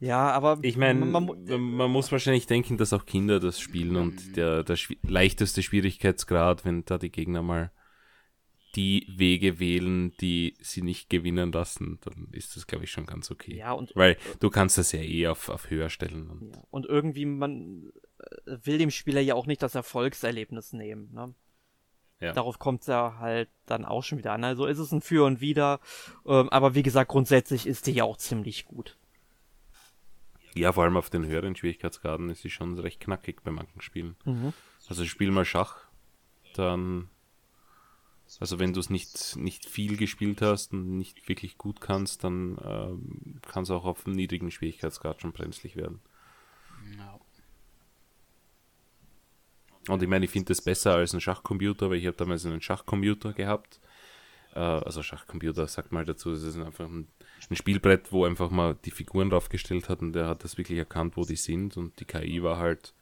ja, 0.00 0.30
aber 0.30 0.58
ich 0.62 0.76
meine, 0.76 1.04
man, 1.04 1.26
man, 1.26 1.60
man, 1.60 1.90
muss 1.90 2.12
wahrscheinlich 2.12 2.46
denken, 2.46 2.76
dass 2.76 2.92
auch 2.92 3.06
Kinder 3.06 3.40
das 3.40 3.60
spielen 3.60 3.96
und 3.96 4.36
der, 4.36 4.62
der 4.62 4.76
schwi 4.76 4.98
leichteste 5.02 5.62
Schwierigkeitsgrad, 5.62 6.64
wenn 6.64 6.84
da 6.84 6.98
die 6.98 7.10
Gegner 7.10 7.42
mal 7.42 7.70
die 8.74 9.06
Wege 9.08 9.60
wählen, 9.60 10.16
die 10.20 10.56
sie 10.60 10.82
nicht 10.82 11.08
gewinnen 11.08 11.52
lassen, 11.52 12.00
dann 12.02 12.28
ist 12.32 12.56
das, 12.56 12.66
glaube 12.66 12.84
ich, 12.84 12.90
schon 12.90 13.06
ganz 13.06 13.30
okay. 13.30 13.56
Ja, 13.56 13.72
und 13.72 13.94
weil 13.94 14.16
du 14.40 14.50
kannst 14.50 14.78
das 14.78 14.92
ja 14.92 15.00
eh 15.00 15.28
auf, 15.28 15.48
auf 15.48 15.70
höher 15.70 15.88
stellen. 15.90 16.28
Und, 16.28 16.54
ja, 16.54 16.62
und 16.70 16.86
irgendwie, 16.86 17.24
man 17.24 17.92
äh, 18.18 18.56
will 18.64 18.78
dem 18.78 18.90
Spieler 18.90 19.20
ja 19.20 19.34
auch 19.34 19.46
nicht 19.46 19.62
das 19.62 19.76
Erfolgserlebnis 19.76 20.72
nehmen. 20.72 21.12
Ne? 21.12 21.34
Ja. 22.20 22.32
Darauf 22.32 22.58
kommt 22.58 22.82
es 22.82 22.86
ja 22.86 23.16
halt 23.18 23.48
dann 23.66 23.84
auch 23.84 24.02
schon 24.02 24.18
wieder 24.18 24.32
an. 24.32 24.44
Also 24.44 24.66
ist 24.66 24.78
es 24.78 24.92
ein 24.92 25.02
Für 25.02 25.24
und 25.26 25.40
Wider. 25.40 25.80
Ähm, 26.26 26.48
aber 26.50 26.74
wie 26.74 26.82
gesagt, 26.82 27.10
grundsätzlich 27.10 27.66
ist 27.66 27.86
die 27.86 27.92
ja 27.92 28.04
auch 28.04 28.16
ziemlich 28.16 28.66
gut. 28.66 28.96
Ja, 30.54 30.72
vor 30.72 30.84
allem 30.84 30.96
auf 30.96 31.10
den 31.10 31.26
höheren 31.26 31.56
Schwierigkeitsgraden 31.56 32.30
ist 32.30 32.42
sie 32.42 32.50
schon 32.50 32.78
recht 32.78 33.00
knackig 33.00 33.42
bei 33.42 33.50
manchen 33.50 33.80
Spielen. 33.80 34.16
Mhm. 34.24 34.52
Also 34.88 35.04
spiel 35.04 35.30
mal 35.30 35.44
Schach, 35.44 35.88
dann. 36.54 37.08
Also 38.40 38.58
wenn 38.58 38.72
du 38.72 38.80
es 38.80 38.88
nicht, 38.88 39.36
nicht 39.36 39.66
viel 39.66 39.96
gespielt 39.96 40.40
hast 40.40 40.72
und 40.72 40.96
nicht 40.96 41.28
wirklich 41.28 41.58
gut 41.58 41.80
kannst, 41.80 42.24
dann 42.24 42.58
ähm, 42.64 43.40
kann 43.42 43.64
es 43.64 43.70
auch 43.70 43.84
auf 43.84 44.06
einem 44.06 44.16
niedrigen 44.16 44.50
Schwierigkeitsgrad 44.50 45.20
schon 45.20 45.32
brenzlig 45.32 45.76
werden. 45.76 46.00
Ja. 46.96 47.20
Und 49.88 50.02
ich 50.02 50.08
meine, 50.08 50.24
ich 50.24 50.30
finde 50.30 50.48
das 50.48 50.62
besser 50.62 50.94
als 50.94 51.12
ein 51.14 51.20
Schachcomputer, 51.20 51.90
weil 51.90 51.98
ich 51.98 52.06
habe 52.06 52.16
damals 52.16 52.46
einen 52.46 52.60
Schachcomputer 52.60 53.32
gehabt. 53.32 53.80
Äh, 54.54 54.60
also 54.60 55.02
Schachcomputer, 55.02 55.66
sagt 55.66 55.92
mal 55.92 56.04
dazu, 56.04 56.32
es 56.32 56.42
ist 56.42 56.56
einfach 56.56 56.86
ein, 56.86 57.08
ein, 57.50 57.56
Spielbrett, 57.56 58.12
wo 58.12 58.24
einfach 58.24 58.50
mal 58.50 58.76
die 58.84 58.90
Figuren 58.90 59.30
draufgestellt 59.30 59.88
hat 59.88 60.00
und 60.00 60.12
der 60.12 60.26
hat 60.26 60.44
das 60.44 60.56
wirklich 60.56 60.78
erkannt, 60.78 61.16
wo 61.16 61.24
die 61.24 61.36
sind 61.36 61.76
und 61.76 61.98
die 62.00 62.04
KI 62.04 62.42
war 62.42 62.58
halt 62.58 62.94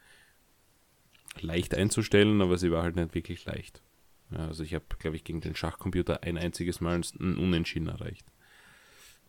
leicht 1.40 1.74
einzustellen, 1.74 2.42
aber 2.42 2.58
sie 2.58 2.72
war 2.72 2.82
halt 2.82 2.96
nicht 2.96 3.14
wirklich 3.14 3.44
leicht. 3.44 3.82
Ja, 4.30 4.46
also 4.46 4.62
ich 4.62 4.74
habe, 4.74 4.84
glaube 4.98 5.16
ich, 5.16 5.24
gegen 5.24 5.40
den 5.40 5.54
Schachcomputer 5.54 6.22
ein 6.22 6.38
einziges 6.38 6.80
Mal 6.80 7.00
ein 7.20 7.36
Unentschieden 7.36 7.88
erreicht. 7.88 8.26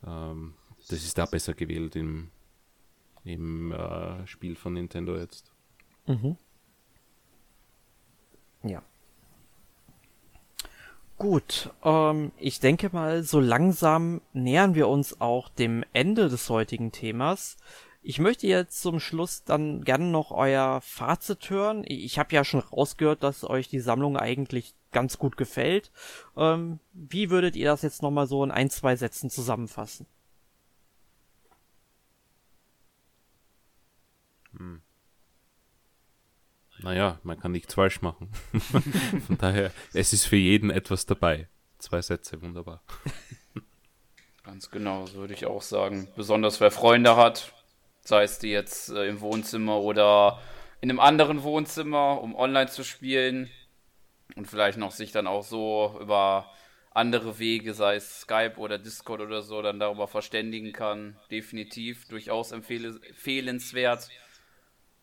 Ähm, 0.05 0.53
das 0.89 1.03
ist 1.03 1.17
da 1.17 1.25
besser 1.25 1.53
gewählt 1.53 1.95
im, 1.95 2.29
im 3.23 3.71
äh, 3.71 4.25
Spiel 4.27 4.55
von 4.55 4.73
Nintendo 4.73 5.17
jetzt. 5.17 5.51
Mhm. 6.07 6.37
Ja. 8.63 8.81
Gut, 11.17 11.69
ähm, 11.83 12.31
ich 12.37 12.59
denke 12.59 12.89
mal, 12.91 13.23
so 13.23 13.39
langsam 13.39 14.21
nähern 14.33 14.75
wir 14.75 14.87
uns 14.87 15.21
auch 15.21 15.49
dem 15.49 15.85
Ende 15.93 16.27
des 16.29 16.49
heutigen 16.49 16.91
Themas. 16.91 17.57
Ich 18.01 18.19
möchte 18.19 18.47
jetzt 18.47 18.81
zum 18.81 18.99
Schluss 18.99 19.43
dann 19.45 19.83
gerne 19.83 20.05
noch 20.05 20.31
euer 20.31 20.81
Fazit 20.81 21.49
hören. 21.49 21.85
Ich 21.87 22.19
habe 22.19 22.35
ja 22.35 22.43
schon 22.43 22.59
rausgehört, 22.59 23.23
dass 23.23 23.43
euch 23.45 23.69
die 23.69 23.79
Sammlung 23.79 24.17
eigentlich 24.17 24.75
ganz 24.91 25.17
gut 25.17 25.37
gefällt. 25.37 25.91
Ähm, 26.35 26.79
wie 26.93 27.29
würdet 27.29 27.55
ihr 27.55 27.67
das 27.67 27.81
jetzt 27.83 28.01
nochmal 28.01 28.27
so 28.27 28.43
in 28.43 28.51
ein, 28.51 28.69
zwei 28.69 28.95
Sätzen 28.95 29.29
zusammenfassen? 29.29 30.05
Hm 34.57 34.81
naja, 36.79 37.19
man 37.23 37.39
kann 37.39 37.51
nichts 37.51 37.73
falsch 37.73 38.01
machen. 38.01 38.29
Von 39.27 39.37
daher, 39.37 39.71
es 39.93 40.13
ist 40.13 40.25
für 40.25 40.35
jeden 40.35 40.69
etwas 40.69 41.05
dabei. 41.05 41.47
Zwei 41.79 42.01
Sätze, 42.01 42.41
wunderbar. 42.41 42.83
Ganz 44.43 44.69
genau, 44.69 45.05
so 45.05 45.19
würde 45.19 45.33
ich 45.33 45.45
auch 45.45 45.61
sagen. 45.61 46.09
Besonders 46.15 46.59
wer 46.59 46.71
Freunde 46.71 47.15
hat, 47.15 47.53
Sei 48.05 48.23
es 48.23 48.37
die 48.37 48.49
jetzt 48.49 48.89
äh, 48.89 49.07
im 49.07 49.21
Wohnzimmer 49.21 49.79
oder 49.79 50.41
in 50.81 50.89
einem 50.89 50.99
anderen 50.99 51.43
Wohnzimmer, 51.43 52.21
um 52.21 52.35
online 52.35 52.69
zu 52.69 52.83
spielen. 52.83 53.49
Und 54.35 54.47
vielleicht 54.47 54.77
noch 54.77 54.91
sich 54.91 55.11
dann 55.13 55.27
auch 55.27 55.43
so 55.43 55.97
über 56.01 56.51
andere 56.91 57.39
Wege, 57.39 57.73
sei 57.73 57.95
es 57.95 58.21
Skype 58.21 58.55
oder 58.57 58.77
Discord 58.77 59.21
oder 59.21 59.41
so, 59.41 59.61
dann 59.61 59.79
darüber 59.79 60.07
verständigen 60.07 60.73
kann. 60.73 61.17
Definitiv 61.31 62.07
durchaus 62.09 62.51
empfehlenswert. 62.51 64.09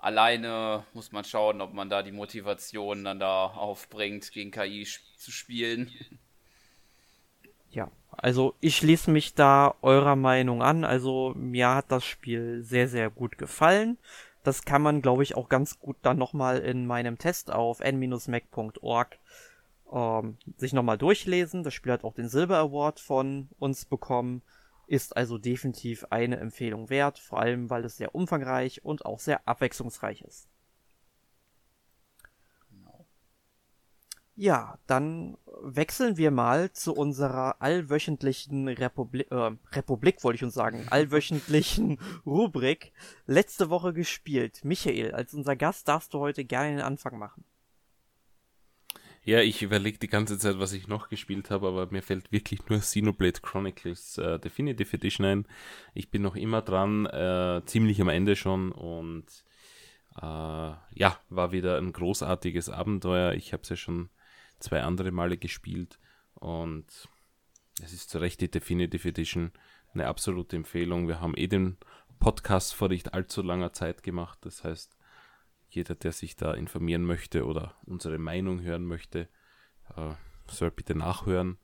Alleine 0.00 0.84
muss 0.94 1.12
man 1.12 1.24
schauen, 1.24 1.60
ob 1.60 1.74
man 1.74 1.90
da 1.90 2.02
die 2.02 2.12
Motivation 2.12 3.04
dann 3.04 3.20
da 3.20 3.46
aufbringt, 3.46 4.32
gegen 4.32 4.50
KI 4.50 4.86
zu 5.16 5.30
spielen. 5.30 5.90
Ja, 7.70 7.90
also 8.10 8.54
ich 8.60 8.76
schließe 8.76 9.10
mich 9.10 9.34
da 9.34 9.74
eurer 9.82 10.16
Meinung 10.16 10.62
an. 10.62 10.84
Also 10.84 11.34
mir 11.36 11.74
hat 11.74 11.86
das 11.92 12.04
Spiel 12.04 12.62
sehr, 12.62 12.88
sehr 12.88 13.10
gut 13.10 13.36
gefallen. 13.36 13.98
Das 14.42 14.64
kann 14.64 14.80
man, 14.80 15.02
glaube 15.02 15.22
ich, 15.22 15.36
auch 15.36 15.50
ganz 15.50 15.78
gut 15.78 15.96
dann 16.02 16.16
nochmal 16.16 16.58
in 16.60 16.86
meinem 16.86 17.18
Test 17.18 17.52
auf 17.52 17.80
n-mac.org 17.80 19.18
ähm, 19.92 20.38
sich 20.56 20.72
nochmal 20.72 20.98
durchlesen. 20.98 21.62
Das 21.62 21.74
Spiel 21.74 21.92
hat 21.92 22.04
auch 22.04 22.14
den 22.14 22.28
Silber 22.28 22.58
Award 22.58 23.00
von 23.00 23.48
uns 23.58 23.84
bekommen. 23.84 24.42
Ist 24.90 25.16
also 25.16 25.38
definitiv 25.38 26.04
eine 26.10 26.38
Empfehlung 26.38 26.90
wert, 26.90 27.20
vor 27.20 27.38
allem 27.38 27.70
weil 27.70 27.84
es 27.84 27.96
sehr 27.96 28.12
umfangreich 28.12 28.84
und 28.84 29.04
auch 29.04 29.20
sehr 29.20 29.46
abwechslungsreich 29.46 30.22
ist. 30.22 30.48
Ja, 34.34 34.80
dann 34.88 35.36
wechseln 35.62 36.16
wir 36.16 36.32
mal 36.32 36.72
zu 36.72 36.92
unserer 36.92 37.62
allwöchentlichen 37.62 38.66
Republik, 38.66 39.30
äh, 39.30 39.52
Republik 39.70 40.24
wollte 40.24 40.38
ich 40.38 40.42
uns 40.44 40.54
sagen, 40.54 40.86
allwöchentlichen 40.90 42.00
Rubrik. 42.26 42.92
Letzte 43.26 43.70
Woche 43.70 43.92
gespielt. 43.92 44.64
Michael, 44.64 45.12
als 45.12 45.34
unser 45.34 45.54
Gast 45.54 45.86
darfst 45.86 46.14
du 46.14 46.18
heute 46.18 46.44
gerne 46.44 46.70
den 46.70 46.80
Anfang 46.80 47.16
machen. 47.16 47.44
Ja, 49.30 49.40
ich 49.42 49.62
überlege 49.62 49.96
die 49.96 50.08
ganze 50.08 50.38
Zeit, 50.40 50.58
was 50.58 50.72
ich 50.72 50.88
noch 50.88 51.08
gespielt 51.08 51.50
habe, 51.50 51.68
aber 51.68 51.86
mir 51.92 52.02
fällt 52.02 52.32
wirklich 52.32 52.68
nur 52.68 52.80
Xenoblade 52.80 53.40
Chronicles 53.40 54.18
äh, 54.18 54.40
Definitive 54.40 54.96
Edition 54.96 55.24
ein. 55.24 55.46
Ich 55.94 56.10
bin 56.10 56.20
noch 56.20 56.34
immer 56.34 56.62
dran, 56.62 57.06
äh, 57.06 57.62
ziemlich 57.64 58.00
am 58.00 58.08
Ende 58.08 58.34
schon 58.34 58.72
und 58.72 59.26
äh, 60.16 60.24
ja, 60.24 61.20
war 61.28 61.52
wieder 61.52 61.78
ein 61.78 61.92
großartiges 61.92 62.70
Abenteuer. 62.70 63.34
Ich 63.34 63.52
habe 63.52 63.62
es 63.62 63.68
ja 63.68 63.76
schon 63.76 64.10
zwei 64.58 64.82
andere 64.82 65.12
Male 65.12 65.36
gespielt 65.36 66.00
und 66.34 66.86
es 67.80 67.92
ist 67.92 68.10
zu 68.10 68.18
Recht 68.18 68.40
die 68.40 68.50
Definitive 68.50 69.10
Edition 69.10 69.52
eine 69.94 70.08
absolute 70.08 70.56
Empfehlung. 70.56 71.06
Wir 71.06 71.20
haben 71.20 71.36
eh 71.36 71.46
den 71.46 71.76
Podcast 72.18 72.74
vor 72.74 72.88
nicht 72.88 73.14
allzu 73.14 73.42
langer 73.42 73.72
Zeit 73.72 74.02
gemacht. 74.02 74.40
Das 74.42 74.64
heißt, 74.64 74.98
jeder, 75.74 75.94
der 75.94 76.12
sich 76.12 76.36
da 76.36 76.54
informieren 76.54 77.04
möchte 77.04 77.46
oder 77.46 77.74
unsere 77.84 78.18
Meinung 78.18 78.60
hören 78.60 78.84
möchte, 78.84 79.28
äh, 79.96 80.14
soll 80.48 80.70
bitte 80.70 80.94
nachhören. 80.94 81.58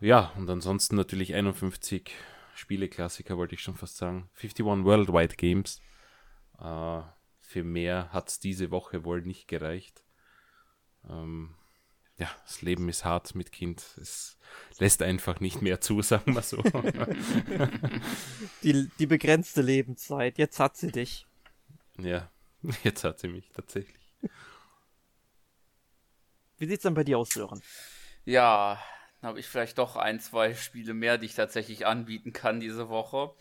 Ja, 0.00 0.32
und 0.36 0.48
ansonsten 0.50 0.96
natürlich 0.96 1.34
51 1.34 2.12
Spieleklassiker, 2.54 3.36
wollte 3.36 3.54
ich 3.54 3.62
schon 3.62 3.76
fast 3.76 3.96
sagen. 3.96 4.28
51 4.34 4.64
Worldwide 4.64 5.36
Games. 5.36 5.80
Äh, 6.58 7.00
für 7.40 7.64
mehr 7.64 8.12
hat 8.12 8.28
es 8.28 8.40
diese 8.40 8.70
Woche 8.70 9.04
wohl 9.04 9.22
nicht 9.22 9.48
gereicht. 9.48 10.04
Ähm, 11.08 11.54
ja, 12.16 12.30
das 12.44 12.62
Leben 12.62 12.88
ist 12.88 13.04
hart 13.04 13.34
mit 13.34 13.50
Kind. 13.50 13.82
Es 14.00 14.38
lässt 14.78 15.02
einfach 15.02 15.40
nicht 15.40 15.62
mehr 15.62 15.80
zu, 15.80 16.02
sagen 16.02 16.34
wir 16.34 16.42
so. 16.42 16.62
die, 18.62 18.88
die 18.98 19.06
begrenzte 19.06 19.62
Lebenszeit, 19.62 20.38
jetzt 20.38 20.60
hat 20.60 20.76
sie 20.76 20.92
dich. 20.92 21.26
Ja, 21.98 22.30
jetzt 22.82 23.04
hat 23.04 23.18
sie 23.18 23.28
mich 23.28 23.50
tatsächlich. 23.50 24.02
Wie 26.58 26.66
sieht's 26.66 26.84
dann 26.84 26.94
bei 26.94 27.04
dir 27.04 27.18
aus, 27.18 27.30
Sören? 27.30 27.62
Ja, 28.24 28.82
dann 29.20 29.28
habe 29.28 29.40
ich 29.40 29.46
vielleicht 29.46 29.78
doch 29.78 29.96
ein, 29.96 30.20
zwei 30.20 30.54
Spiele 30.54 30.94
mehr, 30.94 31.18
die 31.18 31.26
ich 31.26 31.34
tatsächlich 31.34 31.86
anbieten 31.86 32.32
kann 32.32 32.60
diese 32.60 32.88
Woche. 32.88 33.34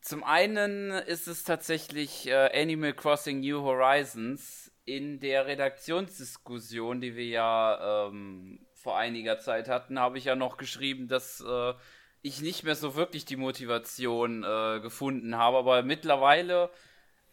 Zum 0.00 0.24
einen 0.24 0.90
ist 0.90 1.28
es 1.28 1.44
tatsächlich 1.44 2.26
äh, 2.26 2.50
Animal 2.60 2.94
Crossing 2.94 3.40
New 3.40 3.60
Horizons 3.60 4.72
in 4.86 5.20
der 5.20 5.46
Redaktionsdiskussion, 5.46 7.00
die 7.00 7.14
wir 7.14 7.26
ja 7.26 8.08
ähm, 8.08 8.66
vor 8.72 8.96
einiger 8.96 9.38
Zeit 9.38 9.68
hatten, 9.68 10.00
habe 10.00 10.16
ich 10.16 10.24
ja 10.24 10.36
noch 10.36 10.56
geschrieben, 10.56 11.06
dass 11.06 11.44
äh, 11.46 11.74
ich 12.22 12.40
nicht 12.40 12.64
mehr 12.64 12.74
so 12.74 12.94
wirklich 12.94 13.26
die 13.26 13.36
Motivation 13.36 14.42
äh, 14.42 14.80
gefunden 14.80 15.36
habe. 15.36 15.58
Aber 15.58 15.82
mittlerweile 15.82 16.70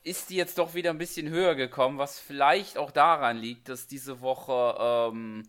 ist 0.08 0.30
die 0.30 0.36
jetzt 0.36 0.58
doch 0.58 0.74
wieder 0.74 0.90
ein 0.92 0.98
bisschen 0.98 1.30
höher 1.30 1.56
gekommen, 1.56 1.98
was 1.98 2.20
vielleicht 2.20 2.78
auch 2.78 2.92
daran 2.92 3.38
liegt, 3.38 3.68
dass 3.70 3.88
diese 3.88 4.22
Woche 4.22 4.78
ähm, 4.80 5.44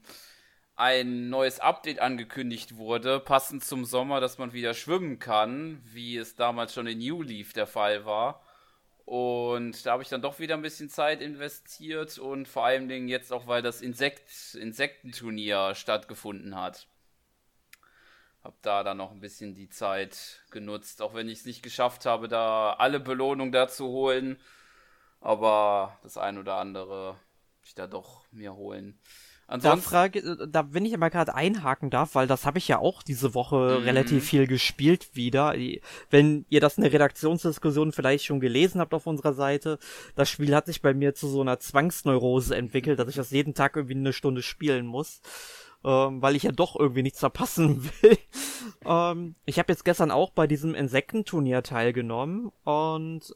ein 0.75 1.31
neues 1.31 1.61
Update 1.61 2.01
angekündigt 2.01 2.77
wurde, 2.77 3.21
passend 3.21 3.65
zum 3.65 3.85
Sommer, 3.85 4.21
dass 4.21 4.39
man 4.39 4.53
wieder 4.53 4.75
schwimmen 4.75 5.19
kann, 5.19 5.81
wie 5.85 6.17
es 6.17 6.35
damals 6.35 6.75
schon 6.75 6.87
in 6.87 6.99
New 6.99 7.23
Leaf 7.23 7.53
der 7.53 7.67
Fall 7.67 8.05
war. 8.05 8.43
Und 9.05 9.87
da 9.87 9.93
habe 9.93 10.03
ich 10.03 10.09
dann 10.09 10.23
doch 10.23 10.39
wieder 10.39 10.55
ein 10.55 10.63
bisschen 10.63 10.91
Zeit 10.91 11.23
investiert 11.23 12.19
und 12.19 12.47
vor 12.47 12.67
allen 12.67 12.89
Dingen 12.89 13.09
jetzt 13.09 13.33
auch, 13.33 13.47
weil 13.47 13.63
das 13.63 13.81
Insekt 13.81 14.55
Insektenturnier 14.55 15.75
stattgefunden 15.75 16.57
hat. 16.57 16.87
Hab 18.49 18.63
da 18.63 18.83
dann 18.83 18.97
noch 18.97 19.11
ein 19.11 19.21
bisschen 19.21 19.55
die 19.55 19.69
Zeit 19.69 20.43
genutzt, 20.51 21.03
auch 21.03 21.13
wenn 21.13 21.29
ich 21.29 21.41
es 21.41 21.45
nicht 21.45 21.63
geschafft 21.63 22.07
habe, 22.07 22.29
da 22.29 22.73
alle 22.79 22.99
Belohnungen 22.99 23.53
da 23.53 23.69
zu 23.69 23.89
holen. 23.89 24.41
Aber 25.21 25.99
das 26.03 26.17
ein 26.17 26.39
oder 26.39 26.57
andere 26.57 27.17
ich 27.63 27.75
da 27.75 27.87
doch 27.87 28.25
mir 28.31 28.55
holen. 28.55 28.99
Ansonsten, 29.49 29.85
da 29.85 29.91
frage, 29.91 30.49
da 30.49 30.73
wenn 30.73 30.87
ich 30.87 30.95
aber 30.95 31.11
gerade 31.11 31.35
einhaken 31.35 31.91
darf, 31.91 32.15
weil 32.15 32.27
das 32.27 32.47
habe 32.47 32.57
ich 32.57 32.69
ja 32.69 32.79
auch 32.79 33.03
diese 33.03 33.35
Woche 33.35 33.81
mhm. 33.81 33.85
relativ 33.85 34.27
viel 34.27 34.47
gespielt 34.47 35.15
wieder. 35.15 35.55
Wenn 36.09 36.47
ihr 36.49 36.61
das 36.61 36.79
in 36.79 36.85
der 36.85 36.93
Redaktionsdiskussion 36.95 37.93
vielleicht 37.93 38.25
schon 38.25 38.41
gelesen 38.41 38.81
habt 38.81 38.95
auf 38.95 39.07
unserer 39.07 39.35
Seite, 39.35 39.79
das 40.15 40.31
Spiel 40.31 40.55
hat 40.55 40.65
sich 40.65 40.81
bei 40.81 40.95
mir 40.95 41.15
zu 41.15 41.29
so 41.29 41.43
einer 41.43 41.59
Zwangsneurose 41.59 42.57
entwickelt, 42.57 42.99
dass 42.99 43.11
ich 43.11 43.17
das 43.17 43.31
jeden 43.31 43.53
Tag 43.53 43.77
irgendwie 43.77 43.97
eine 43.97 44.15
Stunde 44.15 44.41
spielen 44.41 44.87
muss. 44.87 45.21
Ähm, 45.85 46.20
weil 46.20 46.35
ich 46.35 46.43
ja 46.43 46.51
doch 46.51 46.74
irgendwie 46.79 47.03
nichts 47.03 47.20
verpassen 47.20 47.85
will. 48.03 48.18
ähm, 48.85 49.37
ich 49.47 49.59
habe 49.59 49.72
jetzt 49.72 49.85
gestern 49.85 50.11
auch 50.11 50.31
bei 50.31 50.47
diesem 50.47 50.74
Insektenturnier 50.74 51.62
teilgenommen 51.62 52.51
und 52.64 53.35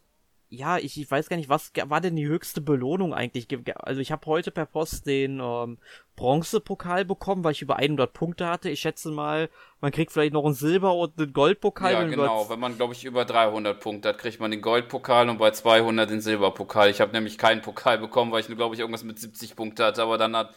ja, 0.55 0.77
ich, 0.77 1.01
ich 1.01 1.11
weiß 1.11 1.31
gar 1.31 1.39
nicht, 1.39 1.49
was 1.49 1.73
war 1.87 2.03
denn 2.03 2.15
die 2.15 2.27
höchste 2.27 2.61
Belohnung 2.61 3.15
eigentlich? 3.15 3.49
Also 3.77 4.03
ich 4.03 4.13
habe 4.13 4.27
heute 4.27 4.51
per 4.51 4.67
Post 4.67 5.07
den 5.07 5.41
ähm, 5.43 5.79
Bronzepokal 6.15 7.07
bekommen, 7.07 7.43
weil 7.43 7.53
ich 7.53 7.63
über 7.63 7.77
100 7.77 8.13
Punkte 8.13 8.47
hatte. 8.47 8.69
Ich 8.69 8.81
schätze 8.81 9.11
mal, 9.11 9.49
man 9.81 9.93
kriegt 9.93 10.13
vielleicht 10.13 10.35
noch 10.35 10.45
einen 10.45 10.53
Silber- 10.53 10.95
und 10.95 11.19
einen 11.19 11.33
Goldpokal. 11.33 11.93
Ja, 11.95 12.05
genau. 12.05 12.51
Wenn 12.51 12.61
man, 12.61 12.77
glaube 12.77 12.93
ich, 12.93 13.05
über 13.05 13.25
300 13.25 13.81
Punkte 13.81 14.11
hat, 14.11 14.19
kriegt 14.19 14.41
man 14.41 14.51
den 14.51 14.61
Goldpokal 14.61 15.31
und 15.31 15.39
bei 15.39 15.53
200 15.53 16.11
den 16.11 16.21
Silberpokal. 16.21 16.91
Ich 16.91 17.01
habe 17.01 17.13
nämlich 17.13 17.39
keinen 17.39 17.63
Pokal 17.63 17.97
bekommen, 17.97 18.31
weil 18.31 18.41
ich 18.41 18.49
nur, 18.51 18.59
glaube 18.59 18.75
ich, 18.75 18.81
irgendwas 18.83 19.05
mit 19.05 19.19
70 19.19 19.57
Punkte 19.57 19.87
hatte. 19.87 20.03
Aber 20.03 20.19
dann 20.19 20.37
hat, 20.37 20.55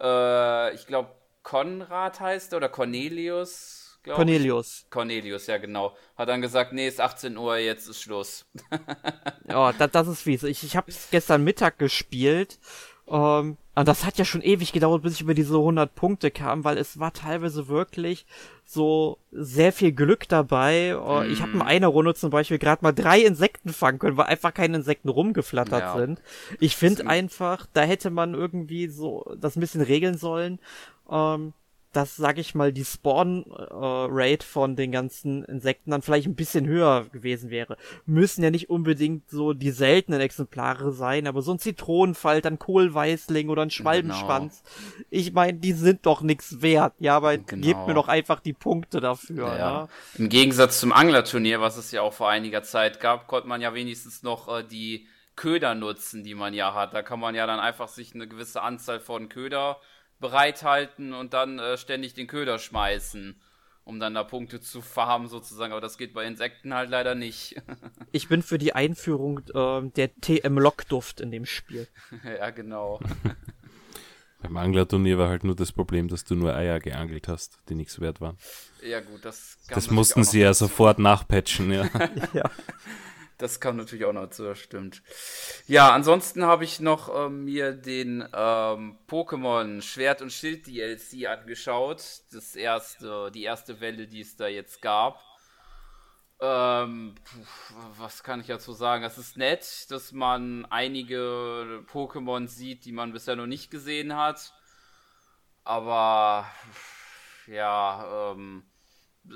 äh, 0.00 0.74
ich 0.74 0.86
glaube, 0.86 1.10
Konrad 1.44 2.18
heißt 2.18 2.52
er 2.52 2.56
oder 2.56 2.68
Cornelius 2.68 3.84
Cornelius. 4.12 4.82
Ich. 4.84 4.90
Cornelius, 4.90 5.46
ja 5.46 5.58
genau. 5.58 5.96
Hat 6.16 6.28
dann 6.28 6.42
gesagt, 6.42 6.72
nee, 6.72 6.86
ist 6.86 7.00
18 7.00 7.36
Uhr, 7.36 7.56
jetzt 7.56 7.88
ist 7.88 8.02
Schluss. 8.02 8.44
ja, 9.48 9.72
das, 9.72 9.90
das 9.90 10.08
ist 10.08 10.22
fies. 10.22 10.42
Ich, 10.42 10.62
ich 10.62 10.76
habe 10.76 10.92
gestern 11.10 11.42
Mittag 11.42 11.78
gespielt. 11.78 12.58
Ähm, 13.08 13.56
und 13.76 13.88
das 13.88 14.04
hat 14.04 14.18
ja 14.18 14.24
schon 14.24 14.40
ewig 14.40 14.72
gedauert, 14.72 15.02
bis 15.02 15.14
ich 15.14 15.20
über 15.20 15.34
diese 15.34 15.56
100 15.56 15.94
Punkte 15.94 16.30
kam, 16.30 16.62
weil 16.62 16.78
es 16.78 17.00
war 17.00 17.12
teilweise 17.12 17.66
wirklich 17.66 18.24
so 18.64 19.18
sehr 19.32 19.72
viel 19.72 19.92
Glück 19.92 20.28
dabei. 20.28 20.94
Mm. 20.94 21.30
Ich 21.30 21.42
habe 21.42 21.52
in 21.52 21.62
einer 21.62 21.88
Runde 21.88 22.14
zum 22.14 22.30
Beispiel 22.30 22.58
gerade 22.58 22.84
mal 22.84 22.92
drei 22.92 23.20
Insekten 23.20 23.72
fangen 23.72 23.98
können, 23.98 24.16
weil 24.16 24.26
einfach 24.26 24.54
keine 24.54 24.76
Insekten 24.76 25.08
rumgeflattert 25.08 25.80
ja. 25.80 25.96
sind. 25.96 26.22
Ich 26.60 26.76
finde 26.76 27.08
einfach, 27.08 27.66
da 27.72 27.82
hätte 27.82 28.10
man 28.10 28.34
irgendwie 28.34 28.86
so 28.86 29.34
das 29.40 29.56
ein 29.56 29.60
bisschen 29.60 29.82
regeln 29.82 30.16
sollen. 30.16 30.60
Ähm, 31.10 31.52
dass, 31.96 32.16
sag 32.16 32.38
ich 32.38 32.54
mal, 32.54 32.72
die 32.72 32.84
Spawn-Rate 32.84 34.44
äh, 34.44 34.48
von 34.48 34.76
den 34.76 34.92
ganzen 34.92 35.44
Insekten 35.44 35.90
dann 35.90 36.02
vielleicht 36.02 36.26
ein 36.26 36.36
bisschen 36.36 36.66
höher 36.66 37.06
gewesen 37.12 37.50
wäre. 37.50 37.76
Müssen 38.06 38.42
ja 38.42 38.50
nicht 38.50 38.70
unbedingt 38.70 39.30
so 39.30 39.52
die 39.52 39.70
seltenen 39.70 40.20
Exemplare 40.20 40.92
sein, 40.92 41.26
aber 41.26 41.42
so 41.42 41.52
ein 41.52 41.58
Zitronenfalt, 41.58 42.46
ein 42.46 42.58
Kohlweißling 42.58 43.48
oder 43.48 43.62
ein. 43.62 43.70
Schwalbenschwanz. 43.74 44.62
Genau. 44.62 45.06
Ich 45.10 45.32
meine, 45.32 45.58
die 45.58 45.72
sind 45.72 46.06
doch 46.06 46.22
nichts 46.22 46.62
wert. 46.62 46.94
Ja, 46.98 47.16
aber 47.16 47.36
genau. 47.38 47.66
gebt 47.66 47.86
mir 47.86 47.94
doch 47.94 48.08
einfach 48.08 48.40
die 48.40 48.52
Punkte 48.52 49.00
dafür. 49.00 49.48
Ja. 49.48 49.58
ja. 49.58 49.88
Im 50.16 50.28
Gegensatz 50.28 50.80
zum 50.80 50.92
Anglerturnier, 50.92 51.60
was 51.60 51.76
es 51.76 51.90
ja 51.90 52.02
auch 52.02 52.12
vor 52.12 52.28
einiger 52.28 52.62
Zeit 52.62 53.00
gab, 53.00 53.26
konnte 53.26 53.48
man 53.48 53.60
ja 53.60 53.74
wenigstens 53.74 54.22
noch 54.22 54.48
äh, 54.48 54.64
die 54.64 55.06
Köder 55.36 55.74
nutzen, 55.74 56.22
die 56.22 56.34
man 56.34 56.54
ja 56.54 56.74
hat. 56.74 56.94
Da 56.94 57.02
kann 57.02 57.20
man 57.20 57.34
ja 57.34 57.46
dann 57.46 57.60
einfach 57.60 57.88
sich 57.88 58.14
eine 58.14 58.28
gewisse 58.28 58.62
Anzahl 58.62 59.00
von 59.00 59.28
Köder 59.28 59.80
bereithalten 60.24 61.12
und 61.12 61.34
dann 61.34 61.58
äh, 61.58 61.76
ständig 61.76 62.14
den 62.14 62.26
Köder 62.26 62.58
schmeißen. 62.58 63.36
um 63.84 64.00
dann 64.00 64.14
da 64.14 64.24
Punkte 64.24 64.62
zu 64.62 64.80
farmen 64.80 65.28
sozusagen, 65.28 65.72
aber 65.72 65.82
das 65.82 65.98
geht 65.98 66.14
bei 66.14 66.24
Insekten 66.24 66.72
halt 66.72 66.88
leider 66.88 67.14
nicht. 67.14 67.56
ich 68.12 68.28
bin 68.28 68.42
für 68.42 68.56
die 68.56 68.74
Einführung 68.74 69.40
äh, 69.52 69.82
der 69.90 70.14
TM-Lockduft 70.18 71.20
in 71.20 71.30
dem 71.30 71.44
Spiel. 71.44 71.86
ja, 72.24 72.48
genau. 72.48 73.00
Beim 74.42 74.56
Anglerturnier 74.56 75.18
war 75.18 75.28
halt 75.28 75.44
nur 75.44 75.54
das 75.56 75.72
Problem, 75.72 76.08
dass 76.08 76.24
du 76.24 76.34
nur 76.34 76.54
Eier 76.54 76.80
geangelt 76.80 77.28
hast, 77.28 77.58
die 77.68 77.74
nichts 77.74 78.00
wert 78.00 78.22
waren. 78.22 78.38
Ja, 78.82 79.00
gut, 79.00 79.24
das 79.26 79.58
Das 79.68 79.90
mussten 79.90 80.24
sie 80.24 80.40
ja 80.40 80.54
sofort 80.54 80.98
nachpatchen, 80.98 81.70
ja. 81.70 81.84
ja. 82.32 82.50
Das 83.44 83.60
kam 83.60 83.76
natürlich 83.76 84.06
auch 84.06 84.14
noch 84.14 84.30
zu, 84.30 84.42
das 84.42 84.58
stimmt. 84.58 85.02
Ja, 85.66 85.92
ansonsten 85.92 86.46
habe 86.46 86.64
ich 86.64 86.80
noch 86.80 87.14
ähm, 87.14 87.44
mir 87.44 87.72
den 87.72 88.26
ähm, 88.32 88.96
Pokémon 89.06 89.82
Schwert 89.82 90.22
und 90.22 90.32
Schild 90.32 90.66
DLC 90.66 91.26
angeschaut. 91.28 92.02
Das 92.32 92.56
erste, 92.56 93.30
die 93.32 93.42
erste 93.42 93.82
Welle, 93.82 94.06
die 94.06 94.22
es 94.22 94.36
da 94.36 94.46
jetzt 94.46 94.80
gab. 94.80 95.20
Ähm, 96.40 97.16
was 97.98 98.22
kann 98.22 98.40
ich 98.40 98.46
dazu 98.46 98.72
sagen? 98.72 99.04
Es 99.04 99.18
ist 99.18 99.36
nett, 99.36 99.90
dass 99.90 100.12
man 100.12 100.64
einige 100.70 101.84
Pokémon 101.92 102.48
sieht, 102.48 102.86
die 102.86 102.92
man 102.92 103.12
bisher 103.12 103.36
noch 103.36 103.46
nicht 103.46 103.70
gesehen 103.70 104.16
hat. 104.16 104.54
Aber 105.64 106.50
ja, 107.46 108.32
ähm, 108.32 108.64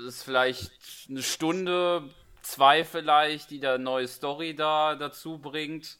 ist 0.07 0.23
vielleicht 0.23 0.71
eine 1.09 1.21
Stunde 1.21 2.09
zwei 2.41 2.83
vielleicht, 2.83 3.51
die 3.51 3.59
da 3.59 3.77
neue 3.77 4.07
Story 4.07 4.55
da 4.55 4.95
dazu 4.95 5.37
bringt, 5.37 5.97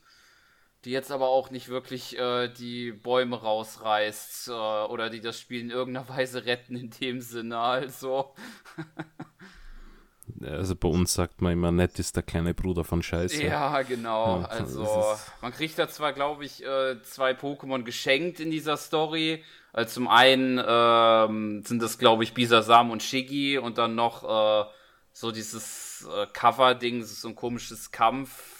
die 0.85 0.91
jetzt 0.91 1.11
aber 1.11 1.27
auch 1.27 1.49
nicht 1.49 1.67
wirklich 1.67 2.17
äh, 2.17 2.47
die 2.47 2.91
Bäume 2.91 3.41
rausreißt 3.41 4.47
äh, 4.47 4.51
oder 4.51 5.09
die 5.09 5.21
das 5.21 5.39
Spiel 5.39 5.61
in 5.61 5.71
irgendeiner 5.71 6.07
Weise 6.17 6.45
retten 6.45 6.75
in 6.75 6.89
dem 6.89 7.21
Sinne. 7.21 7.57
Also. 7.57 8.33
Also 10.41 10.75
bei 10.75 10.87
uns 10.87 11.13
sagt 11.15 11.41
man 11.41 11.53
immer, 11.53 11.71
nett 11.71 11.97
ist 11.99 12.15
der 12.15 12.23
kleine 12.23 12.53
Bruder 12.53 12.83
von 12.83 13.01
Scheiße. 13.01 13.43
Ja, 13.43 13.81
genau. 13.81 14.41
Ja, 14.41 14.45
also 14.45 15.15
man 15.41 15.51
kriegt 15.51 15.77
da 15.77 15.89
zwar, 15.89 16.13
glaube 16.13 16.45
ich, 16.45 16.63
äh, 16.63 17.01
zwei 17.01 17.31
Pokémon 17.31 17.83
geschenkt 17.83 18.39
in 18.39 18.51
dieser 18.51 18.77
Story. 18.77 19.43
Also 19.73 19.95
zum 19.95 20.07
einen 20.07 20.61
ähm, 20.65 21.63
sind 21.65 21.81
das, 21.81 21.97
glaube 21.97 22.23
ich, 22.23 22.33
Bisasam 22.33 22.91
und 22.91 23.03
Shiggy 23.03 23.57
und 23.57 23.77
dann 23.77 23.95
noch 23.95 24.23
äh, 24.23 24.69
so 25.13 25.31
dieses 25.31 25.88
äh, 26.03 26.27
Cover-Ding, 26.31 27.03
so 27.03 27.27
ein 27.27 27.35
komisches 27.35 27.91
Kampf. 27.91 28.57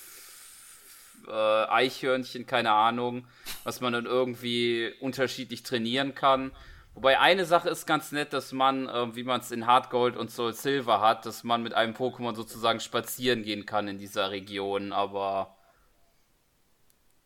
Äh, 1.27 1.31
Eichhörnchen, 1.31 2.45
keine 2.45 2.71
Ahnung, 2.71 3.27
was 3.63 3.81
man 3.81 3.93
dann 3.93 4.05
irgendwie 4.05 4.93
unterschiedlich 4.99 5.63
trainieren 5.63 6.15
kann. 6.15 6.51
Wobei 6.95 7.19
eine 7.19 7.45
Sache 7.45 7.69
ist 7.69 7.85
ganz 7.85 8.11
nett, 8.11 8.33
dass 8.33 8.51
man, 8.51 8.87
äh, 8.87 9.15
wie 9.15 9.23
man 9.23 9.39
es 9.41 9.51
in 9.51 9.67
Hardgold 9.67 10.17
und 10.17 10.31
Soul 10.31 10.53
Silver 10.53 11.01
hat, 11.01 11.25
dass 11.25 11.43
man 11.43 11.61
mit 11.61 11.73
einem 11.73 11.93
Pokémon 11.93 12.35
sozusagen 12.35 12.79
spazieren 12.79 13.43
gehen 13.43 13.65
kann 13.65 13.87
in 13.87 13.99
dieser 13.99 14.31
Region, 14.31 14.91
aber 14.91 15.55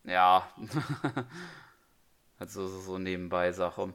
ja. 0.04 0.48
also 2.38 2.68
so 2.68 2.98
nebenbei 2.98 3.52
Sache. 3.52 3.94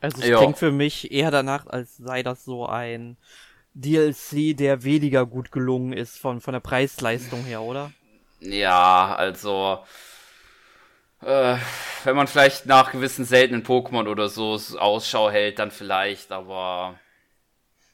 Also 0.00 0.22
es 0.22 0.28
jo. 0.28 0.38
klingt 0.38 0.58
für 0.58 0.72
mich 0.72 1.10
eher 1.10 1.30
danach, 1.30 1.66
als 1.66 1.96
sei 1.96 2.22
das 2.22 2.44
so 2.44 2.66
ein 2.66 3.16
DLC, 3.74 4.56
der 4.56 4.82
weniger 4.82 5.26
gut 5.26 5.52
gelungen 5.52 5.92
ist 5.92 6.18
von, 6.18 6.40
von 6.40 6.52
der 6.52 6.60
Preisleistung 6.60 7.44
her, 7.44 7.62
oder? 7.62 7.92
Ja, 8.40 9.14
also 9.14 9.84
äh, 11.22 11.56
wenn 12.04 12.16
man 12.16 12.26
vielleicht 12.26 12.66
nach 12.66 12.92
gewissen 12.92 13.24
seltenen 13.24 13.62
Pokémon 13.62 14.08
oder 14.08 14.28
so 14.28 14.58
Ausschau 14.78 15.30
hält, 15.30 15.58
dann 15.58 15.70
vielleicht, 15.70 16.32
aber 16.32 16.98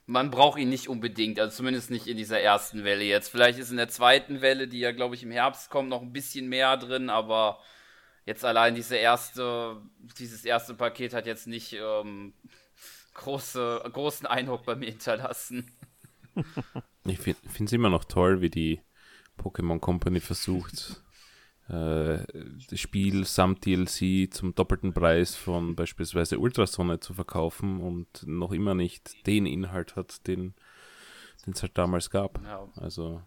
man 0.06 0.30
braucht 0.30 0.58
ihn 0.58 0.68
nicht 0.68 0.88
unbedingt, 0.88 1.40
also 1.40 1.56
zumindest 1.56 1.90
nicht 1.90 2.06
in 2.06 2.16
dieser 2.16 2.40
ersten 2.40 2.84
Welle 2.84 3.02
jetzt. 3.02 3.28
Vielleicht 3.28 3.58
ist 3.58 3.70
in 3.70 3.76
der 3.76 3.88
zweiten 3.88 4.40
Welle, 4.40 4.68
die 4.68 4.78
ja 4.78 4.92
glaube 4.92 5.16
ich 5.16 5.24
im 5.24 5.32
Herbst 5.32 5.70
kommt, 5.70 5.88
noch 5.88 6.02
ein 6.02 6.12
bisschen 6.12 6.48
mehr 6.48 6.76
drin, 6.76 7.10
aber 7.10 7.58
jetzt 8.24 8.44
allein 8.44 8.76
diese 8.76 8.96
erste, 8.96 9.82
dieses 10.18 10.44
erste 10.44 10.74
Paket 10.74 11.12
hat 11.12 11.26
jetzt 11.26 11.48
nicht 11.48 11.72
ähm, 11.72 12.32
große, 13.16 13.82
großen 13.92 14.26
Eindruck 14.26 14.64
bei 14.64 14.74
mir 14.74 14.90
hinterlassen. 14.90 15.70
Ich 17.08 17.20
finde 17.20 17.38
es 17.66 17.72
immer 17.72 17.88
noch 17.88 18.04
toll, 18.04 18.40
wie 18.40 18.50
die 18.50 18.80
Pokémon 19.38 19.78
Company 19.78 20.18
versucht, 20.18 21.00
äh, 21.68 22.18
das 22.70 22.80
Spiel 22.80 23.24
samt 23.24 23.66
DLC 23.66 24.32
zum 24.32 24.54
doppelten 24.54 24.92
Preis 24.92 25.34
von 25.34 25.74
beispielsweise 25.74 26.38
Ultrasonne 26.38 27.00
zu 27.00 27.14
verkaufen 27.14 27.80
und 27.80 28.26
noch 28.26 28.52
immer 28.52 28.74
nicht 28.74 29.26
den 29.26 29.46
Inhalt 29.46 29.96
hat, 29.96 30.26
den 30.26 30.54
es 31.50 31.62
halt 31.62 31.76
damals 31.78 32.10
gab. 32.10 32.40
Ja. 32.44 32.68
Also 32.76 33.22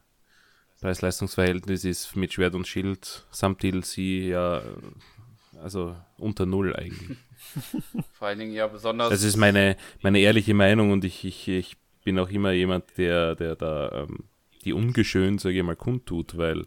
Preis-Leistungs-Verhältnis 0.81 1.83
ist 1.83 2.15
mit 2.15 2.33
Schwert 2.33 2.55
und 2.55 2.67
Schild 2.67 3.25
samt 3.31 3.63
DLC 3.63 3.97
ja 3.97 4.61
also 5.61 5.95
unter 6.17 6.45
Null 6.45 6.75
eigentlich. 6.75 7.17
Vor 8.11 8.27
allen 8.27 8.39
Dingen 8.39 8.53
ja 8.53 8.67
besonders. 8.67 9.09
Das 9.09 9.23
ist 9.23 9.37
meine, 9.37 9.77
meine 10.01 10.19
ehrliche 10.19 10.53
Meinung 10.53 10.91
und 10.91 11.03
ich, 11.03 11.25
ich, 11.25 11.47
ich 11.47 11.77
bin 12.03 12.19
auch 12.19 12.29
immer 12.29 12.51
jemand, 12.51 12.85
der, 12.97 13.35
der 13.35 13.55
da 13.55 14.03
ähm, 14.03 14.25
die 14.65 14.73
ungeschön, 14.73 15.37
sage 15.37 15.57
ich 15.57 15.63
mal, 15.63 15.75
kundtut, 15.75 16.37
weil 16.37 16.65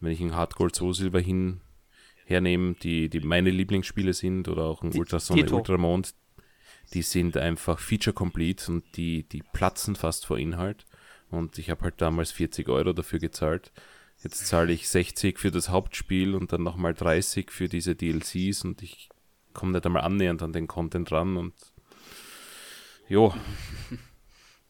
wenn 0.00 0.12
ich 0.12 0.20
ein 0.20 0.34
Hardcore 0.34 0.70
Soul 0.74 0.94
Silver 0.94 1.20
hin 1.20 1.60
hernehme, 2.24 2.74
die, 2.74 3.08
die 3.08 3.20
meine 3.20 3.50
Lieblingsspiele 3.50 4.12
sind 4.12 4.48
oder 4.48 4.64
auch 4.64 4.82
ein 4.82 4.92
Ultrasonne, 4.92 5.50
Ultramond, 5.50 6.14
die 6.92 7.02
sind 7.02 7.36
einfach 7.36 7.78
feature 7.78 8.14
complete 8.14 8.70
und 8.70 8.84
die, 8.96 9.22
die 9.24 9.42
platzen 9.52 9.96
fast 9.96 10.26
vor 10.26 10.38
Inhalt. 10.38 10.86
Und 11.30 11.58
ich 11.58 11.70
habe 11.70 11.82
halt 11.82 12.00
damals 12.00 12.32
40 12.32 12.68
Euro 12.68 12.92
dafür 12.92 13.18
gezahlt. 13.18 13.72
Jetzt 14.22 14.46
zahle 14.46 14.72
ich 14.72 14.88
60 14.88 15.38
für 15.38 15.50
das 15.50 15.68
Hauptspiel 15.68 16.34
und 16.34 16.52
dann 16.52 16.62
nochmal 16.62 16.94
30 16.94 17.50
für 17.50 17.68
diese 17.68 17.94
DLCs 17.94 18.64
und 18.64 18.82
ich 18.82 19.08
komme 19.56 19.72
nicht 19.72 19.86
einmal 19.86 20.02
annähernd 20.02 20.42
an 20.42 20.52
den 20.52 20.68
Content 20.68 21.10
ran 21.10 21.36
und 21.36 21.54
jo. 23.08 23.34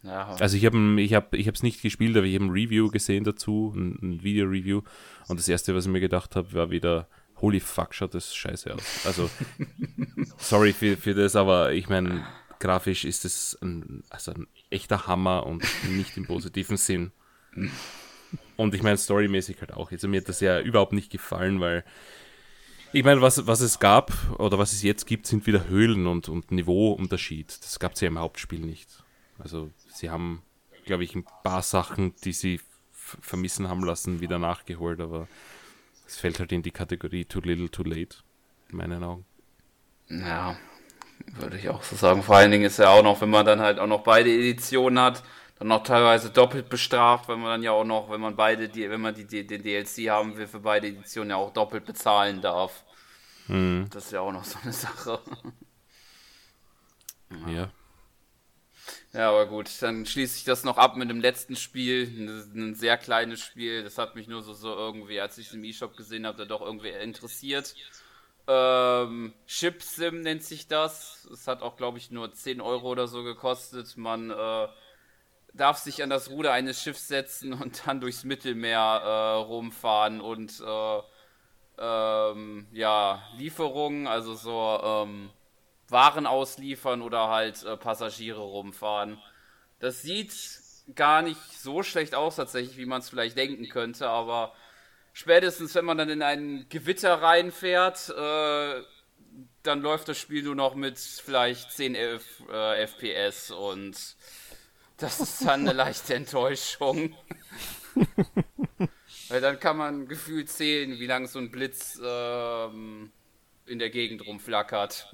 Ja. 0.03 0.37
Also 0.39 0.57
ich 0.57 0.65
habe 0.65 1.01
ich 1.01 1.15
hab, 1.15 1.35
ich 1.35 1.49
es 1.49 1.65
nicht 1.65 1.83
gespielt, 1.83 2.17
aber 2.17 2.27
ich 2.27 2.37
habe 2.37 2.45
ein 2.45 2.51
Review 2.51 2.91
gesehen 2.91 3.25
dazu, 3.25 3.73
ein, 3.75 3.99
ein 4.01 4.23
Video-Review 4.23 4.83
und 5.27 5.41
das 5.41 5.49
erste, 5.49 5.75
was 5.75 5.87
ich 5.87 5.91
mir 5.91 5.99
gedacht 5.99 6.37
habe, 6.37 6.53
war 6.53 6.71
wieder 6.71 7.09
holy 7.41 7.59
fuck, 7.59 7.93
schaut 7.93 8.15
das 8.15 8.33
scheiße 8.33 8.73
aus. 8.73 9.05
Also 9.05 9.29
sorry 10.39 10.73
für, 10.73 10.97
für 10.97 11.15
das, 11.15 11.35
aber 11.35 11.73
ich 11.73 11.89
meine, 11.89 12.25
grafisch 12.61 13.05
ist 13.05 13.25
es 13.25 13.59
ein, 13.61 14.05
also 14.09 14.33
ein 14.33 14.47
echter 14.71 15.09
Hammer 15.09 15.45
und 15.45 15.65
nicht 15.91 16.17
im 16.17 16.27
positiven 16.27 16.77
Sinn. 16.77 17.11
Und 18.57 18.75
ich 18.75 18.83
meine, 18.83 18.97
storymäßig 18.97 19.61
halt 19.61 19.73
auch. 19.73 19.93
Also 19.93 20.09
mir 20.09 20.21
hat 20.21 20.29
das 20.29 20.41
ja 20.41 20.61
überhaupt 20.61 20.93
nicht 20.93 21.13
gefallen, 21.13 21.61
weil 21.61 21.85
ich 22.97 23.05
meine, 23.05 23.21
was, 23.21 23.47
was 23.47 23.61
es 23.61 23.79
gab 23.79 24.11
oder 24.39 24.59
was 24.59 24.73
es 24.73 24.83
jetzt 24.83 25.07
gibt, 25.07 25.27
sind 25.27 25.47
wieder 25.47 25.69
Höhlen 25.69 26.07
und, 26.07 26.31
und 26.31 26.51
Niveauunterschied. 26.51 27.63
Das 27.63 27.79
gab 27.79 27.93
es 27.93 28.01
ja 28.01 28.09
im 28.09 28.19
Hauptspiel 28.19 28.61
nicht. 28.61 28.89
Also 29.39 29.71
sie 29.89 30.09
haben, 30.09 30.43
glaube 30.87 31.05
ich, 31.05 31.15
ein 31.15 31.27
paar 31.43 31.61
Sachen, 31.61 32.15
die 32.25 32.33
sie 32.33 32.59
vermissen 32.93 33.69
haben 33.69 33.85
lassen, 33.85 34.23
wieder 34.23 34.39
nachgeholt, 34.39 35.03
aber 35.03 35.29
es 36.07 36.17
fällt 36.17 36.39
halt 36.39 36.53
in 36.53 36.63
die 36.63 36.71
Kategorie 36.71 37.27
too 37.27 37.41
little, 37.41 37.71
too 37.71 37.83
late, 37.83 38.17
in 38.71 38.79
meinen 38.79 39.05
Augen. 39.05 39.27
Ja, 40.09 40.57
würde 41.39 41.59
ich 41.59 41.69
auch 41.69 41.83
so 41.83 41.97
sagen. 41.97 42.23
Vor 42.23 42.37
allen 42.37 42.51
Dingen 42.51 42.65
ist 42.65 42.79
ja 42.79 42.89
auch 42.89 43.03
noch, 43.03 43.21
wenn 43.21 43.29
man 43.29 43.45
dann 43.45 43.61
halt 43.61 43.79
auch 43.79 43.87
noch 43.87 44.05
beide 44.05 44.31
Editionen 44.31 44.99
hat, 44.99 45.23
dann 45.59 45.69
noch 45.69 45.83
teilweise 45.83 46.31
doppelt 46.31 46.71
bestraft, 46.71 47.29
weil 47.29 47.37
man 47.37 47.51
dann 47.51 47.63
ja 47.63 47.73
auch 47.73 47.85
noch, 47.85 48.09
wenn 48.11 48.23
man 48.23 48.37
beide, 48.37 48.71
die, 48.71 48.89
wenn 48.89 49.03
man 49.03 49.15
die, 49.15 49.27
die, 49.27 49.47
den 49.47 49.63
DLC 49.63 50.09
haben 50.09 50.35
will, 50.39 50.47
für 50.47 50.61
beide 50.61 50.87
Editionen 50.87 51.31
ja 51.31 51.37
auch 51.37 51.53
doppelt 51.53 51.85
bezahlen 51.85 52.41
darf. 52.41 52.86
Mhm. 53.49 53.89
Das 53.91 54.07
ist 54.07 54.13
ja 54.13 54.21
auch 54.21 54.33
noch 54.33 54.45
so 54.45 54.59
eine 54.63 54.73
Sache. 54.73 55.21
ja. 57.31 57.49
ja. 57.51 57.71
Ja, 59.13 59.31
aber 59.31 59.47
gut, 59.47 59.71
dann 59.81 60.05
schließe 60.05 60.37
ich 60.37 60.45
das 60.45 60.63
noch 60.63 60.77
ab 60.77 60.97
mit 60.97 61.09
dem 61.09 61.21
letzten 61.21 61.57
Spiel. 61.57 62.07
Ein, 62.07 62.69
ein 62.71 62.75
sehr 62.75 62.99
kleines 62.99 63.41
Spiel. 63.41 63.83
Das 63.83 63.99
hat 63.99 64.15
mich 64.15 64.29
nur 64.29 64.43
so, 64.43 64.53
so 64.53 64.75
irgendwie, 64.75 65.21
als 65.21 65.39
ich 65.39 65.49
es 65.49 65.55
im 65.55 65.65
E-Shop 65.65 65.97
gesehen 65.97 66.27
habe, 66.27 66.39
da 66.39 66.45
doch 66.45 66.61
irgendwie 66.61 66.91
interessiert. 66.91 67.75
Ähm, 68.47 69.33
Ship 69.47 69.83
Sim 69.83 70.21
nennt 70.21 70.43
sich 70.45 70.69
das. 70.69 71.27
Es 71.33 71.49
hat 71.49 71.63
auch, 71.63 71.77
glaube 71.77 71.99
ich, 71.99 72.11
nur 72.11 72.33
10 72.33 72.61
Euro 72.61 72.91
oder 72.91 73.09
so 73.09 73.25
gekostet. 73.25 73.97
Man 73.97 74.31
äh, 74.31 74.69
darf 75.55 75.79
sich 75.79 76.03
an 76.03 76.11
das 76.11 76.31
Ruder 76.31 76.53
eines 76.53 76.83
Schiffs 76.83 77.09
setzen 77.09 77.53
und 77.55 77.87
dann 77.87 78.01
durchs 78.01 78.25
Mittelmeer 78.25 78.79
äh, 78.79 79.37
rumfahren 79.45 80.21
und 80.21 80.61
äh, 80.61 81.01
ähm, 81.79 82.67
ja, 82.73 83.23
Lieferungen, 83.37 84.07
also 84.07 84.35
so 84.35 84.81
ähm, 84.83 85.31
Waren 85.89 86.27
ausliefern 86.27 87.03
oder 87.03 87.29
halt 87.29 87.63
äh, 87.65 87.77
Passagiere 87.77 88.41
rumfahren. 88.41 89.19
Das 89.79 90.03
sieht 90.03 90.35
gar 90.95 91.23
nicht 91.23 91.41
so 91.61 91.83
schlecht 91.83 92.15
aus 92.15 92.37
tatsächlich, 92.37 92.77
wie 92.77 92.87
man 92.87 93.01
es 93.01 93.11
vielleicht 93.11 93.37
denken 93.37 93.69
könnte, 93.69 94.09
aber 94.09 94.53
spätestens 95.13 95.75
wenn 95.75 95.85
man 95.85 95.99
dann 95.99 96.09
in 96.09 96.23
ein 96.23 96.67
Gewitter 96.69 97.23
reinfährt, 97.23 98.09
äh, 98.11 98.83
dann 99.63 99.81
läuft 99.83 100.09
das 100.09 100.19
Spiel 100.19 100.43
nur 100.43 100.55
noch 100.55 100.75
mit 100.75 100.99
vielleicht 100.99 101.73
10 101.73 101.95
F, 101.95 102.43
äh, 102.51 102.87
FPS 102.87 103.51
und 103.51 103.97
Das 104.97 105.21
ist 105.21 105.45
dann 105.45 105.61
eine 105.61 105.73
leichte 105.73 106.15
Enttäuschung. 106.17 107.15
Weil 109.29 109.41
dann 109.41 109.59
kann 109.59 109.77
man 109.77 110.09
gefühlt 110.09 110.49
zählen, 110.49 110.99
wie 110.99 111.07
lange 111.07 111.27
so 111.27 111.39
ein 111.39 111.51
Blitz 111.51 112.01
ähm, 112.03 113.11
in 113.67 113.79
der 113.79 113.91
Gegend 113.91 114.27
rumflackert. 114.27 115.11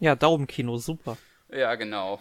Ja, 0.00 0.16
Daumenkino, 0.16 0.76
super. 0.76 1.16
Ja, 1.50 1.74
genau. 1.76 2.20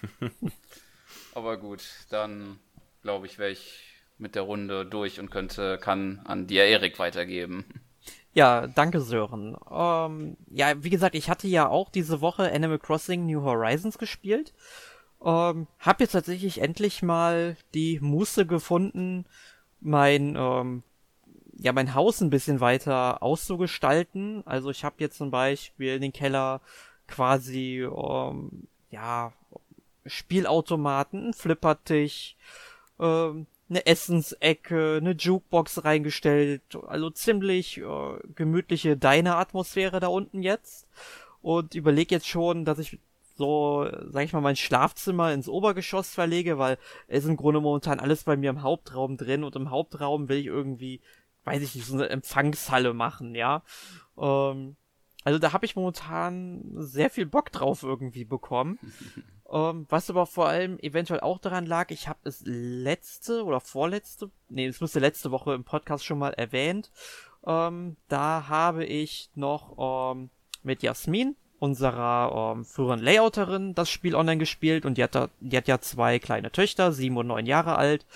Aber 1.34 1.58
gut, 1.58 1.82
dann 2.10 2.58
glaube 3.02 3.26
ich, 3.26 3.38
wäre 3.38 3.50
ich 3.50 3.84
mit 4.18 4.34
der 4.34 4.42
Runde 4.42 4.86
durch 4.86 5.20
und 5.20 5.30
könnte, 5.30 5.78
kann 5.78 6.20
an 6.24 6.46
dir 6.46 6.64
Erik 6.64 6.98
weitergeben. 6.98 7.64
Ja, 8.32 8.66
danke 8.66 9.00
Sören. 9.00 9.56
Ähm, 9.70 10.36
ja, 10.50 10.82
wie 10.82 10.90
gesagt, 10.90 11.14
ich 11.14 11.30
hatte 11.30 11.48
ja 11.48 11.68
auch 11.68 11.88
diese 11.90 12.20
Woche 12.20 12.52
Animal 12.52 12.78
Crossing 12.78 13.26
New 13.26 13.42
Horizons 13.42 13.98
gespielt. 13.98 14.52
Ähm, 15.24 15.66
hab 15.78 16.00
jetzt 16.00 16.12
tatsächlich 16.12 16.60
endlich 16.60 17.02
mal 17.02 17.56
die 17.74 17.98
Muße 18.00 18.46
gefunden, 18.46 19.24
mein 19.80 20.36
ähm, 20.36 20.82
ja 21.58 21.72
mein 21.72 21.94
Haus 21.94 22.20
ein 22.20 22.30
bisschen 22.30 22.60
weiter 22.60 23.22
auszugestalten. 23.22 24.42
Also 24.46 24.70
ich 24.70 24.84
habe 24.84 24.96
jetzt 24.98 25.18
zum 25.18 25.30
Beispiel 25.30 26.00
den 26.00 26.12
Keller 26.12 26.60
quasi 27.06 27.82
ähm, 27.82 28.68
ja 28.90 29.32
Spielautomaten, 30.06 31.32
Flippertisch, 31.32 32.36
ähm, 33.00 33.46
eine 33.68 33.86
Essensecke, 33.86 34.98
eine 35.00 35.12
Jukebox 35.12 35.84
reingestellt, 35.84 36.62
also 36.86 37.10
ziemlich 37.10 37.78
äh, 37.78 38.18
gemütliche 38.34 38.96
Diner-Atmosphäre 38.96 39.98
da 39.98 40.06
unten 40.08 40.42
jetzt. 40.42 40.86
Und 41.42 41.74
überleg 41.74 42.10
jetzt 42.10 42.28
schon, 42.28 42.64
dass 42.64 42.78
ich 42.78 42.98
so, 43.36 43.88
sag 44.08 44.24
ich 44.24 44.32
mal, 44.32 44.40
mein 44.40 44.56
Schlafzimmer 44.56 45.32
ins 45.32 45.48
Obergeschoss 45.48 46.14
verlege, 46.14 46.58
weil 46.58 46.78
es 47.06 47.24
im 47.26 47.36
Grunde 47.36 47.60
momentan 47.60 48.00
alles 48.00 48.24
bei 48.24 48.36
mir 48.36 48.50
im 48.50 48.62
Hauptraum 48.62 49.16
drin 49.16 49.44
und 49.44 49.56
im 49.56 49.70
Hauptraum 49.70 50.28
will 50.28 50.38
ich 50.38 50.46
irgendwie, 50.46 51.00
weiß 51.44 51.62
ich 51.62 51.74
nicht, 51.74 51.86
so 51.86 51.94
eine 51.94 52.08
Empfangshalle 52.08 52.94
machen, 52.94 53.34
ja. 53.34 53.62
Ähm, 54.18 54.76
also 55.24 55.38
da 55.38 55.52
habe 55.52 55.66
ich 55.66 55.76
momentan 55.76 56.62
sehr 56.76 57.10
viel 57.10 57.26
Bock 57.26 57.52
drauf 57.52 57.82
irgendwie 57.82 58.24
bekommen. 58.24 58.78
ähm, 59.50 59.86
was 59.88 60.08
aber 60.08 60.24
vor 60.24 60.48
allem 60.48 60.78
eventuell 60.78 61.20
auch 61.20 61.38
daran 61.38 61.66
lag, 61.66 61.90
ich 61.90 62.08
habe 62.08 62.20
es 62.24 62.42
letzte 62.44 63.44
oder 63.44 63.60
vorletzte, 63.60 64.30
nee, 64.48 64.66
es 64.66 64.80
müsste 64.80 65.00
letzte 65.00 65.30
Woche 65.30 65.52
im 65.52 65.64
Podcast 65.64 66.06
schon 66.06 66.18
mal 66.18 66.32
erwähnt. 66.32 66.90
Ähm, 67.44 67.96
da 68.08 68.48
habe 68.48 68.84
ich 68.84 69.30
noch 69.34 70.14
ähm, 70.14 70.30
mit 70.62 70.82
Jasmin, 70.82 71.36
unserer 71.58 72.54
ähm, 72.54 72.64
früheren 72.64 73.00
Layouterin, 73.00 73.74
das 73.74 73.90
Spiel 73.90 74.14
online 74.14 74.38
gespielt 74.38 74.84
und 74.84 74.98
die 74.98 75.02
hat, 75.02 75.14
da, 75.14 75.28
die 75.40 75.56
hat 75.56 75.68
ja 75.68 75.80
zwei 75.80 76.18
kleine 76.18 76.52
Töchter, 76.52 76.92
sieben 76.92 77.16
und 77.16 77.26
neun 77.26 77.46
Jahre 77.46 77.76
alt. 77.76 78.06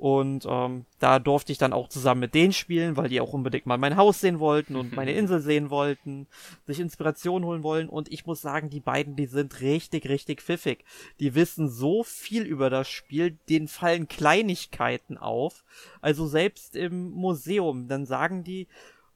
Und 0.00 0.46
ähm, 0.48 0.86
da 0.98 1.18
durfte 1.18 1.52
ich 1.52 1.58
dann 1.58 1.74
auch 1.74 1.86
zusammen 1.90 2.22
mit 2.22 2.34
denen 2.34 2.54
spielen, 2.54 2.96
weil 2.96 3.10
die 3.10 3.20
auch 3.20 3.34
unbedingt 3.34 3.66
mal 3.66 3.76
mein 3.76 3.98
Haus 3.98 4.22
sehen 4.22 4.40
wollten 4.40 4.74
und 4.74 4.96
meine 4.96 5.12
Insel 5.12 5.40
sehen 5.40 5.68
wollten, 5.68 6.26
sich 6.66 6.80
Inspiration 6.80 7.44
holen 7.44 7.62
wollen. 7.62 7.86
Und 7.90 8.10
ich 8.10 8.24
muss 8.24 8.40
sagen, 8.40 8.70
die 8.70 8.80
beiden, 8.80 9.14
die 9.14 9.26
sind 9.26 9.60
richtig, 9.60 10.08
richtig 10.08 10.40
pfiffig. 10.40 10.86
Die 11.20 11.34
wissen 11.34 11.68
so 11.68 12.02
viel 12.02 12.44
über 12.44 12.70
das 12.70 12.88
Spiel, 12.88 13.36
denen 13.50 13.68
fallen 13.68 14.08
Kleinigkeiten 14.08 15.18
auf. 15.18 15.64
Also 16.00 16.26
selbst 16.26 16.76
im 16.76 17.10
Museum, 17.10 17.86
dann 17.86 18.06
sagen 18.06 18.42
die, 18.42 18.68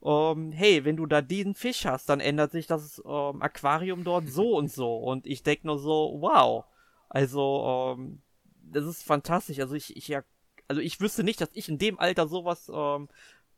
ähm, 0.05 0.51
hey, 0.51 0.85
wenn 0.85 0.97
du 0.97 1.05
da 1.05 1.21
diesen 1.21 1.55
Fisch 1.55 1.85
hast, 1.85 2.09
dann 2.09 2.19
ändert 2.19 2.51
sich 2.51 2.67
das 2.67 3.01
ähm, 3.05 3.41
Aquarium 3.41 4.03
dort 4.03 4.27
so 4.29 4.55
und 4.57 4.71
so. 4.71 4.97
Und 4.97 5.27
ich 5.27 5.43
denke 5.43 5.67
nur 5.67 5.79
so, 5.79 6.17
wow. 6.19 6.65
Also, 7.09 7.95
ähm, 7.97 8.21
das 8.61 8.85
ist 8.85 9.03
fantastisch. 9.03 9.59
Also 9.59 9.75
ich, 9.75 9.95
ich 9.97 10.07
ja 10.07 10.23
also 10.67 10.81
ich 10.81 10.99
wüsste 10.99 11.23
nicht, 11.23 11.41
dass 11.41 11.49
ich 11.53 11.69
in 11.69 11.77
dem 11.77 11.99
Alter 11.99 12.27
sowas 12.27 12.71
ähm, 12.73 13.09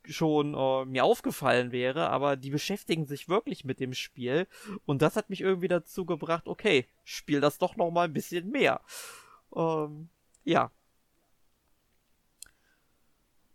schon 0.05 0.53
äh, 0.53 0.85
mir 0.85 1.03
aufgefallen 1.03 1.71
wäre, 1.71 2.09
aber 2.09 2.35
die 2.35 2.49
beschäftigen 2.49 3.05
sich 3.05 3.27
wirklich 3.27 3.65
mit 3.65 3.79
dem 3.79 3.93
Spiel 3.93 4.47
und 4.85 5.01
das 5.01 5.15
hat 5.15 5.29
mich 5.29 5.41
irgendwie 5.41 5.67
dazu 5.67 6.05
gebracht, 6.05 6.47
okay, 6.47 6.87
spiel 7.03 7.41
das 7.41 7.57
doch 7.57 7.75
noch 7.75 7.91
mal 7.91 8.05
ein 8.05 8.13
bisschen 8.13 8.49
mehr. 8.49 8.81
Ähm, 9.55 10.09
ja. 10.43 10.71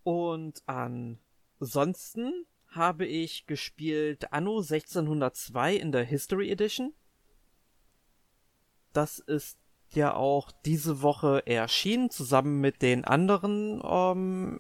Und 0.05 0.63
ansonsten 0.67 2.47
habe 2.75 3.07
ich 3.07 3.47
gespielt 3.47 4.33
Anno 4.33 4.59
1602 4.59 5.77
in 5.77 5.93
der 5.93 6.05
History 6.05 6.51
Edition. 6.51 6.93
Das 8.93 9.19
ist 9.19 9.59
ja 9.91 10.15
auch 10.15 10.51
diese 10.65 11.03
Woche 11.03 11.47
erschienen, 11.47 12.11
zusammen 12.11 12.61
mit 12.61 12.83
den 12.83 13.05
anderen 13.05 13.83
ähm, 13.85 14.59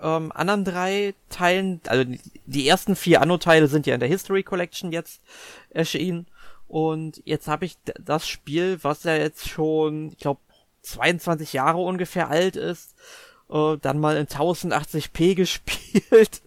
ähm, 0.00 0.32
anderen 0.32 0.64
drei 0.64 1.14
Teilen. 1.28 1.80
Also 1.86 2.10
die 2.46 2.68
ersten 2.68 2.96
vier 2.96 3.20
Anno-Teile 3.20 3.66
sind 3.68 3.86
ja 3.86 3.94
in 3.94 4.00
der 4.00 4.08
History 4.08 4.42
Collection 4.42 4.92
jetzt 4.92 5.22
erschienen. 5.70 6.26
Und 6.66 7.22
jetzt 7.24 7.48
habe 7.48 7.64
ich 7.64 7.76
das 7.98 8.28
Spiel, 8.28 8.78
was 8.82 9.04
ja 9.04 9.16
jetzt 9.16 9.48
schon, 9.48 10.10
ich 10.10 10.18
glaube, 10.18 10.40
22 10.82 11.54
Jahre 11.54 11.78
ungefähr 11.78 12.28
alt 12.28 12.56
ist, 12.56 12.94
äh, 13.50 13.76
dann 13.78 13.98
mal 13.98 14.16
in 14.16 14.26
1080p 14.26 15.34
gespielt. 15.34 16.42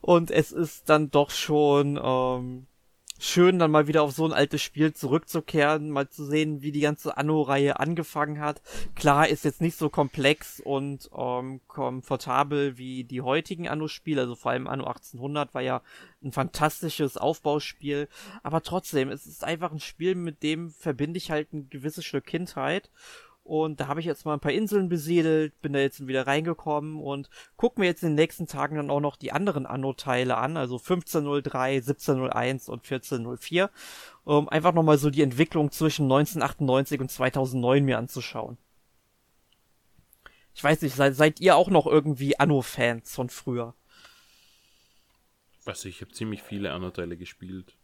Und 0.00 0.30
es 0.30 0.52
ist 0.52 0.88
dann 0.88 1.10
doch 1.10 1.30
schon 1.30 2.00
ähm, 2.02 2.66
schön, 3.22 3.58
dann 3.58 3.70
mal 3.70 3.86
wieder 3.86 4.02
auf 4.02 4.12
so 4.12 4.24
ein 4.24 4.32
altes 4.32 4.62
Spiel 4.62 4.94
zurückzukehren, 4.94 5.90
mal 5.90 6.08
zu 6.08 6.24
sehen, 6.24 6.62
wie 6.62 6.72
die 6.72 6.80
ganze 6.80 7.16
Anno-Reihe 7.16 7.78
angefangen 7.78 8.40
hat. 8.40 8.62
Klar, 8.94 9.28
ist 9.28 9.44
jetzt 9.44 9.60
nicht 9.60 9.76
so 9.76 9.90
komplex 9.90 10.60
und 10.60 11.10
ähm, 11.16 11.60
komfortabel 11.68 12.78
wie 12.78 13.04
die 13.04 13.20
heutigen 13.20 13.68
Anno-Spiele, 13.68 14.22
also 14.22 14.34
vor 14.36 14.52
allem 14.52 14.66
Anno 14.66 14.84
1800 14.84 15.52
war 15.52 15.60
ja 15.60 15.82
ein 16.22 16.32
fantastisches 16.32 17.18
Aufbauspiel, 17.18 18.08
aber 18.42 18.62
trotzdem, 18.62 19.10
es 19.10 19.26
ist 19.26 19.44
einfach 19.44 19.70
ein 19.70 19.80
Spiel, 19.80 20.14
mit 20.14 20.42
dem 20.42 20.70
verbinde 20.70 21.18
ich 21.18 21.30
halt 21.30 21.52
ein 21.52 21.68
gewisses 21.68 22.06
Stück 22.06 22.24
Kindheit 22.24 22.90
und 23.50 23.80
da 23.80 23.88
habe 23.88 23.98
ich 23.98 24.06
jetzt 24.06 24.24
mal 24.24 24.34
ein 24.34 24.38
paar 24.38 24.52
Inseln 24.52 24.88
besiedelt, 24.88 25.60
bin 25.60 25.72
da 25.72 25.80
jetzt 25.80 26.06
wieder 26.06 26.24
reingekommen 26.24 27.00
und 27.00 27.28
guck 27.56 27.78
mir 27.78 27.86
jetzt 27.86 28.04
in 28.04 28.10
den 28.10 28.14
nächsten 28.14 28.46
Tagen 28.46 28.76
dann 28.76 28.90
auch 28.90 29.00
noch 29.00 29.16
die 29.16 29.32
anderen 29.32 29.66
Anno-Teile 29.66 30.36
an, 30.36 30.56
also 30.56 30.76
1503, 30.76 31.78
1701 31.78 32.68
und 32.68 32.84
1404, 32.84 33.68
um 34.22 34.48
einfach 34.48 34.72
nochmal 34.72 34.98
so 34.98 35.10
die 35.10 35.22
Entwicklung 35.22 35.72
zwischen 35.72 36.04
1998 36.04 37.00
und 37.00 37.10
2009 37.10 37.84
mir 37.84 37.98
anzuschauen. 37.98 38.56
Ich 40.54 40.62
weiß 40.62 40.82
nicht, 40.82 40.94
seid, 40.94 41.16
seid 41.16 41.40
ihr 41.40 41.56
auch 41.56 41.70
noch 41.70 41.88
irgendwie 41.88 42.38
Anno-Fans 42.38 43.12
von 43.12 43.30
früher? 43.30 43.74
Also 45.64 45.88
ich 45.88 46.02
habe 46.02 46.12
ziemlich 46.12 46.40
viele 46.40 46.70
Anno-Teile 46.70 47.16
gespielt. 47.16 47.76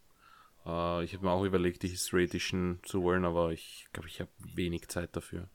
Uh, 0.64 1.00
ich 1.00 1.12
habe 1.12 1.24
mir 1.24 1.32
auch 1.32 1.42
überlegt, 1.42 1.82
die 1.82 1.88
History 1.88 2.24
Edition 2.24 2.78
zu 2.84 3.02
holen, 3.02 3.24
aber 3.24 3.50
ich 3.50 3.88
glaube, 3.92 4.06
ich 4.08 4.20
habe 4.20 4.30
wenig 4.38 4.86
Zeit 4.86 5.16
dafür. 5.16 5.48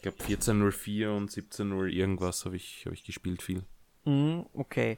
Ich 0.00 0.02
glaube 0.02 0.16
14.04 0.22 1.14
und 1.14 1.30
17.0 1.30 1.88
irgendwas 1.88 2.46
habe 2.46 2.56
ich, 2.56 2.84
hab 2.86 2.94
ich 2.94 3.04
gespielt 3.04 3.42
viel. 3.42 3.64
Mm, 4.06 4.40
okay. 4.54 4.96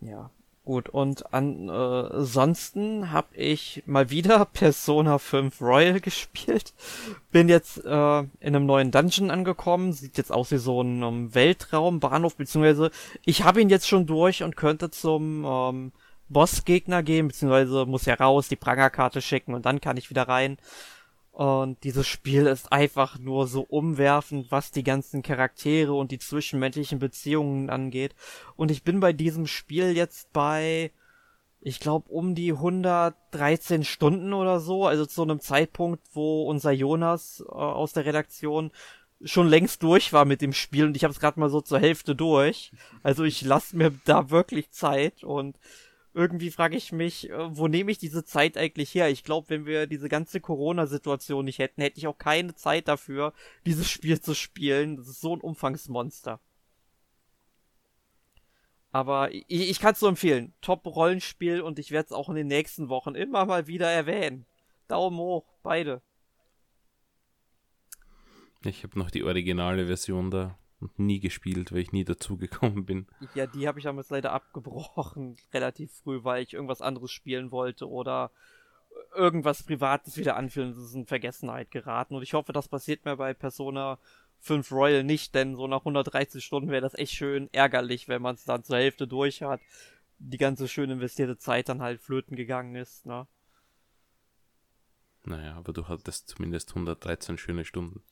Ja, 0.00 0.30
gut. 0.64 0.88
Und 0.88 1.32
ansonsten 1.32 3.04
äh, 3.04 3.06
habe 3.06 3.36
ich 3.36 3.84
mal 3.86 4.10
wieder 4.10 4.44
Persona 4.52 5.18
5 5.18 5.60
Royal 5.60 6.00
gespielt. 6.00 6.74
Bin 7.30 7.48
jetzt 7.48 7.84
äh, 7.84 8.18
in 8.18 8.26
einem 8.40 8.66
neuen 8.66 8.90
Dungeon 8.90 9.30
angekommen. 9.30 9.92
Sieht 9.92 10.18
jetzt 10.18 10.32
aus 10.32 10.50
wie 10.50 10.58
so 10.58 10.82
ein 10.82 11.04
um, 11.04 11.32
Weltraumbahnhof, 11.32 12.34
beziehungsweise 12.34 12.90
ich 13.24 13.44
habe 13.44 13.62
ihn 13.62 13.68
jetzt 13.68 13.86
schon 13.86 14.04
durch 14.04 14.42
und 14.42 14.56
könnte 14.56 14.90
zum 14.90 15.44
ähm, 15.44 15.92
Bossgegner 16.28 17.04
gehen, 17.04 17.28
beziehungsweise 17.28 17.86
muss 17.86 18.04
ja 18.04 18.14
raus, 18.14 18.48
die 18.48 18.56
Prangerkarte 18.56 19.22
schicken 19.22 19.54
und 19.54 19.64
dann 19.64 19.80
kann 19.80 19.96
ich 19.96 20.10
wieder 20.10 20.26
rein. 20.26 20.58
Und 21.32 21.82
dieses 21.84 22.06
Spiel 22.06 22.46
ist 22.46 22.72
einfach 22.72 23.18
nur 23.18 23.46
so 23.46 23.62
umwerfend, 23.62 24.50
was 24.50 24.70
die 24.70 24.84
ganzen 24.84 25.22
Charaktere 25.22 25.94
und 25.94 26.10
die 26.10 26.18
zwischenmenschlichen 26.18 26.98
Beziehungen 26.98 27.70
angeht. 27.70 28.14
Und 28.54 28.70
ich 28.70 28.82
bin 28.82 29.00
bei 29.00 29.14
diesem 29.14 29.46
Spiel 29.46 29.96
jetzt 29.96 30.30
bei, 30.34 30.92
ich 31.62 31.80
glaube, 31.80 32.10
um 32.10 32.34
die 32.34 32.52
113 32.52 33.82
Stunden 33.82 34.34
oder 34.34 34.60
so. 34.60 34.86
Also 34.86 35.06
zu 35.06 35.22
einem 35.22 35.40
Zeitpunkt, 35.40 36.02
wo 36.12 36.42
unser 36.42 36.70
Jonas 36.70 37.42
äh, 37.48 37.50
aus 37.50 37.94
der 37.94 38.04
Redaktion 38.04 38.70
schon 39.24 39.48
längst 39.48 39.82
durch 39.82 40.12
war 40.12 40.26
mit 40.26 40.42
dem 40.42 40.52
Spiel 40.52 40.84
und 40.84 40.96
ich 40.96 41.04
habe 41.04 41.12
es 41.12 41.20
gerade 41.20 41.40
mal 41.40 41.48
so 41.48 41.60
zur 41.62 41.78
Hälfte 41.78 42.14
durch. 42.14 42.72
Also 43.02 43.24
ich 43.24 43.40
lasse 43.42 43.76
mir 43.76 43.92
da 44.04 44.30
wirklich 44.30 44.70
Zeit 44.70 45.24
und 45.24 45.56
irgendwie 46.14 46.50
frage 46.50 46.76
ich 46.76 46.92
mich, 46.92 47.30
äh, 47.30 47.56
wo 47.56 47.68
nehme 47.68 47.90
ich 47.90 47.98
diese 47.98 48.24
Zeit 48.24 48.56
eigentlich 48.56 48.94
her? 48.94 49.08
Ich 49.08 49.24
glaube, 49.24 49.50
wenn 49.50 49.66
wir 49.66 49.86
diese 49.86 50.08
ganze 50.08 50.40
Corona-Situation 50.40 51.44
nicht 51.44 51.58
hätten, 51.58 51.82
hätte 51.82 51.98
ich 51.98 52.06
auch 52.06 52.18
keine 52.18 52.54
Zeit 52.54 52.88
dafür, 52.88 53.32
dieses 53.66 53.88
Spiel 53.88 54.20
zu 54.20 54.34
spielen. 54.34 54.96
Das 54.96 55.08
ist 55.08 55.20
so 55.20 55.34
ein 55.34 55.40
Umfangsmonster. 55.40 56.40
Aber 58.90 59.32
ich, 59.32 59.44
ich 59.48 59.80
kann 59.80 59.94
es 59.94 60.00
so 60.00 60.06
empfehlen. 60.06 60.52
Top-Rollenspiel 60.60 61.62
und 61.62 61.78
ich 61.78 61.90
werde 61.90 62.06
es 62.06 62.12
auch 62.12 62.28
in 62.28 62.34
den 62.34 62.48
nächsten 62.48 62.90
Wochen 62.90 63.14
immer 63.14 63.46
mal 63.46 63.66
wieder 63.66 63.90
erwähnen. 63.90 64.44
Daumen 64.88 65.16
hoch, 65.16 65.46
beide. 65.62 66.02
Ich 68.64 68.84
habe 68.84 68.98
noch 68.98 69.10
die 69.10 69.24
originale 69.24 69.86
Version 69.86 70.30
da 70.30 70.58
und 70.82 70.98
nie 70.98 71.20
gespielt, 71.20 71.72
weil 71.72 71.78
ich 71.78 71.92
nie 71.92 72.04
dazugekommen 72.04 72.84
bin. 72.84 73.06
Ja, 73.34 73.46
die 73.46 73.66
habe 73.68 73.78
ich 73.78 73.84
damals 73.84 74.10
leider 74.10 74.32
abgebrochen, 74.32 75.36
relativ 75.54 75.92
früh, 75.92 76.24
weil 76.24 76.42
ich 76.42 76.52
irgendwas 76.52 76.82
anderes 76.82 77.10
spielen 77.10 77.50
wollte 77.50 77.88
oder 77.88 78.30
irgendwas 79.14 79.62
Privates 79.62 80.16
wieder 80.16 80.36
anfühlen. 80.36 80.74
Das 80.74 80.84
ist 80.84 80.94
in 80.94 81.06
Vergessenheit 81.06 81.70
geraten. 81.70 82.14
Und 82.14 82.22
ich 82.22 82.34
hoffe, 82.34 82.52
das 82.52 82.68
passiert 82.68 83.04
mir 83.04 83.16
bei 83.16 83.32
Persona 83.32 83.98
5 84.40 84.72
Royal 84.72 85.04
nicht, 85.04 85.34
denn 85.34 85.54
so 85.54 85.66
nach 85.66 85.80
130 85.80 86.44
Stunden 86.44 86.70
wäre 86.70 86.82
das 86.82 86.94
echt 86.94 87.12
schön 87.12 87.48
ärgerlich, 87.52 88.08
wenn 88.08 88.22
man 88.22 88.34
es 88.34 88.44
dann 88.44 88.64
zur 88.64 88.76
Hälfte 88.76 89.06
durch 89.06 89.42
hat. 89.42 89.60
Die 90.18 90.38
ganze 90.38 90.68
schön 90.68 90.90
investierte 90.90 91.38
Zeit 91.38 91.68
dann 91.68 91.80
halt 91.80 92.00
flöten 92.00 92.36
gegangen 92.36 92.74
ist, 92.74 93.06
ne? 93.06 93.26
Naja, 95.24 95.54
aber 95.54 95.72
du 95.72 95.86
hattest 95.86 96.28
zumindest 96.28 96.70
113 96.70 97.38
schöne 97.38 97.64
Stunden. 97.64 98.02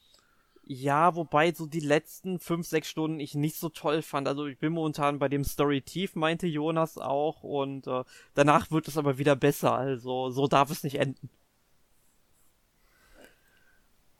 Ja, 0.72 1.16
wobei 1.16 1.52
so 1.52 1.66
die 1.66 1.80
letzten 1.80 2.38
5, 2.38 2.64
6 2.64 2.88
Stunden 2.88 3.18
ich 3.18 3.34
nicht 3.34 3.56
so 3.56 3.70
toll 3.70 4.02
fand. 4.02 4.28
Also 4.28 4.46
ich 4.46 4.56
bin 4.56 4.72
momentan 4.72 5.18
bei 5.18 5.28
dem 5.28 5.42
Story 5.42 5.82
tief, 5.82 6.14
meinte 6.14 6.46
Jonas 6.46 6.96
auch. 6.96 7.42
Und 7.42 7.88
äh, 7.88 8.04
danach 8.34 8.70
wird 8.70 8.86
es 8.86 8.96
aber 8.96 9.18
wieder 9.18 9.34
besser. 9.34 9.74
Also 9.74 10.30
so 10.30 10.46
darf 10.46 10.70
es 10.70 10.84
nicht 10.84 11.00
enden. 11.00 11.28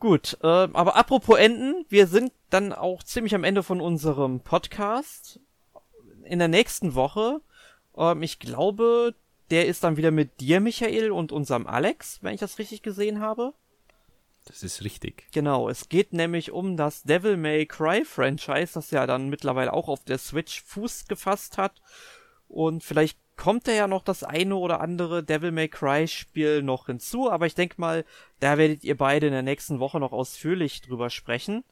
Gut, 0.00 0.38
äh, 0.42 0.46
aber 0.72 0.96
apropos 0.96 1.38
enden, 1.38 1.84
wir 1.88 2.08
sind 2.08 2.32
dann 2.48 2.72
auch 2.72 3.04
ziemlich 3.04 3.36
am 3.36 3.44
Ende 3.44 3.62
von 3.62 3.80
unserem 3.80 4.40
Podcast. 4.40 5.38
In 6.24 6.40
der 6.40 6.48
nächsten 6.48 6.96
Woche, 6.96 7.42
ähm, 7.96 8.24
ich 8.24 8.40
glaube, 8.40 9.14
der 9.50 9.68
ist 9.68 9.84
dann 9.84 9.96
wieder 9.96 10.10
mit 10.10 10.40
dir, 10.40 10.58
Michael, 10.58 11.12
und 11.12 11.30
unserem 11.30 11.68
Alex, 11.68 12.18
wenn 12.24 12.34
ich 12.34 12.40
das 12.40 12.58
richtig 12.58 12.82
gesehen 12.82 13.20
habe. 13.20 13.54
Das 14.50 14.64
ist 14.64 14.82
richtig. 14.82 15.28
Genau, 15.32 15.68
es 15.68 15.88
geht 15.88 16.12
nämlich 16.12 16.50
um 16.50 16.76
das 16.76 17.04
Devil 17.04 17.36
May 17.36 17.66
Cry 17.66 18.04
Franchise, 18.04 18.72
das 18.74 18.90
ja 18.90 19.06
dann 19.06 19.28
mittlerweile 19.28 19.72
auch 19.72 19.86
auf 19.86 20.02
der 20.02 20.18
Switch 20.18 20.62
Fuß 20.64 21.06
gefasst 21.06 21.56
hat. 21.56 21.80
Und 22.48 22.82
vielleicht 22.82 23.16
kommt 23.36 23.68
da 23.68 23.72
ja 23.72 23.86
noch 23.86 24.02
das 24.02 24.24
eine 24.24 24.56
oder 24.56 24.80
andere 24.80 25.22
Devil 25.22 25.52
May 25.52 25.68
Cry 25.68 26.08
Spiel 26.08 26.62
noch 26.62 26.86
hinzu, 26.86 27.30
aber 27.30 27.46
ich 27.46 27.54
denke 27.54 27.80
mal, 27.80 28.04
da 28.40 28.58
werdet 28.58 28.82
ihr 28.82 28.96
beide 28.96 29.28
in 29.28 29.32
der 29.32 29.42
nächsten 29.42 29.78
Woche 29.78 30.00
noch 30.00 30.10
ausführlich 30.10 30.82
drüber 30.82 31.10
sprechen. 31.10 31.62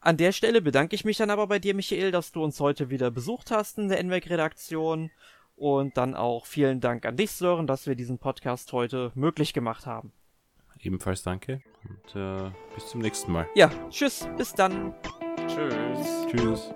An 0.00 0.16
der 0.16 0.32
Stelle 0.32 0.60
bedanke 0.60 0.96
ich 0.96 1.04
mich 1.04 1.18
dann 1.18 1.30
aber 1.30 1.46
bei 1.46 1.60
dir, 1.60 1.74
Michael, 1.74 2.10
dass 2.10 2.32
du 2.32 2.42
uns 2.42 2.58
heute 2.58 2.90
wieder 2.90 3.12
besucht 3.12 3.52
hast 3.52 3.78
in 3.78 3.88
der 3.88 4.02
NWEG-Redaktion. 4.02 5.12
Und 5.54 5.96
dann 5.96 6.14
auch 6.14 6.46
vielen 6.46 6.80
Dank 6.80 7.06
an 7.06 7.16
dich, 7.16 7.30
Sören, 7.30 7.66
dass 7.66 7.86
wir 7.86 7.94
diesen 7.94 8.18
Podcast 8.18 8.72
heute 8.72 9.12
möglich 9.14 9.52
gemacht 9.52 9.86
haben. 9.86 10.12
Ebenfalls 10.82 11.22
danke 11.22 11.60
und 11.88 12.20
äh, 12.20 12.50
bis 12.74 12.88
zum 12.88 13.00
nächsten 13.00 13.32
Mal. 13.32 13.46
Ja, 13.54 13.70
tschüss, 13.90 14.28
bis 14.36 14.52
dann. 14.52 14.94
Tschüss. 15.46 16.26
Tschüss. 16.30 16.74